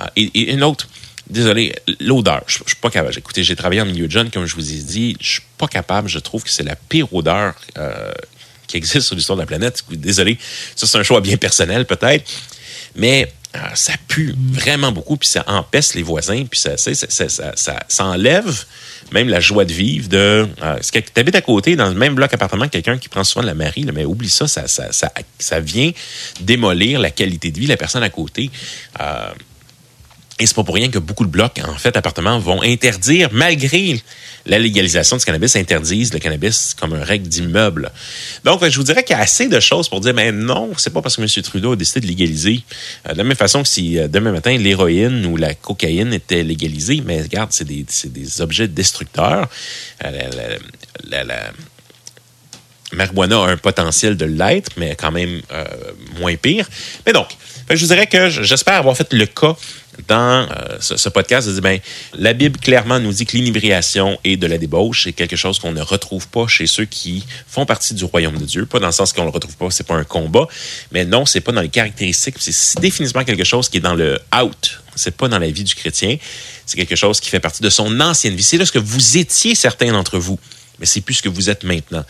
Euh, 0.00 0.04
et, 0.16 0.52
une 0.52 0.62
autre, 0.62 0.88
désolé, 1.28 1.74
l'odeur. 2.00 2.42
Je, 2.46 2.62
ne 2.62 2.68
suis 2.68 2.76
pas 2.76 2.90
capable. 2.90 3.18
Écoutez, 3.18 3.42
j'ai 3.42 3.56
travaillé 3.56 3.80
en 3.80 3.86
milieu 3.86 4.06
de 4.06 4.12
jeunes, 4.12 4.30
comme 4.30 4.46
je 4.46 4.54
vous 4.54 4.72
ai 4.72 4.82
dit. 4.82 5.16
Je 5.20 5.32
suis 5.32 5.42
pas 5.58 5.68
capable. 5.68 6.08
Je 6.08 6.18
trouve 6.20 6.44
que 6.44 6.50
c'est 6.50 6.62
la 6.62 6.76
pire 6.76 7.12
odeur 7.12 7.54
qui 8.66 8.76
existe 8.76 9.06
sur 9.06 9.16
l'histoire 9.16 9.36
de 9.36 9.42
la 9.42 9.46
planète. 9.46 9.84
Désolé, 9.90 10.38
ça 10.76 10.86
c'est 10.86 10.98
un 10.98 11.02
choix 11.02 11.20
bien 11.20 11.36
personnel 11.36 11.84
peut-être. 11.84 12.30
Mais 12.96 13.32
ça 13.74 13.92
pue 14.08 14.34
vraiment 14.52 14.92
beaucoup, 14.92 15.16
puis 15.16 15.28
ça 15.28 15.44
empêche 15.46 15.94
les 15.94 16.02
voisins, 16.02 16.44
puis 16.50 16.58
ça, 16.58 16.76
ça, 16.76 16.92
ça, 16.94 17.84
ça, 17.88 18.04
enlève 18.04 18.64
même 19.12 19.28
la 19.28 19.40
joie 19.40 19.64
de 19.64 19.72
vivre 19.72 20.08
de... 20.08 20.48
Euh, 20.62 20.78
tu 20.90 21.20
habites 21.20 21.34
à 21.34 21.40
côté, 21.40 21.76
dans 21.76 21.88
le 21.88 21.94
même 21.94 22.14
bloc 22.14 22.32
appartement, 22.32 22.68
quelqu'un 22.68 22.98
qui 22.98 23.08
prend 23.08 23.22
soin 23.24 23.42
de 23.42 23.46
la 23.46 23.54
Marie, 23.54 23.86
mais 23.92 24.04
oublie 24.04 24.30
ça, 24.30 24.48
ça, 24.48 24.66
ça, 24.66 24.90
ça, 25.38 25.60
vient 25.60 25.92
démolir 26.40 26.98
la 26.98 27.10
qualité 27.10 27.50
de 27.50 27.58
vie 27.58 27.66
de 27.66 27.70
la 27.70 27.76
personne 27.76 28.02
à 28.02 28.10
côté. 28.10 28.50
Et 30.40 30.46
c'est 30.46 30.54
pas 30.56 30.64
pour 30.64 30.74
rien 30.74 30.90
que 30.90 30.98
beaucoup 30.98 31.24
de 31.24 31.30
blocs, 31.30 31.60
en 31.64 31.76
fait, 31.76 31.96
appartements 31.96 32.40
vont 32.40 32.60
interdire, 32.60 33.28
malgré 33.30 34.02
la 34.46 34.58
légalisation 34.58 35.16
du 35.16 35.24
cannabis, 35.24 35.54
interdisent 35.54 36.12
le 36.12 36.18
cannabis 36.18 36.74
comme 36.74 36.92
une 36.94 37.02
règle 37.02 37.28
d'immeuble. 37.28 37.92
Donc, 38.42 38.66
je 38.68 38.76
vous 38.76 38.82
dirais 38.82 39.04
qu'il 39.04 39.14
y 39.14 39.18
a 39.18 39.22
assez 39.22 39.48
de 39.48 39.60
choses 39.60 39.88
pour 39.88 40.00
dire, 40.00 40.12
mais 40.12 40.32
non, 40.32 40.72
c'est 40.76 40.92
pas 40.92 41.02
parce 41.02 41.16
que 41.16 41.22
M. 41.22 41.28
Trudeau 41.42 41.72
a 41.72 41.76
décidé 41.76 42.00
de 42.00 42.06
légaliser. 42.06 42.62
Euh, 43.06 43.12
de 43.12 43.18
la 43.18 43.24
même 43.24 43.36
façon 43.36 43.62
que 43.62 43.68
si 43.68 43.96
euh, 43.96 44.08
demain 44.08 44.32
matin, 44.32 44.56
l'héroïne 44.56 45.24
ou 45.26 45.36
la 45.36 45.54
cocaïne 45.54 46.12
était 46.12 46.42
légalisée, 46.42 47.00
mais 47.06 47.22
regarde, 47.22 47.52
c'est 47.52 47.64
des, 47.64 47.86
des, 48.06 48.40
objets 48.40 48.66
destructeurs. 48.66 49.48
Euh, 50.04 50.58
la, 51.04 51.52
marijuana 52.92 53.36
a 53.36 53.48
un 53.50 53.56
potentiel 53.56 54.16
de 54.16 54.24
l'être, 54.24 54.72
mais 54.76 54.94
quand 54.94 55.10
même 55.10 55.40
moins 56.20 56.36
pire. 56.36 56.68
Mais 57.04 57.12
donc, 57.12 57.26
je 57.68 57.74
vous 57.74 57.86
dirais 57.86 58.06
que 58.06 58.28
j'espère 58.30 58.74
avoir 58.74 58.96
fait 58.96 59.12
le 59.12 59.26
cas 59.26 59.56
dans 60.08 60.46
euh, 60.50 60.76
ce, 60.80 61.08
podcast, 61.08 61.48
ben, 61.60 61.78
la 62.14 62.32
Bible 62.32 62.58
clairement 62.58 63.00
nous 63.00 63.12
dit 63.12 63.26
que 63.26 63.36
l'inhibriation 63.36 64.18
et 64.24 64.36
de 64.36 64.46
la 64.46 64.58
débauche, 64.58 65.04
c'est 65.04 65.12
quelque 65.12 65.36
chose 65.36 65.58
qu'on 65.58 65.72
ne 65.72 65.80
retrouve 65.80 66.28
pas 66.28 66.46
chez 66.46 66.66
ceux 66.66 66.84
qui 66.84 67.24
font 67.46 67.66
partie 67.66 67.94
du 67.94 68.04
royaume 68.04 68.36
de 68.36 68.44
Dieu. 68.44 68.66
Pas 68.66 68.80
dans 68.80 68.86
le 68.86 68.92
sens 68.92 69.12
qu'on 69.12 69.22
ne 69.22 69.28
le 69.28 69.32
retrouve 69.32 69.56
pas, 69.56 69.70
c'est 69.70 69.86
pas 69.86 69.94
un 69.94 70.04
combat, 70.04 70.46
mais 70.92 71.04
non, 71.04 71.26
c'est 71.26 71.40
pas 71.40 71.52
dans 71.52 71.60
les 71.60 71.68
caractéristiques. 71.68 72.36
C'est 72.38 72.80
définitivement 72.80 73.24
quelque 73.24 73.44
chose 73.44 73.68
qui 73.68 73.78
est 73.78 73.80
dans 73.80 73.94
le 73.94 74.18
out. 74.34 74.80
C'est 74.96 75.16
pas 75.16 75.28
dans 75.28 75.38
la 75.38 75.50
vie 75.50 75.64
du 75.64 75.74
chrétien. 75.74 76.16
C'est 76.66 76.76
quelque 76.76 76.96
chose 76.96 77.20
qui 77.20 77.30
fait 77.30 77.40
partie 77.40 77.62
de 77.62 77.70
son 77.70 78.00
ancienne 78.00 78.34
vie. 78.34 78.42
C'est 78.42 78.58
là 78.58 78.66
ce 78.66 78.72
que 78.72 78.78
vous 78.78 79.18
étiez 79.18 79.54
certains 79.54 79.92
d'entre 79.92 80.18
vous, 80.18 80.38
mais 80.78 80.86
c'est 80.86 81.00
plus 81.00 81.14
ce 81.14 81.22
que 81.22 81.28
vous 81.28 81.50
êtes 81.50 81.64
maintenant. 81.64 82.04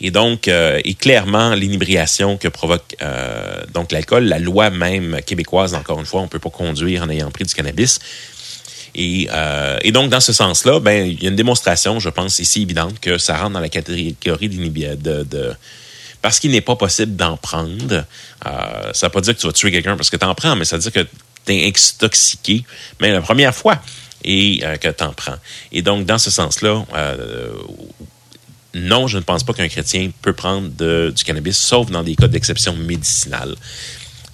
Et 0.00 0.10
donc, 0.10 0.46
euh, 0.46 0.80
et 0.84 0.94
clairement, 0.94 1.54
l'inhibriation 1.54 2.36
que 2.36 2.48
provoque 2.48 2.96
euh, 3.02 3.62
donc 3.74 3.90
l'alcool, 3.90 4.24
la 4.24 4.38
loi 4.38 4.70
même 4.70 5.20
québécoise, 5.26 5.74
encore 5.74 5.98
une 5.98 6.06
fois, 6.06 6.20
on 6.20 6.24
ne 6.24 6.28
peut 6.28 6.38
pas 6.38 6.50
conduire 6.50 7.02
en 7.02 7.08
ayant 7.08 7.30
pris 7.30 7.44
du 7.44 7.54
cannabis. 7.54 7.98
Et, 8.94 9.28
euh, 9.32 9.78
et 9.82 9.92
donc, 9.92 10.10
dans 10.10 10.20
ce 10.20 10.32
sens-là, 10.32 10.80
ben, 10.80 11.06
il 11.06 11.22
y 11.22 11.26
a 11.26 11.30
une 11.30 11.36
démonstration, 11.36 11.98
je 12.00 12.08
pense, 12.08 12.38
ici 12.38 12.62
évidente 12.62 13.00
que 13.00 13.18
ça 13.18 13.36
rentre 13.36 13.52
dans 13.52 13.60
la 13.60 13.68
catégorie 13.68 14.48
de 14.48 15.56
parce 16.20 16.40
qu'il 16.40 16.50
n'est 16.50 16.60
pas 16.60 16.74
possible 16.74 17.14
d'en 17.14 17.36
prendre. 17.36 18.04
Ça 18.42 18.90
ne 18.92 19.02
veut 19.02 19.08
pas 19.08 19.20
dire 19.20 19.34
que 19.36 19.40
tu 19.40 19.46
vas 19.46 19.52
tuer 19.52 19.70
quelqu'un 19.70 19.96
parce 19.96 20.10
que 20.10 20.16
tu 20.16 20.24
en 20.24 20.34
prends, 20.34 20.56
mais 20.56 20.64
ça 20.64 20.76
veut 20.76 20.82
dire 20.82 20.92
que 20.92 21.06
tu 21.46 21.52
es 21.52 21.68
intoxiqué, 21.68 22.64
mais 23.00 23.12
la 23.12 23.20
première 23.20 23.54
fois 23.54 23.80
et 24.24 24.64
que 24.80 24.88
tu 24.88 25.04
en 25.04 25.12
prends. 25.12 25.36
Et 25.70 25.82
donc, 25.82 26.06
dans 26.06 26.18
ce 26.18 26.32
sens-là, 26.32 26.84
non, 28.74 29.06
je 29.06 29.18
ne 29.18 29.22
pense 29.22 29.44
pas 29.44 29.54
qu'un 29.54 29.68
chrétien 29.68 30.10
peut 30.22 30.32
prendre 30.32 30.68
du 31.10 31.24
cannabis, 31.24 31.56
sauf 31.56 31.90
dans 31.90 32.02
des 32.02 32.16
cas 32.16 32.28
d'exception 32.28 32.76
médicinale. 32.76 33.54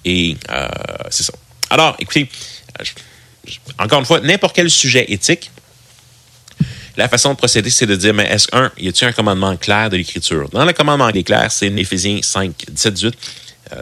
Et 0.03 0.37
euh, 0.49 0.67
c'est 1.09 1.23
ça. 1.23 1.33
Alors, 1.69 1.95
écoutez, 1.99 2.29
euh, 2.79 2.83
encore 3.79 3.99
une 3.99 4.05
fois, 4.05 4.19
n'importe 4.19 4.55
quel 4.55 4.69
sujet 4.69 5.05
éthique, 5.07 5.51
la 6.97 7.09
façon 7.09 7.31
de 7.31 7.37
procéder, 7.37 7.69
c'est 7.69 7.87
de 7.87 7.95
dire, 7.95 8.13
mais 8.13 8.25
est-ce 8.25 8.47
qu'un, 8.47 8.71
y 8.77 8.87
a-t-il 8.87 9.07
un 9.07 9.11
commandement 9.11 9.55
clair 9.57 9.89
de 9.89 9.97
l'Écriture? 9.97 10.49
Dans 10.49 10.63
le 10.63 10.73
commandement 10.73 11.11
clair, 11.11 11.51
c'est 11.51 11.67
Éphésiens 11.67 12.19
5, 12.21 12.65
17, 12.71 12.93
18. 12.93 13.15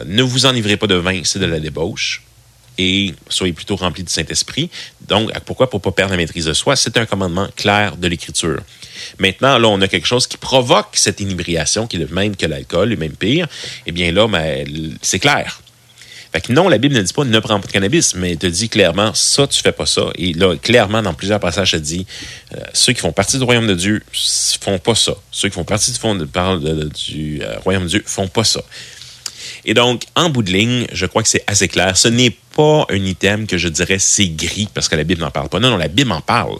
ne 0.06 0.22
vous 0.22 0.46
enivrez 0.46 0.76
pas 0.76 0.86
de 0.86 0.96
vin, 0.96 1.20
c'est 1.24 1.38
de 1.38 1.46
la 1.46 1.60
débauche 1.60 2.22
et 2.78 3.14
soyez 3.28 3.52
plutôt 3.52 3.76
remplis 3.76 4.02
du 4.02 4.12
Saint-Esprit. 4.12 4.70
Donc, 5.06 5.30
pourquoi? 5.44 5.70
Pour 5.70 5.80
ne 5.80 5.82
pas 5.84 5.92
perdre 5.92 6.12
la 6.12 6.16
maîtrise 6.16 6.46
de 6.46 6.52
soi. 6.52 6.76
C'est 6.76 6.96
un 6.96 7.06
commandement 7.06 7.48
clair 7.56 7.96
de 7.96 8.08
l'Écriture. 8.08 8.60
Maintenant, 9.18 9.58
là, 9.58 9.68
on 9.68 9.80
a 9.80 9.88
quelque 9.88 10.06
chose 10.06 10.26
qui 10.26 10.36
provoque 10.36 10.90
cette 10.92 11.20
inébriation, 11.20 11.86
qui 11.86 11.96
est 11.96 12.00
le 12.00 12.08
même 12.08 12.36
que 12.36 12.46
l'alcool, 12.46 12.92
et 12.92 12.96
même 12.96 13.16
pire. 13.16 13.46
Eh 13.86 13.92
bien 13.92 14.12
là, 14.12 14.26
ben, 14.28 14.66
c'est 15.02 15.18
clair. 15.18 15.60
Fait 16.34 16.40
que 16.40 16.52
non, 16.52 16.68
la 16.68 16.78
Bible 16.78 16.96
ne 16.96 17.02
dit 17.02 17.12
pas 17.12 17.22
ne 17.22 17.38
prends 17.38 17.60
pas 17.60 17.68
de 17.68 17.72
cannabis, 17.72 18.16
mais 18.16 18.32
elle 18.32 18.38
te 18.38 18.48
dit 18.48 18.68
clairement, 18.68 19.14
ça, 19.14 19.46
tu 19.46 19.62
fais 19.62 19.70
pas 19.70 19.86
ça. 19.86 20.06
Et 20.16 20.32
là, 20.32 20.56
clairement, 20.56 21.00
dans 21.00 21.14
plusieurs 21.14 21.38
passages, 21.38 21.74
elle 21.74 21.80
dit, 21.80 22.06
euh, 22.56 22.60
ceux 22.72 22.92
qui 22.92 23.00
font 23.00 23.12
partie 23.12 23.38
du 23.38 23.44
royaume 23.44 23.68
de 23.68 23.74
Dieu 23.74 24.02
font 24.60 24.80
pas 24.80 24.96
ça. 24.96 25.14
Ceux 25.30 25.48
qui 25.48 25.54
font 25.54 25.62
partie 25.62 25.92
du, 25.92 25.98
fond, 25.98 26.16
du 26.16 27.40
euh, 27.40 27.58
royaume 27.60 27.84
de 27.84 27.88
Dieu 27.88 28.02
font 28.04 28.26
pas 28.26 28.42
ça. 28.42 28.62
Et 29.64 29.74
donc, 29.74 30.02
en 30.16 30.28
bout 30.28 30.42
de 30.42 30.50
ligne, 30.50 30.88
je 30.92 31.06
crois 31.06 31.22
que 31.22 31.28
c'est 31.28 31.44
assez 31.46 31.68
clair. 31.68 31.96
Ce 31.96 32.08
n'est 32.08 32.36
pas 32.56 32.84
un 32.90 33.04
item 33.04 33.46
que 33.46 33.56
je 33.56 33.68
dirais 33.68 34.00
c'est 34.00 34.28
gris 34.28 34.68
parce 34.74 34.88
que 34.88 34.96
la 34.96 35.04
Bible 35.04 35.20
n'en 35.20 35.30
parle 35.30 35.48
pas. 35.48 35.60
Non, 35.60 35.70
non, 35.70 35.76
la 35.76 35.86
Bible 35.86 36.10
en 36.10 36.20
parle. 36.20 36.56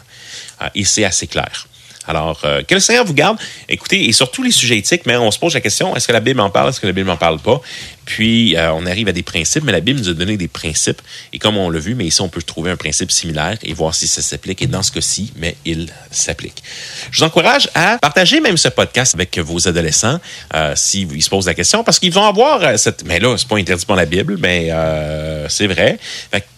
Euh, 0.63 0.69
et 0.77 0.85
c'est 0.85 1.05
assez 1.05 1.27
clair. 1.27 1.67
Alors, 2.07 2.41
euh, 2.45 2.63
que 2.63 2.75
le 2.75 2.81
Seigneur 2.81 3.05
vous 3.05 3.15
garde. 3.15 3.39
Écoutez, 3.69 4.09
et 4.09 4.13
sur 4.13 4.31
tous 4.31 4.43
les 4.43 4.51
sujets 4.51 4.79
éthiques, 4.79 5.03
mais 5.07 5.17
on 5.17 5.31
se 5.31 5.39
pose 5.39 5.55
la 5.55 5.61
question, 5.61 5.97
est-ce 5.97 6.07
que 6.07 6.13
la 6.13 6.21
Bible 6.21 6.41
en 6.41 6.51
parle, 6.51 6.69
est-ce 6.69 6.81
que 6.81 6.87
la 6.87 6.93
Bible 6.93 7.09
n'en 7.09 7.17
parle 7.17 7.39
pas? 7.39 7.61
Puis, 8.05 8.57
euh, 8.57 8.73
on 8.73 8.87
arrive 8.87 9.09
à 9.09 9.13
des 9.13 9.23
principes, 9.23 9.65
mais 9.65 9.73
la 9.73 9.81
Bible 9.81 10.01
nous 10.01 10.09
a 10.09 10.15
donné 10.15 10.37
des 10.37 10.49
principes. 10.49 11.01
Et 11.33 11.39
comme 11.39 11.57
on 11.57 11.71
l'a 11.71 11.79
vu, 11.79 11.95
mais 11.95 12.07
ici, 12.07 12.21
on 12.21 12.29
peut 12.29 12.43
trouver 12.43 12.71
un 12.71 12.77
principe 12.77 13.11
similaire 13.11 13.59
et 13.63 13.73
voir 13.73 13.95
si 13.95 14.07
ça 14.07 14.23
s'applique. 14.23 14.63
Et 14.63 14.67
dans 14.67 14.83
ce 14.83 14.93
cas-ci, 14.93 15.33
mais 15.37 15.57
il 15.65 15.89
s'applique. 16.11 16.63
Je 17.11 17.19
vous 17.19 17.25
encourage 17.25 17.69
à 17.75 17.99
partager 17.99 18.41
même 18.41 18.57
ce 18.57 18.69
podcast 18.69 19.15
avec 19.15 19.39
vos 19.39 19.69
adolescents 19.69 20.21
euh, 20.55 20.73
s'ils 20.77 21.23
se 21.23 21.31
posent 21.31 21.47
la 21.47 21.55
question, 21.55 21.85
parce 21.85 21.99
qu'ils 21.99 22.13
vont 22.13 22.27
avoir 22.27 22.63
euh, 22.63 22.77
cette... 22.77 23.05
Mais 23.05 23.21
là, 23.21 23.37
c'est 23.37 23.49
pas 23.49 23.57
interdit 23.57 23.87
par 23.87 23.97
la 23.97 24.07
Bible, 24.07 24.37
mais 24.39 24.69
euh, 24.71 25.49
c'est 25.49 25.67
vrai. 25.67 25.99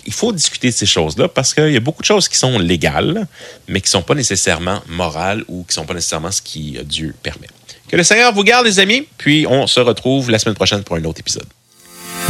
Il 0.06 0.12
faut 0.12 0.32
discuter 0.32 0.68
de 0.68 0.74
ces 0.74 0.86
choses-là 0.86 1.28
parce 1.28 1.54
qu'il 1.54 1.72
y 1.72 1.76
a 1.76 1.80
beaucoup 1.80 2.02
de 2.02 2.06
choses 2.06 2.28
qui 2.28 2.38
sont 2.38 2.58
légales, 2.58 3.26
mais 3.68 3.80
qui 3.80 3.90
sont 3.90 4.02
pas 4.02 4.14
nécessairement 4.14 4.82
morales 4.88 5.44
ou 5.48 5.64
qui 5.64 5.74
sont 5.74 5.84
pas 5.84 5.94
nécessairement 5.94 6.30
ce 6.30 6.42
qui 6.42 6.78
Dieu 6.84 7.14
permet. 7.22 7.48
Que 7.88 7.96
le 7.96 8.02
Seigneur 8.02 8.32
vous 8.32 8.42
garde, 8.42 8.66
les 8.66 8.80
amis, 8.80 9.06
puis 9.16 9.46
on 9.48 9.66
se 9.66 9.80
retrouve 9.80 10.30
la 10.30 10.38
semaine 10.38 10.56
prochaine 10.56 10.82
pour 10.82 10.96
un 10.96 11.04
autre 11.04 11.20
épisode. 11.20 11.46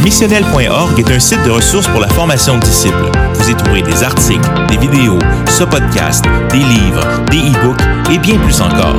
Missionnel.org 0.01 0.99
est 0.99 1.11
un 1.11 1.19
site 1.19 1.43
de 1.43 1.49
ressources 1.49 1.87
pour 1.87 1.99
la 1.99 2.07
formation 2.09 2.57
de 2.59 2.63
disciples. 2.63 3.09
Vous 3.33 3.49
y 3.49 3.55
trouverez 3.55 3.81
des 3.81 4.03
articles, 4.03 4.47
des 4.67 4.77
vidéos, 4.77 5.17
ce 5.47 5.63
podcast, 5.63 6.23
des 6.51 6.59
livres, 6.59 7.25
des 7.31 7.39
e-books 7.39 7.81
et 8.11 8.19
bien 8.19 8.37
plus 8.37 8.61
encore. 8.61 8.95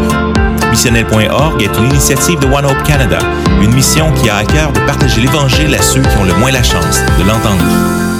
Missionnel.org 0.70 1.62
est 1.62 1.78
une 1.78 1.90
initiative 1.90 2.40
de 2.40 2.46
One 2.46 2.66
Hope 2.66 2.82
Canada, 2.82 3.20
une 3.62 3.72
mission 3.72 4.12
qui 4.14 4.28
a 4.28 4.36
à 4.38 4.44
cœur 4.44 4.72
de 4.72 4.80
partager 4.80 5.20
l'Évangile 5.20 5.74
à 5.74 5.80
ceux 5.80 6.02
qui 6.02 6.16
ont 6.18 6.24
le 6.24 6.34
moins 6.34 6.50
la 6.50 6.62
chance 6.62 7.00
de 7.18 7.24
l'entendre. 7.24 8.17